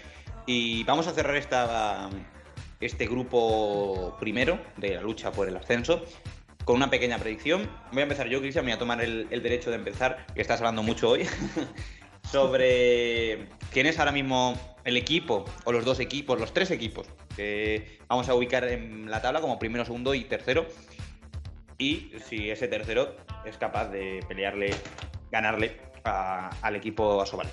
Y 0.47 0.85
vamos 0.85 1.07
a 1.07 1.13
cerrar 1.13 1.37
esta, 1.37 2.11
este 2.81 3.07
grupo 3.07 4.17
primero 4.21 4.61
de 4.77 4.95
la 4.97 5.03
lucha 5.03 5.33
por 5.33 5.49
el 5.49 5.57
ascenso 5.57 6.05
con 6.65 6.77
una 6.77 6.91
pequeña 6.91 7.19
predicción. 7.19 7.69
Voy 7.93 8.01
a 8.01 8.03
empezar 8.05 8.29
yo, 8.29 8.41
Cristian, 8.41 8.65
voy 8.65 8.73
a 8.73 8.79
tomar 8.79 9.03
el, 9.03 9.27
el 9.31 9.43
derecho 9.43 9.71
de 9.71 9.77
empezar, 9.77 10.27
que 10.35 10.41
estás 10.41 10.61
hablando 10.61 10.83
mucho 10.83 11.11
hoy, 11.11 11.27
sobre 12.33 13.47
quién 13.72 13.87
es 13.87 13.99
ahora 13.99 14.11
mismo 14.11 14.59
el 14.85 14.97
equipo, 14.97 15.45
o 15.64 15.72
los 15.72 15.85
dos 15.85 16.01
equipos, 16.01 16.41
los 16.41 16.55
tres 16.55 16.70
equipos, 16.70 17.07
que 17.37 17.99
vamos 18.09 18.28
a 18.30 18.35
ubicar 18.35 18.64
en 18.64 19.11
la 19.11 19.20
tabla 19.20 19.43
como 19.43 19.59
primero, 19.59 19.85
segundo 19.85 20.14
y 20.14 20.24
tercero. 20.24 20.66
Y 21.76 22.11
si 22.26 22.51
ese 22.51 22.68
tercero 22.68 23.16
es 23.45 23.59
capaz 23.59 23.89
de 23.91 24.24
pelearle, 24.26 24.70
ganarle 25.30 25.76
al 26.05 26.74
equipo 26.74 27.20
Asobal. 27.20 27.49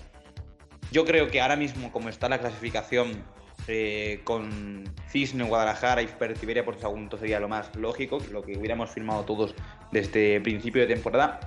Yo 0.91 1.05
creo 1.05 1.27
que 1.27 1.41
ahora 1.41 1.57
mismo, 1.57 1.91
como 1.91 2.09
está 2.09 2.29
la 2.29 2.39
clasificación 2.39 3.23
eh, 3.67 4.21
con 4.23 4.85
Cisne, 5.09 5.43
Guadalajara 5.43 6.01
y 6.01 6.07
Fertiberia 6.07 6.63
por 6.63 6.79
segundo 6.79 7.17
sería 7.17 7.39
lo 7.39 7.49
más 7.49 7.75
lógico, 7.75 8.19
lo 8.31 8.41
que 8.41 8.57
hubiéramos 8.57 8.89
firmado 8.89 9.25
todos 9.25 9.53
desde 9.91 10.39
principio 10.41 10.81
de 10.81 10.93
temporada. 10.93 11.39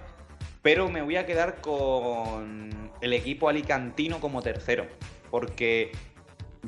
Pero 0.63 0.89
me 0.89 1.03
voy 1.03 1.17
a 1.17 1.27
quedar 1.27 1.61
con 1.61 2.91
el 3.01 3.13
equipo 3.13 3.49
alicantino 3.49 4.21
como 4.21 4.43
tercero, 4.43 4.87
porque 5.31 5.91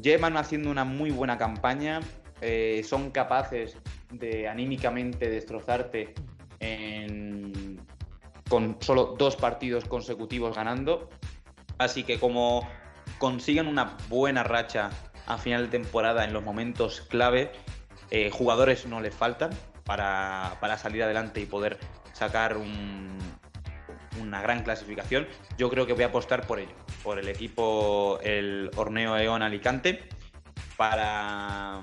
llevan 0.01 0.37
haciendo 0.37 0.71
una 0.71 0.85
muy 0.85 1.11
buena 1.11 1.39
campaña, 1.39 2.01
eh, 2.41 2.83
son 2.85 3.11
capaces 3.11 3.79
de 4.11 4.49
anímicamente 4.49 5.31
destrozarte 5.31 6.13
con 8.49 8.77
solo 8.81 9.15
dos 9.19 9.37
partidos 9.37 9.85
consecutivos 9.85 10.57
ganando, 10.57 11.11
así 11.79 12.05
que 12.05 12.19
como 12.19 12.67
consigan 13.19 13.67
una 13.67 13.97
buena 14.09 14.43
racha 14.43 14.91
a 15.27 15.39
final 15.39 15.71
de 15.71 15.79
temporada 15.79 16.25
en 16.25 16.33
los 16.33 16.43
momentos 16.43 17.03
clave, 17.03 17.53
eh, 18.11 18.31
jugadores 18.31 18.87
no 18.87 19.01
les 19.01 19.15
faltan 19.15 19.51
para, 19.85 20.57
para 20.61 20.79
salir 20.79 21.03
adelante 21.03 21.41
y 21.41 21.47
poder 21.47 21.79
sacar 22.13 22.57
un, 22.57 23.19
una 24.21 24.43
gran 24.43 24.63
clasificación, 24.63 25.27
yo 25.59 25.71
creo 25.71 25.87
que 25.87 25.93
voy 25.93 26.05
a 26.05 26.09
apostar 26.09 26.47
por 26.47 26.59
ello, 26.59 26.75
por 27.03 27.19
el 27.19 27.29
equipo, 27.29 28.19
el 28.23 28.71
Horneo 28.77 29.17
Eón 29.17 29.43
Alicante, 29.43 30.03
para 30.77 31.83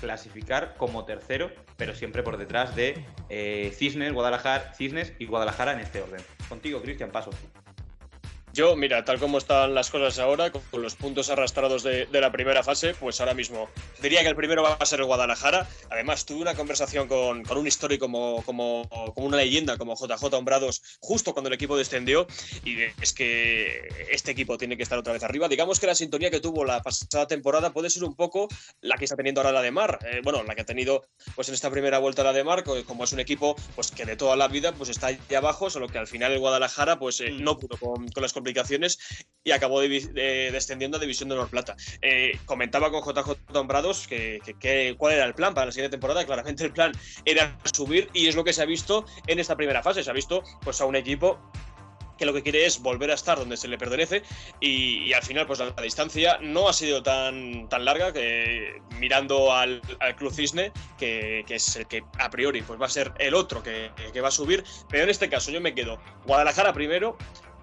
clasificar 0.00 0.76
como 0.76 1.04
tercero, 1.04 1.50
pero 1.76 1.94
siempre 1.94 2.22
por 2.22 2.36
detrás 2.36 2.74
de 2.76 3.04
eh, 3.28 3.72
Cisnes, 3.74 4.12
Guadalajara, 4.12 4.74
Cisnes 4.74 5.12
y 5.18 5.26
Guadalajara 5.26 5.72
en 5.72 5.80
este 5.80 6.02
orden. 6.02 6.20
Contigo, 6.48 6.80
Cristian, 6.80 7.10
paso. 7.10 7.30
Yo, 8.58 8.74
mira, 8.74 9.04
tal 9.04 9.20
como 9.20 9.38
están 9.38 9.72
las 9.72 9.88
cosas 9.88 10.18
ahora, 10.18 10.50
con 10.50 10.82
los 10.82 10.96
puntos 10.96 11.30
arrastrados 11.30 11.84
de, 11.84 12.08
la 12.10 12.32
primera 12.32 12.64
fase, 12.64 12.92
pues 12.92 13.20
ahora 13.20 13.32
mismo 13.32 13.68
diría 14.02 14.22
que 14.22 14.26
el 14.30 14.34
primero 14.34 14.64
va 14.64 14.72
a 14.72 14.84
ser 14.84 14.98
el 14.98 15.06
Guadalajara. 15.06 15.68
Además, 15.90 16.26
tuve 16.26 16.40
una 16.40 16.56
conversación 16.56 17.06
con, 17.06 17.48
un 17.48 17.66
histórico 17.68 18.06
como, 18.06 18.42
como, 18.44 18.88
como, 19.14 19.28
una 19.28 19.36
leyenda, 19.36 19.78
como 19.78 19.94
JJ 19.94 20.34
Hombrados, 20.34 20.82
justo 20.98 21.34
cuando 21.34 21.46
el 21.46 21.54
equipo 21.54 21.76
descendió. 21.76 22.26
Y 22.64 22.78
es 23.00 23.12
que 23.12 23.86
este 24.10 24.32
equipo 24.32 24.58
tiene 24.58 24.76
que 24.76 24.82
estar 24.82 24.98
otra 24.98 25.12
vez 25.12 25.22
arriba. 25.22 25.46
Digamos 25.46 25.78
que 25.78 25.86
la 25.86 25.94
sintonía 25.94 26.32
que 26.32 26.40
tuvo 26.40 26.64
la 26.64 26.82
pasada 26.82 27.28
temporada 27.28 27.72
puede 27.72 27.90
ser 27.90 28.02
un 28.02 28.16
poco 28.16 28.48
la 28.80 28.96
que 28.96 29.04
está 29.04 29.14
teniendo 29.14 29.40
ahora 29.40 29.52
la 29.52 29.62
de 29.62 29.70
Mar. 29.70 30.00
Eh, 30.04 30.20
bueno, 30.24 30.42
la 30.42 30.56
que 30.56 30.62
ha 30.62 30.66
tenido 30.66 31.06
pues 31.36 31.46
en 31.46 31.54
esta 31.54 31.70
primera 31.70 32.00
vuelta 32.00 32.24
la 32.24 32.32
de 32.32 32.42
Mar, 32.42 32.64
como 32.64 33.04
es 33.04 33.12
un 33.12 33.20
equipo 33.20 33.54
pues 33.76 33.92
que 33.92 34.04
de 34.04 34.16
toda 34.16 34.34
la 34.34 34.48
vida 34.48 34.72
pues 34.72 34.90
está 34.90 35.06
ahí 35.06 35.20
abajo, 35.36 35.70
solo 35.70 35.86
que 35.86 35.98
al 35.98 36.08
final 36.08 36.32
el 36.32 36.40
Guadalajara 36.40 36.98
pues 36.98 37.20
eh, 37.20 37.30
mm. 37.30 37.44
no 37.44 37.56
pudo 37.56 37.76
con, 37.76 38.08
con 38.08 38.20
las 38.20 38.32
complicaciones 38.32 38.47
y 39.44 39.50
acabó 39.50 39.80
descendiendo 39.80 40.98
a 40.98 41.00
División 41.00 41.28
de 41.28 41.34
Honor 41.34 41.48
Plata. 41.48 41.76
Eh, 42.02 42.38
comentaba 42.44 42.90
con 42.90 43.02
JJ 43.02 43.52
Dombrados 43.52 44.06
que, 44.06 44.40
que, 44.60 44.94
cuál 44.98 45.14
era 45.14 45.24
el 45.24 45.34
plan 45.34 45.54
para 45.54 45.66
la 45.66 45.72
siguiente 45.72 45.96
temporada. 45.96 46.24
Claramente 46.24 46.64
el 46.64 46.72
plan 46.72 46.92
era 47.24 47.58
subir 47.72 48.08
y 48.12 48.28
es 48.28 48.36
lo 48.36 48.44
que 48.44 48.52
se 48.52 48.62
ha 48.62 48.66
visto 48.66 49.06
en 49.26 49.38
esta 49.38 49.56
primera 49.56 49.82
fase. 49.82 50.02
Se 50.02 50.10
ha 50.10 50.14
visto 50.14 50.42
pues, 50.62 50.80
a 50.80 50.84
un 50.84 50.96
equipo 50.96 51.38
que 52.18 52.26
lo 52.26 52.34
que 52.34 52.42
quiere 52.42 52.66
es 52.66 52.82
volver 52.82 53.10
a 53.10 53.14
estar 53.14 53.38
donde 53.38 53.56
se 53.56 53.68
le 53.68 53.78
pertenece 53.78 54.22
y, 54.60 55.12
al 55.12 55.22
final 55.22 55.46
pues 55.46 55.60
la, 55.60 55.70
distancia 55.80 56.38
no 56.42 56.68
ha 56.68 56.72
sido 56.72 57.02
tan, 57.02 57.68
tan 57.68 57.84
larga 57.84 58.12
que 58.12 58.82
mirando 58.98 59.54
al, 59.54 59.80
Club 60.16 60.32
Cisne 60.32 60.72
que, 60.98 61.44
es 61.48 61.76
el 61.76 61.86
que 61.86 62.02
a 62.18 62.28
priori 62.28 62.60
pues 62.62 62.80
va 62.80 62.86
a 62.86 62.90
ser 62.90 63.12
el 63.18 63.34
otro 63.34 63.62
que, 63.62 63.92
que, 64.12 64.20
va 64.20 64.28
a 64.28 64.32
subir 64.32 64.64
pero 64.90 65.04
en 65.04 65.10
este 65.10 65.28
caso 65.28 65.52
yo 65.52 65.60
me 65.60 65.74
quedo 65.74 66.00
Guadalajara 66.26 66.72
primero 66.72 67.16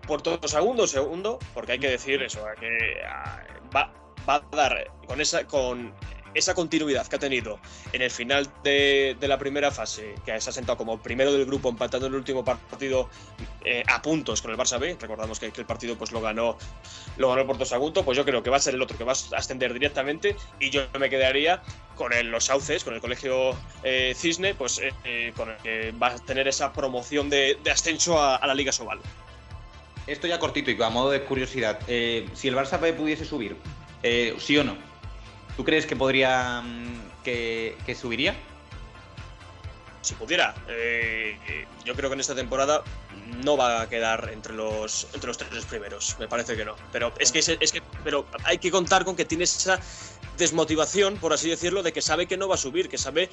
Puerto 0.05 0.39
Segundo, 0.47 0.87
segundo, 0.87 1.39
porque 1.53 1.73
hay 1.73 1.79
que 1.79 1.89
decir 1.89 2.21
eso, 2.21 2.43
que 2.59 3.01
ah, 3.07 3.43
va, 3.75 3.93
va 4.27 4.35
a 4.35 4.55
dar 4.55 4.91
con 5.07 5.21
esa, 5.21 5.45
con 5.45 5.93
esa 6.35 6.53
continuidad 6.53 7.07
que 7.07 7.15
ha 7.15 7.19
tenido 7.19 7.59
en 7.93 8.01
el 8.01 8.11
final 8.11 8.47
de, 8.63 9.17
la 9.21 9.39
primera 9.39 9.71
fase, 9.71 10.15
que 10.25 10.39
se 10.39 10.49
ha 10.49 10.53
sentado 10.53 10.77
como 10.77 11.01
primero 11.01 11.31
del 11.31 11.45
grupo 11.45 11.69
empatando 11.69 12.07
el 12.07 12.13
último 12.13 12.43
partido 12.43 13.09
eh, 13.63 13.83
a 13.87 14.01
puntos 14.01 14.41
con 14.41 14.51
el 14.51 14.57
Barça 14.57 14.77
B, 14.77 14.97
recordamos 14.99 15.39
que, 15.39 15.51
el 15.55 15.65
partido 15.65 15.97
pues 15.97 16.11
lo 16.11 16.19
ganó 16.19 16.57
lo 17.17 17.29
ganó 17.29 17.41
el 17.41 17.47
Porto 17.47 17.65
Sagunto, 17.65 18.03
pues 18.03 18.17
yo 18.17 18.25
creo 18.25 18.43
que 18.43 18.49
va 18.49 18.57
a 18.57 18.59
ser 18.59 18.75
el 18.75 18.81
otro 18.81 18.97
que 18.97 19.05
va 19.05 19.13
a 19.13 19.37
ascender 19.37 19.71
directamente 19.71 20.35
y 20.59 20.69
yo 20.69 20.81
me 20.99 21.09
quedaría 21.09 21.63
con 21.95 22.11
los 22.29 22.45
Sauces, 22.45 22.83
con 22.83 22.93
el 22.93 22.99
colegio 22.99 23.55
eh, 23.83 24.13
Cisne, 24.15 24.53
pues 24.53 24.81
eh, 25.05 25.31
con 25.35 25.49
el 25.49 25.57
que 25.57 25.91
va 25.91 26.07
a 26.07 26.15
tener 26.17 26.47
esa 26.49 26.73
promoción 26.73 27.29
de, 27.29 27.57
ascenso 27.71 28.19
a, 28.19 28.35
a 28.35 28.45
la 28.45 28.53
Liga 28.53 28.73
Sobal. 28.73 28.99
Esto 30.07 30.27
ya 30.27 30.39
cortito 30.39 30.71
y 30.71 30.81
a 30.81 30.89
modo 30.89 31.09
de 31.09 31.23
curiosidad. 31.23 31.79
Eh, 31.87 32.29
si 32.33 32.47
el 32.47 32.55
Barça 32.55 32.79
pudiese 32.95 33.25
subir, 33.25 33.57
eh, 34.03 34.35
¿sí 34.39 34.57
o 34.57 34.63
no? 34.63 34.77
¿Tú 35.57 35.63
crees 35.63 35.85
que 35.85 35.95
podría. 35.95 36.61
Mm, 36.61 37.01
que, 37.23 37.97
subiría? 37.99 38.35
Si 40.01 40.13
pudiera. 40.13 40.53
Eh, 40.67 41.65
yo 41.83 41.95
creo 41.95 42.09
que 42.09 42.13
en 42.13 42.19
esta 42.19 42.35
temporada 42.35 42.83
no 43.43 43.57
va 43.57 43.81
a 43.81 43.89
quedar 43.89 44.29
entre 44.31 44.53
los, 44.53 45.07
entre 45.13 45.27
los 45.27 45.37
tres 45.37 45.65
primeros. 45.65 46.15
Me 46.19 46.27
parece 46.27 46.55
que 46.55 46.65
no. 46.65 46.75
Pero 46.91 47.11
es 47.19 47.31
que, 47.31 47.39
es 47.39 47.71
que 47.71 47.81
pero 48.03 48.27
hay 48.43 48.59
que 48.59 48.69
contar 48.69 49.05
con 49.05 49.15
que 49.15 49.25
tiene 49.25 49.45
esa 49.45 49.79
desmotivación, 50.37 51.17
por 51.17 51.33
así 51.33 51.49
decirlo, 51.49 51.81
de 51.81 51.93
que 51.93 52.01
sabe 52.01 52.27
que 52.27 52.37
no 52.37 52.47
va 52.47 52.55
a 52.55 52.59
subir, 52.59 52.89
que 52.89 52.99
sabe 52.99 53.29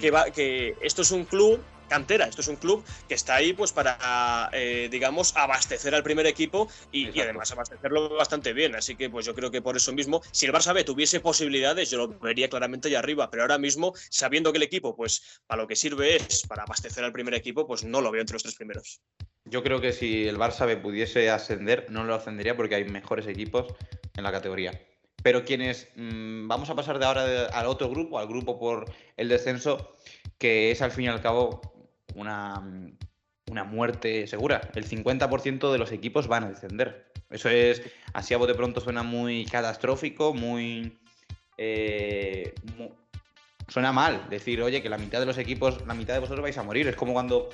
que, 0.00 0.10
va, 0.10 0.30
que 0.30 0.76
esto 0.80 1.02
es 1.02 1.12
un 1.12 1.24
club 1.24 1.62
cantera. 1.86 2.26
Esto 2.26 2.40
es 2.40 2.48
un 2.48 2.56
club 2.56 2.84
que 3.08 3.14
está 3.14 3.36
ahí 3.36 3.52
pues 3.52 3.72
para, 3.72 4.50
eh, 4.52 4.88
digamos, 4.90 5.36
abastecer 5.36 5.94
al 5.94 6.02
primer 6.02 6.26
equipo 6.26 6.68
y, 6.92 7.18
además 7.20 7.50
abastecerlo 7.52 8.16
bastante 8.16 8.52
bien. 8.52 8.74
Así 8.74 8.96
que 8.96 9.10
pues 9.10 9.26
yo 9.26 9.34
creo 9.34 9.50
que 9.50 9.62
por 9.62 9.76
eso 9.76 9.92
mismo, 9.92 10.22
si 10.30 10.46
el 10.46 10.52
Barça 10.52 10.74
B 10.74 10.84
tuviese 10.84 11.20
posibilidades, 11.20 11.90
yo 11.90 11.98
lo 11.98 12.08
vería 12.18 12.48
claramente 12.48 12.88
allá 12.88 12.98
arriba. 12.98 13.30
Pero 13.30 13.42
ahora 13.42 13.58
mismo, 13.58 13.92
sabiendo 14.10 14.52
que 14.52 14.58
el 14.58 14.64
equipo, 14.64 14.96
pues 14.96 15.40
para 15.46 15.62
lo 15.62 15.68
que 15.68 15.76
sirve 15.76 16.16
es 16.16 16.46
para 16.46 16.64
abastecer 16.64 17.04
al 17.04 17.12
primer 17.12 17.34
equipo, 17.34 17.66
pues 17.66 17.84
no 17.84 18.00
lo 18.00 18.10
veo 18.10 18.20
entre 18.20 18.34
los 18.34 18.42
tres 18.42 18.54
primeros. 18.54 19.00
Yo 19.44 19.62
creo 19.62 19.80
que 19.80 19.92
si 19.92 20.26
el 20.26 20.38
Barça 20.38 20.66
B 20.66 20.76
pudiese 20.76 21.30
ascender, 21.30 21.86
no 21.88 22.04
lo 22.04 22.14
ascendería 22.14 22.56
porque 22.56 22.74
hay 22.74 22.84
mejores 22.84 23.26
equipos 23.26 23.66
en 24.16 24.24
la 24.24 24.32
categoría. 24.32 24.72
Pero 25.22 25.44
quienes 25.44 25.88
mm, 25.96 26.46
vamos 26.46 26.70
a 26.70 26.74
pasar 26.74 26.98
de 26.98 27.06
ahora 27.06 27.46
al 27.46 27.66
otro 27.66 27.88
grupo, 27.88 28.18
al 28.18 28.28
grupo 28.28 28.58
por 28.58 28.90
el 29.16 29.28
descenso, 29.28 29.96
que 30.38 30.70
es 30.70 30.82
al 30.82 30.92
fin 30.92 31.06
y 31.06 31.08
al 31.08 31.20
cabo 31.20 31.60
una, 32.16 32.62
una 33.50 33.64
muerte 33.64 34.26
segura. 34.26 34.60
El 34.74 34.88
50% 34.88 35.70
de 35.70 35.78
los 35.78 35.92
equipos 35.92 36.26
van 36.26 36.44
a 36.44 36.48
descender. 36.48 37.12
Eso 37.30 37.48
es, 37.48 37.82
así 38.12 38.34
a 38.34 38.38
bote 38.38 38.54
pronto 38.54 38.80
suena 38.80 39.02
muy 39.02 39.44
catastrófico, 39.46 40.32
muy, 40.32 40.98
eh, 41.58 42.54
Suena 43.68 43.92
mal 43.92 44.28
decir, 44.30 44.62
oye, 44.62 44.80
que 44.80 44.88
la 44.88 44.98
mitad 44.98 45.18
de 45.18 45.26
los 45.26 45.38
equipos, 45.38 45.84
la 45.86 45.94
mitad 45.94 46.14
de 46.14 46.20
vosotros 46.20 46.42
vais 46.42 46.56
a 46.56 46.62
morir. 46.62 46.86
Es 46.86 46.94
como 46.94 47.12
cuando 47.12 47.48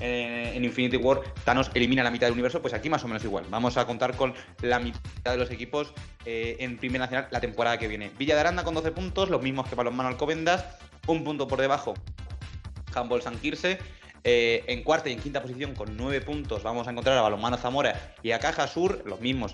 eh, 0.00 0.52
en 0.54 0.64
Infinity 0.64 0.96
War 0.96 1.20
Thanos 1.44 1.70
elimina 1.74 2.02
la 2.02 2.10
mitad 2.10 2.26
del 2.26 2.32
universo, 2.32 2.62
pues 2.62 2.72
aquí 2.72 2.88
más 2.88 3.04
o 3.04 3.08
menos 3.08 3.22
igual. 3.24 3.44
Vamos 3.50 3.76
a 3.76 3.86
contar 3.86 4.16
con 4.16 4.32
la 4.62 4.78
mitad 4.78 5.32
de 5.32 5.36
los 5.36 5.50
equipos 5.50 5.92
eh, 6.24 6.56
en 6.60 6.78
Primera 6.78 7.04
Nacional 7.04 7.28
la 7.30 7.40
temporada 7.40 7.78
que 7.78 7.88
viene. 7.88 8.10
Villa 8.18 8.34
de 8.34 8.40
Aranda 8.40 8.64
con 8.64 8.74
12 8.74 8.92
puntos, 8.92 9.28
los 9.28 9.42
mismos 9.42 9.68
que 9.68 9.74
Balonmano 9.74 10.08
Alcobendas, 10.08 10.64
un 11.06 11.24
punto 11.24 11.46
por 11.46 11.60
debajo 11.60 11.92
Handball 12.94 13.22
San 13.22 13.38
Quirse. 13.38 13.78
Eh, 14.26 14.64
en 14.68 14.82
cuarta 14.82 15.10
y 15.10 15.12
en 15.12 15.20
quinta 15.20 15.42
posición 15.42 15.74
con 15.74 15.98
nueve 15.98 16.22
puntos 16.22 16.62
vamos 16.62 16.88
a 16.88 16.90
encontrar 16.92 17.18
a 17.18 17.20
Balonmano 17.20 17.58
Zamora 17.58 18.14
y 18.22 18.30
a 18.30 18.38
Caja 18.38 18.66
Sur, 18.66 19.02
los 19.04 19.20
mismos 19.20 19.52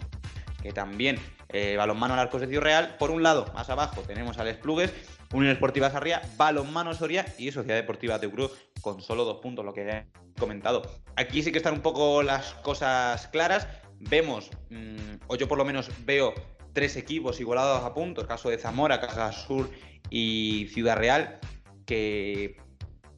que 0.63 0.73
también 0.73 1.19
eh, 1.49 1.77
Balonmano 1.77 2.15
Arcos 2.15 2.41
de 2.41 2.47
Ciudad 2.47 2.63
Real. 2.63 2.97
Por 2.99 3.11
un 3.11 3.23
lado, 3.23 3.47
más 3.55 3.69
abajo, 3.71 4.03
tenemos 4.03 4.39
a 4.39 4.45
Les 4.45 4.57
Plugues, 4.57 4.93
Unión 5.33 5.53
Esportiva 5.53 5.91
Sarria, 5.91 6.23
Balonmano 6.37 6.95
Soria 6.95 7.27
y 7.39 7.51
Sociedad 7.51 7.77
Deportiva 7.77 8.19
Teucro 8.19 8.51
con 8.81 9.01
solo 9.01 9.25
dos 9.25 9.41
puntos, 9.41 9.65
lo 9.65 9.73
que 9.73 9.89
he 9.89 10.07
comentado. 10.39 10.83
Aquí 11.17 11.43
sí 11.43 11.53
que 11.53 11.59
están 11.59 11.75
un 11.75 11.81
poco 11.81 12.23
las 12.23 12.55
cosas 12.55 13.27
claras. 13.29 13.67
Vemos, 13.99 14.51
mm, 14.71 15.27
o 15.27 15.37
yo 15.37 15.47
por 15.49 15.59
lo 15.59 15.65
menos 15.65 15.91
veo 16.05 16.35
tres 16.73 16.97
equipos 16.97 17.41
igualados 17.41 17.85
a 17.85 17.93
puntos, 17.93 18.27
caso 18.27 18.49
de 18.49 18.59
Zamora, 18.59 19.01
Caja 19.01 19.33
Sur 19.33 19.71
y 20.09 20.69
Ciudad 20.73 20.97
Real, 20.97 21.39
que 21.85 22.57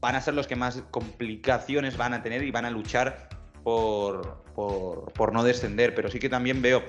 van 0.03 0.17
a 0.17 0.21
ser 0.21 0.35
los 0.35 0.49
que 0.49 0.57
más 0.57 0.83
complicaciones 0.91 1.97
van 1.97 2.13
a 2.13 2.23
tener 2.23 2.43
y 2.43 2.51
van 2.51 2.65
a 2.65 2.71
luchar 2.71 3.29
por, 3.63 4.43
por, 4.55 5.33
no 5.33 5.45
descender. 5.45 5.95
Pero 5.95 6.11
sí 6.11 6.19
que 6.19 6.29
también 6.29 6.61
veo, 6.61 6.83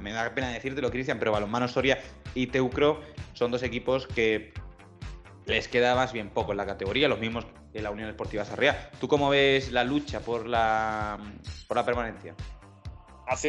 me 0.00 0.12
da 0.12 0.32
pena 0.32 0.48
decírtelo, 0.50 0.90
Cristian, 0.90 1.18
pero 1.18 1.32
Balonmano 1.32 1.66
Soria 1.66 1.98
y 2.32 2.46
Teucro 2.46 3.02
son 3.34 3.50
dos 3.50 3.64
equipos 3.64 4.06
que 4.06 4.54
les 5.46 5.66
queda 5.66 5.96
más 5.96 6.12
bien 6.12 6.30
poco 6.30 6.52
en 6.52 6.58
la 6.58 6.66
categoría, 6.66 7.08
los 7.08 7.18
mismos 7.18 7.44
que 7.72 7.82
la 7.82 7.90
Unión 7.90 8.08
Esportiva 8.08 8.44
Sarriá. 8.44 8.90
¿Tú 9.00 9.08
cómo 9.08 9.28
ves 9.28 9.72
la 9.72 9.82
lucha 9.82 10.20
por 10.20 10.46
la, 10.46 11.18
por 11.66 11.76
la 11.76 11.84
permanencia? 11.84 12.36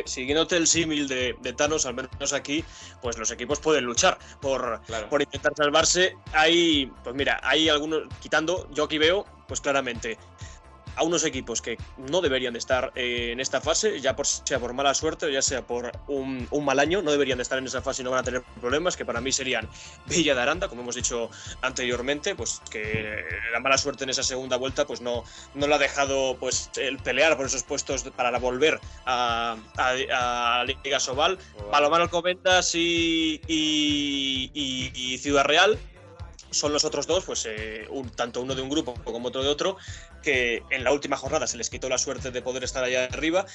Siguiéndote 0.06 0.58
el 0.58 0.68
símil 0.68 1.08
de, 1.08 1.54
Thanos, 1.56 1.86
al 1.86 1.96
menos 1.96 2.34
aquí, 2.34 2.64
pues 3.02 3.18
los 3.18 3.32
equipos 3.32 3.60
pueden 3.60 3.86
luchar 3.86 4.18
por, 4.42 4.82
por 5.10 5.22
intentar 5.22 5.54
salvarse. 5.56 6.16
Hay, 6.34 6.92
pues 7.04 7.16
mira, 7.16 7.40
hay 7.44 7.70
algunos, 7.70 8.04
quitando, 8.22 8.68
yo 8.72 8.86
aquí 8.86 8.98
veo, 8.98 9.26
pues 9.48 9.62
claramente, 9.62 10.18
a 10.98 11.04
unos 11.04 11.24
equipos 11.24 11.62
que 11.62 11.78
no 11.98 12.22
deberían 12.22 12.54
de 12.54 12.60
estar 12.60 12.92
eh, 12.96 13.30
en 13.32 13.40
esta 13.40 13.62
fase, 13.62 14.02
ya 14.02 14.16
por, 14.16 14.26
sea 14.26 14.60
por 14.60 14.74
mala 14.74 14.94
suerte 14.94 15.28
o 15.28 15.30
ya 15.30 15.42
sea 15.42 15.66
por 15.66 15.92
un, 16.08 16.48
mal 16.64 16.80
año, 16.80 17.02
no 17.02 17.12
deberían 17.12 17.38
de 17.38 17.44
estar 17.44 17.58
en 17.60 17.66
esa 17.66 17.82
fase 17.82 18.02
y 18.02 18.06
no 18.06 18.12
van 18.12 18.22
a 18.22 18.24
tener 18.24 18.44
problemas, 18.60 18.98
que 18.98 19.06
para 19.06 19.22
mí 19.22 19.32
serían 19.32 19.70
Villa 20.08 20.36
de 20.36 20.42
Aranda, 20.42 20.68
como 20.68 20.82
hemos 20.82 20.96
dicho 20.96 21.30
anteriormente, 21.62 22.36
pues 22.36 22.62
que 22.70 23.24
la 23.54 23.60
mala 23.60 23.78
suerte 23.78 24.04
en 24.04 24.10
esa 24.10 24.24
segunda 24.24 24.58
vuelta 24.58 24.86
pues 24.86 25.00
no, 25.02 25.24
no 25.54 25.68
la 25.68 25.76
ha 25.76 25.80
dejado 25.80 26.36
pues 26.40 26.72
el 26.78 26.98
pelear 26.98 27.38
por 27.38 27.46
esos 27.46 27.64
puestos 27.64 28.04
para 28.16 28.38
volver 28.40 28.80
a, 29.06 29.56
a, 29.78 30.64
Liga 30.66 31.00
Sobal. 31.00 31.38
Palomar 31.72 32.02
Alcobendas 32.02 32.74
y, 32.74 33.40
y 33.48 35.18
Ciudad 35.20 35.46
Real 35.46 35.78
son 36.52 36.74
los 36.74 36.86
otros 36.86 37.08
dos, 37.08 37.24
pues 37.26 37.46
eh, 37.46 37.86
un, 37.90 38.10
tanto 38.10 38.42
uno 38.42 38.56
de 38.56 38.62
un 38.62 38.70
grupo 38.70 38.94
como 39.04 39.28
otro 39.28 39.44
de 39.44 39.50
otro, 39.50 39.78
que 40.22 40.64
en 40.70 40.84
la 40.84 40.92
última 40.92 41.18
jornada 41.18 41.48
se 41.48 41.58
les 41.58 41.70
quitó 41.70 41.90
la 41.90 41.98
suerte 41.98 42.32
de 42.32 42.42
poder 42.42 42.64
estar 42.64 42.84
allá 42.84 43.06
arriba 43.06 43.46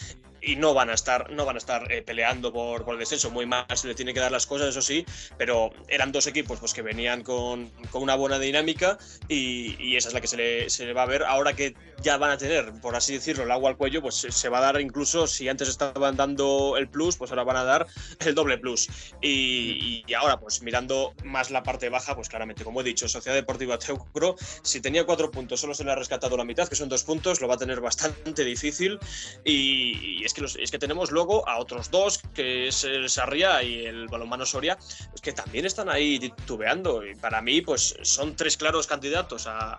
y 0.43 0.57
no 0.57 0.75
van 0.75 0.91
a 0.91 0.95
estar, 0.95 1.31
no 1.31 1.45
van 1.45 1.57
a 1.57 1.59
estar 1.59 1.91
eh, 1.93 2.03
peleando 2.03 2.53
por, 2.53 2.85
por, 2.85 2.95
el 2.95 3.01
descenso. 3.01 3.31
Muy 3.31 3.47
mal 3.47 3.65
se 3.75 3.87
le 3.87 3.95
tiene 3.95 4.13
que 4.13 4.21
dar 4.21 4.33
las 4.33 4.47
cosas, 4.47 4.69
eso 4.69 4.83
sí, 4.83 5.07
pero 5.39 5.71
eran 5.89 6.13
dos 6.13 6.27
equipos 6.27 6.59
pues, 6.59 6.75
que 6.75 6.83
venían 6.83 7.23
con, 7.23 7.71
con 7.91 8.03
una 8.03 8.17
buena 8.17 8.39
dinámica 8.39 8.99
y, 9.29 9.77
y, 9.79 9.97
esa 9.97 10.09
es 10.09 10.15
la 10.15 10.21
que 10.21 10.27
se 10.27 10.37
le, 10.37 10.71
se 10.71 10.85
le, 10.85 10.93
va 10.93 11.05
a 11.05 11.07
ver. 11.07 11.23
Ahora 11.23 11.55
que 11.55 11.75
ya 12.03 12.17
van 12.17 12.33
a 12.33 12.39
tener, 12.39 12.73
por 12.81 12.97
así 12.97 13.15
decirlo, 13.15 13.45
el 13.45 13.51
agua 13.53 13.71
al 13.71 13.77
cuello, 13.77 14.03
pues 14.03 14.27
se 14.29 14.49
va 14.49 14.59
a 14.59 14.63
dar 14.63 14.81
incluso, 14.81 15.27
si 15.27 15.49
antes 15.49 15.69
estaban 15.69 16.17
dando 16.17 16.77
el 16.77 16.89
plus, 16.89 17.17
pues 17.17 17.31
ahora 17.31 17.45
van 17.45 17.57
a 17.57 17.65
dar 17.65 17.87
el 18.19 18.35
doble 18.35 18.59
plus. 18.59 18.89
Y, 19.21 20.03
y 20.07 20.15
ahora, 20.15 20.41
pues 20.41 20.63
mirando 20.63 21.15
más 21.25 21.51
la 21.51 21.63
parte 21.63 21.89
baja, 21.89 22.17
pues 22.17 22.29
claramente, 22.29 22.65
como 22.65 22.81
he 22.81 22.85
dicho, 22.85 23.09
Sociedad 23.09 23.37
Deportiva 23.37 23.79
Teucro, 23.79 24.35
si 24.63 24.81
tenía 24.81 25.05
cuatro 25.05 25.31
puntos, 25.31 25.61
solo 25.61 25.75
se 25.75 25.85
le 25.85 25.93
ha 25.93 25.95
rescatado 25.95 26.37
la 26.37 26.45
mitad, 26.45 26.52
que 26.69 26.77
son 26.77 26.89
dos 26.89 27.05
puntos, 27.05 27.41
lo 27.41 27.49
va 27.49 27.55
a 27.55 27.59
tener 27.59 27.81
bastante 27.81 28.45
difícil. 28.45 28.99
Y, 29.45 30.25
es, 30.25 30.35
que 30.35 30.45
es 30.45 30.71
que 30.71 30.79
tenemos 30.79 31.11
luego 31.11 31.49
a 31.49 31.59
otros 31.59 31.91
dos, 31.91 32.21
que 32.35 32.69
es 32.69 32.85
el 32.85 33.09
Sarria 33.09 33.63
y 33.63 33.87
el 33.87 34.09
Balonmano 34.09 34.47
Soria, 34.47 34.79
que 35.23 35.33
también 35.33 35.67
están 35.67 35.89
ahí 35.89 36.19
titubeando. 36.19 37.05
Y 37.07 37.15
para 37.15 37.41
mí, 37.41 37.61
pues 37.61 37.97
son 38.03 38.37
tres 38.37 38.57
claros 38.57 38.87
candidatos 38.87 39.47
a, 39.47 39.73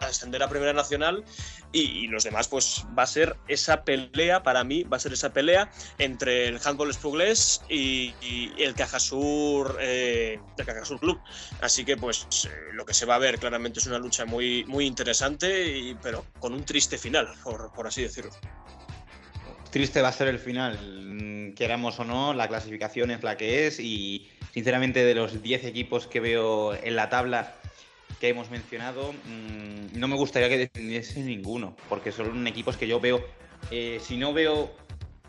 ascender 0.00 0.42
a 0.42 0.48
Primera 0.48 0.72
Nacional. 0.72 1.24
Y, 1.72 2.08
los 2.08 2.24
demás, 2.24 2.48
pues 2.48 2.84
va 2.98 3.04
a 3.04 3.06
ser 3.06 3.36
esa 3.46 3.84
pelea, 3.84 4.42
para 4.42 4.64
mí, 4.64 4.82
va 4.82 4.96
a 4.96 5.00
ser 5.00 5.12
esa 5.12 5.32
pelea 5.32 5.70
entre 5.98 6.48
el 6.48 6.58
Handball 6.64 6.92
Spuglés 6.92 7.62
y, 7.68 8.14
el 8.58 8.74
Cajasur, 8.74 9.78
eh, 9.80 10.40
el 10.58 10.66
Cajasur 10.66 10.98
Club. 10.98 11.20
Así 11.60 11.84
que, 11.84 11.96
pues 11.96 12.26
eh, 12.44 12.50
lo 12.72 12.84
que 12.84 12.94
se 12.94 13.06
va 13.06 13.14
a 13.16 13.18
ver 13.18 13.38
claramente 13.38 13.80
es 13.80 13.86
una 13.86 13.98
lucha 13.98 14.24
muy, 14.24 14.64
muy 14.64 14.86
interesante. 14.86 15.68
Y 15.76 15.89
pero 16.02 16.24
con 16.38 16.52
un 16.52 16.64
triste 16.64 16.98
final, 16.98 17.28
por, 17.42 17.86
así 17.86 18.02
decirlo. 18.02 18.30
Triste 19.70 20.02
va 20.02 20.08
a 20.08 20.12
ser 20.12 20.28
el 20.28 20.38
final, 20.38 20.78
mm, 20.80 21.54
queramos 21.54 21.98
o 22.00 22.04
no, 22.04 22.34
la 22.34 22.48
clasificación 22.48 23.10
es 23.10 23.22
la 23.22 23.36
que 23.36 23.66
es 23.66 23.78
y 23.78 24.28
sinceramente 24.52 25.04
de 25.04 25.14
los 25.14 25.42
10 25.42 25.64
equipos 25.64 26.06
que 26.06 26.20
veo 26.20 26.74
en 26.74 26.96
la 26.96 27.08
tabla 27.08 27.54
que 28.20 28.28
hemos 28.28 28.50
mencionado, 28.50 29.12
mm, 29.12 29.98
no 29.98 30.08
me 30.08 30.16
gustaría 30.16 30.48
que 30.48 30.58
defendiese 30.58 31.20
ninguno, 31.20 31.76
porque 31.88 32.12
son 32.12 32.46
equipos 32.46 32.76
que 32.76 32.88
yo 32.88 33.00
veo, 33.00 33.24
eh, 33.70 34.00
si 34.02 34.16
no 34.16 34.32
veo 34.32 34.74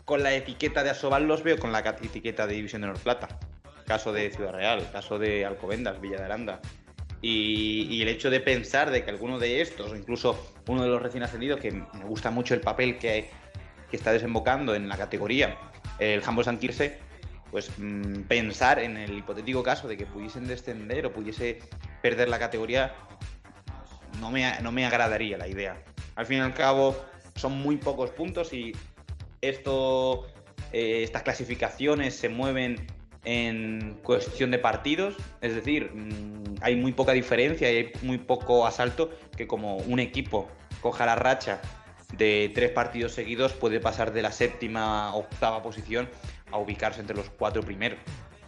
con 0.04 0.22
la 0.22 0.34
etiqueta 0.34 0.82
de 0.82 0.90
Asobal, 0.90 1.26
los 1.26 1.42
veo 1.42 1.58
con 1.58 1.72
la 1.72 1.80
etiqueta 1.80 2.46
de 2.46 2.54
División 2.54 2.82
de 2.82 2.88
Norplata. 2.88 3.38
Caso 3.86 4.12
de 4.12 4.30
Ciudad 4.30 4.52
Real, 4.52 4.88
caso 4.92 5.18
de 5.18 5.44
Alcobendas, 5.44 6.00
Villa 6.00 6.18
de 6.18 6.24
Aranda, 6.24 6.60
y, 7.22 8.02
el 8.02 8.08
hecho 8.08 8.30
de 8.30 8.40
pensar 8.40 8.90
de 8.90 9.04
que 9.04 9.10
alguno 9.10 9.38
de 9.38 9.60
estos, 9.60 9.92
o 9.92 9.96
incluso 9.96 10.54
uno 10.66 10.82
de 10.82 10.88
los 10.88 11.00
recién 11.00 11.22
ascendidos, 11.22 11.60
que 11.60 11.70
me 11.70 12.04
gusta 12.04 12.30
mucho 12.30 12.54
el 12.54 12.60
papel 12.60 12.98
que, 12.98 13.30
que 13.90 13.96
está 13.96 14.12
desembocando 14.12 14.74
en 14.74 14.88
la 14.88 14.96
categoría, 14.96 15.56
el 16.00 16.20
Humboldt 16.26 16.46
San 16.46 16.58
Kirse, 16.58 16.98
pues 17.52 17.70
mm, 17.78 18.22
pensar 18.22 18.80
en 18.80 18.96
el 18.96 19.18
hipotético 19.18 19.62
caso 19.62 19.86
de 19.86 19.96
que 19.96 20.04
pudiesen 20.04 20.48
descender 20.48 21.06
o 21.06 21.12
pudiese 21.12 21.60
perder 22.02 22.28
la 22.28 22.40
categoría, 22.40 22.92
no 24.20 24.30
me, 24.30 24.60
no 24.60 24.72
me 24.72 24.84
agradaría 24.84 25.38
la 25.38 25.46
idea. 25.46 25.80
Al 26.16 26.26
fin 26.26 26.38
y 26.38 26.40
al 26.40 26.54
cabo, 26.54 26.96
son 27.36 27.52
muy 27.52 27.76
pocos 27.76 28.10
puntos 28.10 28.52
y 28.52 28.72
esto, 29.40 30.26
eh, 30.72 31.02
estas 31.02 31.22
clasificaciones 31.22 32.16
se 32.16 32.28
mueven 32.28 32.84
en 33.24 33.98
cuestión 34.02 34.50
de 34.50 34.58
partidos, 34.58 35.16
es 35.40 35.54
decir, 35.54 35.92
mm, 35.92 36.56
hay 36.60 36.76
muy 36.76 36.92
poca 36.92 37.12
diferencia 37.12 37.70
y 37.70 37.76
hay 37.76 37.92
muy 38.02 38.18
poco 38.18 38.66
asalto 38.66 39.10
que 39.36 39.46
como 39.46 39.76
un 39.76 40.00
equipo 40.00 40.48
coja 40.80 41.06
la 41.06 41.14
racha 41.14 41.60
de 42.16 42.50
tres 42.54 42.70
partidos 42.70 43.12
seguidos 43.12 43.52
puede 43.52 43.80
pasar 43.80 44.12
de 44.12 44.22
la 44.22 44.32
séptima 44.32 45.14
octava 45.14 45.62
posición 45.62 46.08
a 46.50 46.58
ubicarse 46.58 47.00
entre 47.00 47.16
los 47.16 47.30
cuatro 47.30 47.62
primeros. 47.62 47.98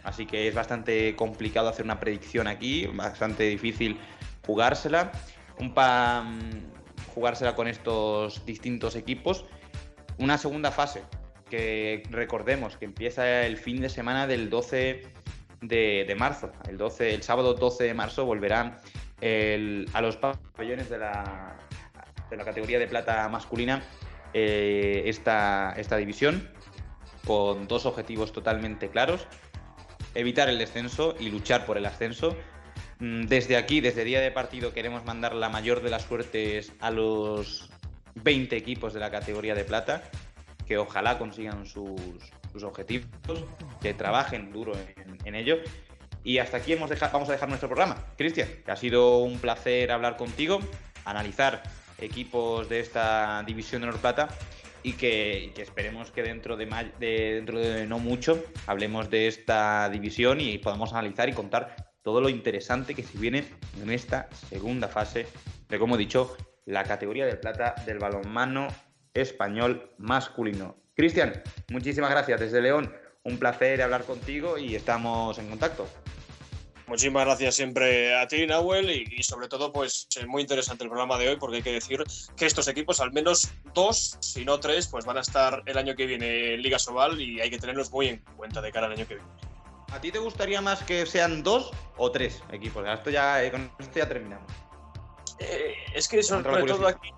Así 0.03 0.27
que 0.27 0.47
es 0.47 0.53
bastante 0.53 1.15
complicado 1.15 1.67
hacer 1.67 1.83
una 1.83 1.99
predicción 1.99 2.47
aquí, 2.47 2.85
bastante 2.87 3.43
difícil 3.43 3.97
jugársela. 4.45 5.11
Un 5.59 5.69
mm, 5.69 7.11
jugársela 7.15 7.55
con 7.55 7.67
estos 7.67 8.45
distintos 8.45 8.95
equipos. 8.95 9.45
Una 10.19 10.37
segunda 10.37 10.71
fase, 10.71 11.01
que 11.49 12.03
recordemos 12.09 12.77
que 12.77 12.85
empieza 12.85 13.45
el 13.45 13.57
fin 13.57 13.81
de 13.81 13.89
semana 13.89 14.27
del 14.27 14.49
12 14.49 15.03
de, 15.61 16.15
marzo. 16.17 16.51
El, 16.67 16.77
12, 16.77 17.13
el 17.13 17.23
sábado 17.23 17.53
12 17.53 17.83
de 17.83 17.93
marzo 17.93 18.25
volverán 18.25 18.77
a 19.21 20.01
los 20.01 20.17
pabellones 20.17 20.89
de 20.89 20.97
la, 20.97 21.57
de 22.29 22.37
la 22.37 22.45
categoría 22.45 22.79
de 22.79 22.87
plata 22.87 23.27
masculina 23.29 23.83
eh, 24.33 25.03
esta, 25.05 25.73
esta 25.77 25.97
división 25.97 26.49
con 27.25 27.67
dos 27.67 27.85
objetivos 27.85 28.31
totalmente 28.31 28.89
claros. 28.89 29.27
Evitar 30.13 30.49
el 30.49 30.57
descenso 30.57 31.15
y 31.19 31.29
luchar 31.29 31.65
por 31.65 31.77
el 31.77 31.85
ascenso. 31.85 32.35
Mm, 32.99 33.23
desde 33.23 33.57
aquí, 33.57 33.81
desde 33.81 34.03
día 34.03 34.21
de 34.21 34.31
partido, 34.31 34.73
queremos 34.73 35.05
mandar 35.05 35.33
la 35.35 35.49
mayor 35.49 35.81
de 35.81 35.89
las 35.89 36.03
suertes 36.03 36.73
a 36.79 36.91
los 36.91 37.69
20 38.15 38.55
equipos 38.55 38.93
de 38.93 38.99
la 38.99 39.11
categoría 39.11 39.55
de 39.55 39.63
plata 39.63 40.03
que 40.65 40.77
ojalá 40.77 41.17
consigan 41.17 41.65
sus, 41.65 42.63
objetivos, 42.63 43.07
que 43.81 43.93
trabajen 43.93 44.51
duro 44.51 44.73
en, 45.25 45.35
ello. 45.35 45.57
Y 46.23 46.39
hasta 46.39 46.57
aquí 46.57 46.73
hemos 46.73 46.89
vamos 47.11 47.29
a 47.29 47.33
dejar 47.33 47.49
nuestro 47.49 47.69
programa. 47.69 48.03
Cristian, 48.17 48.47
que 48.65 48.71
ha 48.71 48.75
sido 48.75 49.19
un 49.19 49.39
placer 49.39 49.91
hablar 49.91 50.17
contigo, 50.17 50.59
analizar 51.05 51.61
equipos 51.99 52.67
de 52.67 52.79
esta 52.79 53.43
división 53.45 53.81
de 53.81 53.87
Norplata 53.87 54.29
y 54.83 54.93
que, 54.93 55.53
esperemos 55.57 56.11
que 56.11 56.23
dentro 56.23 56.57
de, 56.57 56.67
dentro 56.99 57.59
de 57.59 57.87
no 57.87 57.99
mucho 57.99 58.43
hablemos 58.67 59.09
de 59.09 59.27
esta 59.27 59.89
división 59.89 60.41
y 60.41 60.57
podamos 60.57 60.93
analizar 60.93 61.29
y 61.29 61.33
contar 61.33 61.75
todo 62.03 62.21
lo 62.21 62.29
interesante 62.29 62.93
que 62.93 63.03
se 63.03 63.17
viene 63.17 63.45
en 63.81 63.89
esta 63.89 64.29
segunda 64.49 64.87
fase 64.87 65.27
de, 65.69 65.79
como 65.79 65.95
he 65.95 65.97
dicho, 65.97 66.37
la 66.65 66.83
categoría 66.83 67.25
de 67.25 67.35
plata 67.35 67.75
del 67.85 67.97
balonmano 67.97 68.67
español 69.15 69.89
masculino. 69.97 70.75
Cristian, 70.93 71.41
muchísimas 71.69 72.11
gracias 72.11 72.39
desde 72.39 72.61
León. 72.61 72.93
Un 73.23 73.39
placer 73.39 73.81
hablar 73.81 74.03
contigo 74.03 74.57
y 74.57 74.75
estamos 74.75 75.39
en 75.39 75.49
contacto. 75.49 75.87
Muchísimas 76.87 77.25
gracias 77.25 77.55
siempre 77.55 78.15
a 78.15 78.27
ti, 78.27 78.45
Nahuel, 78.45 78.91
y, 78.91 79.23
sobre 79.23 79.47
todo, 79.47 79.73
pues 79.73 80.07
es 80.15 80.27
muy 80.27 80.43
interesante 80.43 80.83
el 80.83 80.89
programa 80.89 81.17
de 81.17 81.29
hoy 81.29 81.35
porque 81.37 81.57
hay 81.57 81.63
que 81.63 81.71
decir 81.71 82.03
que 82.37 82.45
estos 82.45 82.67
equipos, 82.67 82.99
al 82.99 83.11
menos 83.11 83.49
dos, 83.73 84.17
si 84.19 84.45
no 84.45 84.59
tres, 84.59 84.87
pues 84.87 85.03
van 85.03 85.17
a 85.17 85.21
estar 85.21 85.63
el 85.65 85.77
año 85.79 85.95
que 85.95 86.05
viene 86.05 86.53
en 86.53 86.61
Liga 86.61 86.77
Sobal 86.77 87.19
y 87.19 87.41
hay 87.41 87.49
que 87.49 87.57
tenerlos 87.57 87.91
muy 87.91 88.09
en 88.09 88.23
cuenta 88.37 88.61
de 88.61 88.71
cara 88.71 88.85
al 88.85 88.93
año 88.93 89.07
que 89.07 89.15
viene. 89.15 89.29
¿A 89.91 89.99
ti 89.99 90.11
te 90.11 90.19
gustaría 90.19 90.61
más 90.61 90.83
que 90.83 91.07
sean 91.07 91.41
dos 91.41 91.71
o 91.97 92.11
tres 92.11 92.43
equipos? 92.51 92.85
Esto 92.87 93.09
ya, 93.09 93.43
eh, 93.43 93.49
con 93.49 93.71
esto 93.79 93.97
ya 93.97 94.07
terminamos. 94.07 94.51
Eh, 95.39 95.73
es 95.95 96.07
que 96.07 96.21
sobre 96.21 96.63
todo 96.65 96.87
aquí 96.87 97.09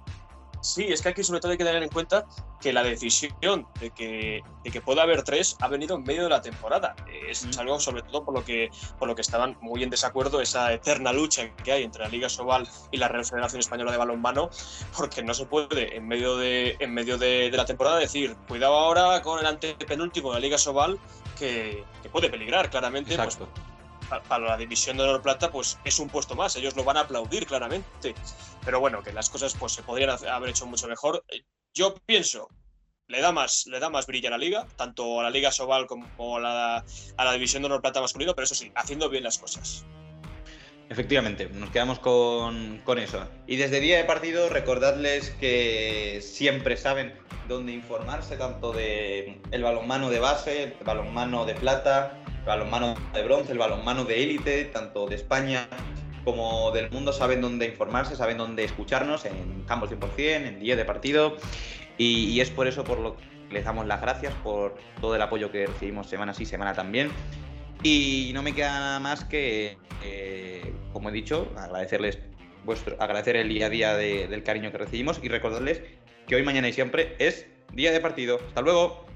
Sí, 0.61 0.85
es 0.89 1.01
que 1.01 1.09
aquí 1.09 1.23
sobre 1.23 1.39
todo 1.39 1.51
hay 1.51 1.57
que 1.57 1.63
tener 1.63 1.83
en 1.83 1.89
cuenta 1.89 2.25
que 2.59 2.73
la 2.73 2.83
decisión 2.83 3.67
de 3.79 3.91
que, 3.91 4.41
de 4.63 4.71
que 4.71 4.81
pueda 4.81 5.03
haber 5.03 5.23
tres 5.23 5.55
ha 5.59 5.67
venido 5.67 5.95
en 5.95 6.03
medio 6.03 6.23
de 6.23 6.29
la 6.29 6.41
temporada. 6.41 6.95
Es 7.29 7.45
algo 7.57 7.79
sobre 7.79 8.01
todo 8.01 8.25
por 8.25 8.33
lo, 8.33 8.43
que, 8.43 8.69
por 8.97 9.07
lo 9.07 9.15
que 9.15 9.21
estaban 9.21 9.57
muy 9.61 9.83
en 9.83 9.89
desacuerdo 9.89 10.41
esa 10.41 10.73
eterna 10.73 11.13
lucha 11.13 11.53
que 11.55 11.71
hay 11.71 11.83
entre 11.83 12.03
la 12.03 12.09
Liga 12.09 12.29
Sobal 12.29 12.67
y 12.91 12.97
la 12.97 13.07
Real 13.07 13.25
Federación 13.25 13.59
Española 13.59 13.91
de 13.91 13.97
Balonmano, 13.97 14.49
porque 14.97 15.23
no 15.23 15.33
se 15.33 15.45
puede 15.45 15.95
en 15.95 16.07
medio 16.07 16.37
de, 16.37 16.75
en 16.79 16.93
medio 16.93 17.17
de, 17.17 17.51
la 17.51 17.65
temporada 17.65 17.97
decir, 17.97 18.35
cuidado 18.47 18.75
ahora 18.75 19.21
con 19.21 19.39
el 19.39 19.45
antepenúltimo 19.45 20.29
de 20.29 20.35
la 20.35 20.39
Liga 20.39 20.57
Sobal, 20.57 20.99
que, 21.37 21.83
puede 22.11 22.29
peligrar 22.29 22.69
claramente. 22.69 23.15
Pues, 23.15 23.37
para 24.09 24.45
la 24.45 24.57
división 24.57 24.97
de 24.97 25.03
oro 25.03 25.21
plata, 25.21 25.51
pues 25.51 25.77
es 25.83 25.99
un 25.99 26.09
puesto 26.09 26.35
más. 26.35 26.55
Ellos 26.55 26.75
lo 26.75 26.83
van 26.83 26.97
a 26.97 27.01
aplaudir 27.01 27.45
claramente. 27.45 28.15
Pero 28.65 28.79
bueno, 28.79 29.01
que 29.03 29.13
las 29.13 29.29
cosas 29.29 29.55
pues 29.55 29.73
se 29.73 29.83
podrían 29.83 30.09
haber 30.09 30.49
hecho 30.49 30.65
mucho 30.65 30.87
mejor. 30.87 31.23
Yo 31.73 31.95
pienso, 32.05 32.49
le 33.07 33.21
da 33.21 33.31
más, 33.31 33.65
le 33.67 33.79
da 33.79 33.89
más 33.89 34.05
brillo 34.05 34.27
a 34.27 34.31
la 34.31 34.37
liga, 34.37 34.67
tanto 34.75 35.19
a 35.19 35.23
la 35.23 35.29
Liga 35.29 35.51
Sobal 35.51 35.87
como 35.87 36.37
a 36.37 36.39
la, 36.39 36.85
a 37.17 37.25
la 37.25 37.33
división 37.33 37.61
de 37.61 37.67
honor 37.67 37.81
plata 37.81 38.01
masculino, 38.01 38.35
pero 38.35 38.45
eso 38.45 38.55
sí, 38.55 38.71
haciendo 38.75 39.09
bien 39.09 39.23
las 39.23 39.37
cosas. 39.37 39.85
Efectivamente, 40.89 41.49
nos 41.49 41.69
quedamos 41.69 41.99
con, 41.99 42.79
con, 42.85 42.97
eso. 42.97 43.27
Y 43.45 43.57
desde 43.57 43.81
día 43.81 43.97
de 43.97 44.05
partido, 44.05 44.47
recordadles 44.47 45.31
que 45.31 46.19
siempre 46.21 46.77
saben 46.77 47.13
dónde 47.49 47.73
informarse, 47.73 48.37
tanto 48.37 48.71
de 48.71 49.41
el 49.51 49.63
balonmano 49.63 50.09
de 50.09 50.19
base, 50.19 50.63
el 50.63 50.85
balonmano 50.85 51.45
de 51.45 51.55
plata, 51.55 52.23
balonmano 52.47 52.95
de 53.13 53.23
bronce, 53.23 53.51
el 53.51 53.59
balonmano 53.59 54.05
de 54.05 54.23
élite, 54.23 54.65
tanto 54.65 55.05
de 55.05 55.15
España 55.15 55.67
como 56.23 56.71
del 56.71 56.89
mundo, 56.89 57.13
saben 57.13 57.41
dónde 57.41 57.67
informarse, 57.67 58.15
saben 58.15 58.37
dónde 58.37 58.63
escucharnos 58.63 59.25
en 59.25 59.63
Campos 59.65 59.91
100%, 59.91 60.17
en 60.17 60.59
día 60.59 60.75
de 60.75 60.83
partido. 60.83 61.37
Y, 61.97 62.29
y 62.31 62.41
es 62.41 62.49
por 62.49 62.67
eso 62.67 62.83
por 62.83 62.99
lo 62.99 63.15
que 63.15 63.23
les 63.51 63.63
damos 63.63 63.85
las 63.85 64.01
gracias 64.01 64.33
por 64.43 64.75
todo 64.99 65.15
el 65.15 65.21
apoyo 65.21 65.51
que 65.51 65.67
recibimos 65.67 66.07
semana 66.07 66.33
sí, 66.33 66.45
semana 66.45 66.73
también. 66.73 67.11
Y 67.83 68.31
no 68.33 68.43
me 68.43 68.53
queda 68.53 68.71
nada 68.79 68.99
más 68.99 69.23
que, 69.23 69.77
eh, 70.03 70.73
como 70.93 71.09
he 71.09 71.11
dicho, 71.11 71.51
agradecerles 71.55 72.19
vuestro, 72.65 73.01
agradecer 73.01 73.35
el 73.35 73.49
día 73.49 73.67
a 73.67 73.69
día 73.69 73.95
de, 73.95 74.27
del 74.27 74.43
cariño 74.43 74.71
que 74.71 74.79
recibimos 74.79 75.19
y 75.23 75.29
recordarles 75.29 75.81
que 76.27 76.35
hoy, 76.35 76.43
mañana 76.43 76.67
y 76.67 76.73
siempre 76.73 77.15
es 77.19 77.47
día 77.73 77.91
de 77.91 77.99
partido. 77.99 78.39
Hasta 78.47 78.61
luego. 78.61 79.06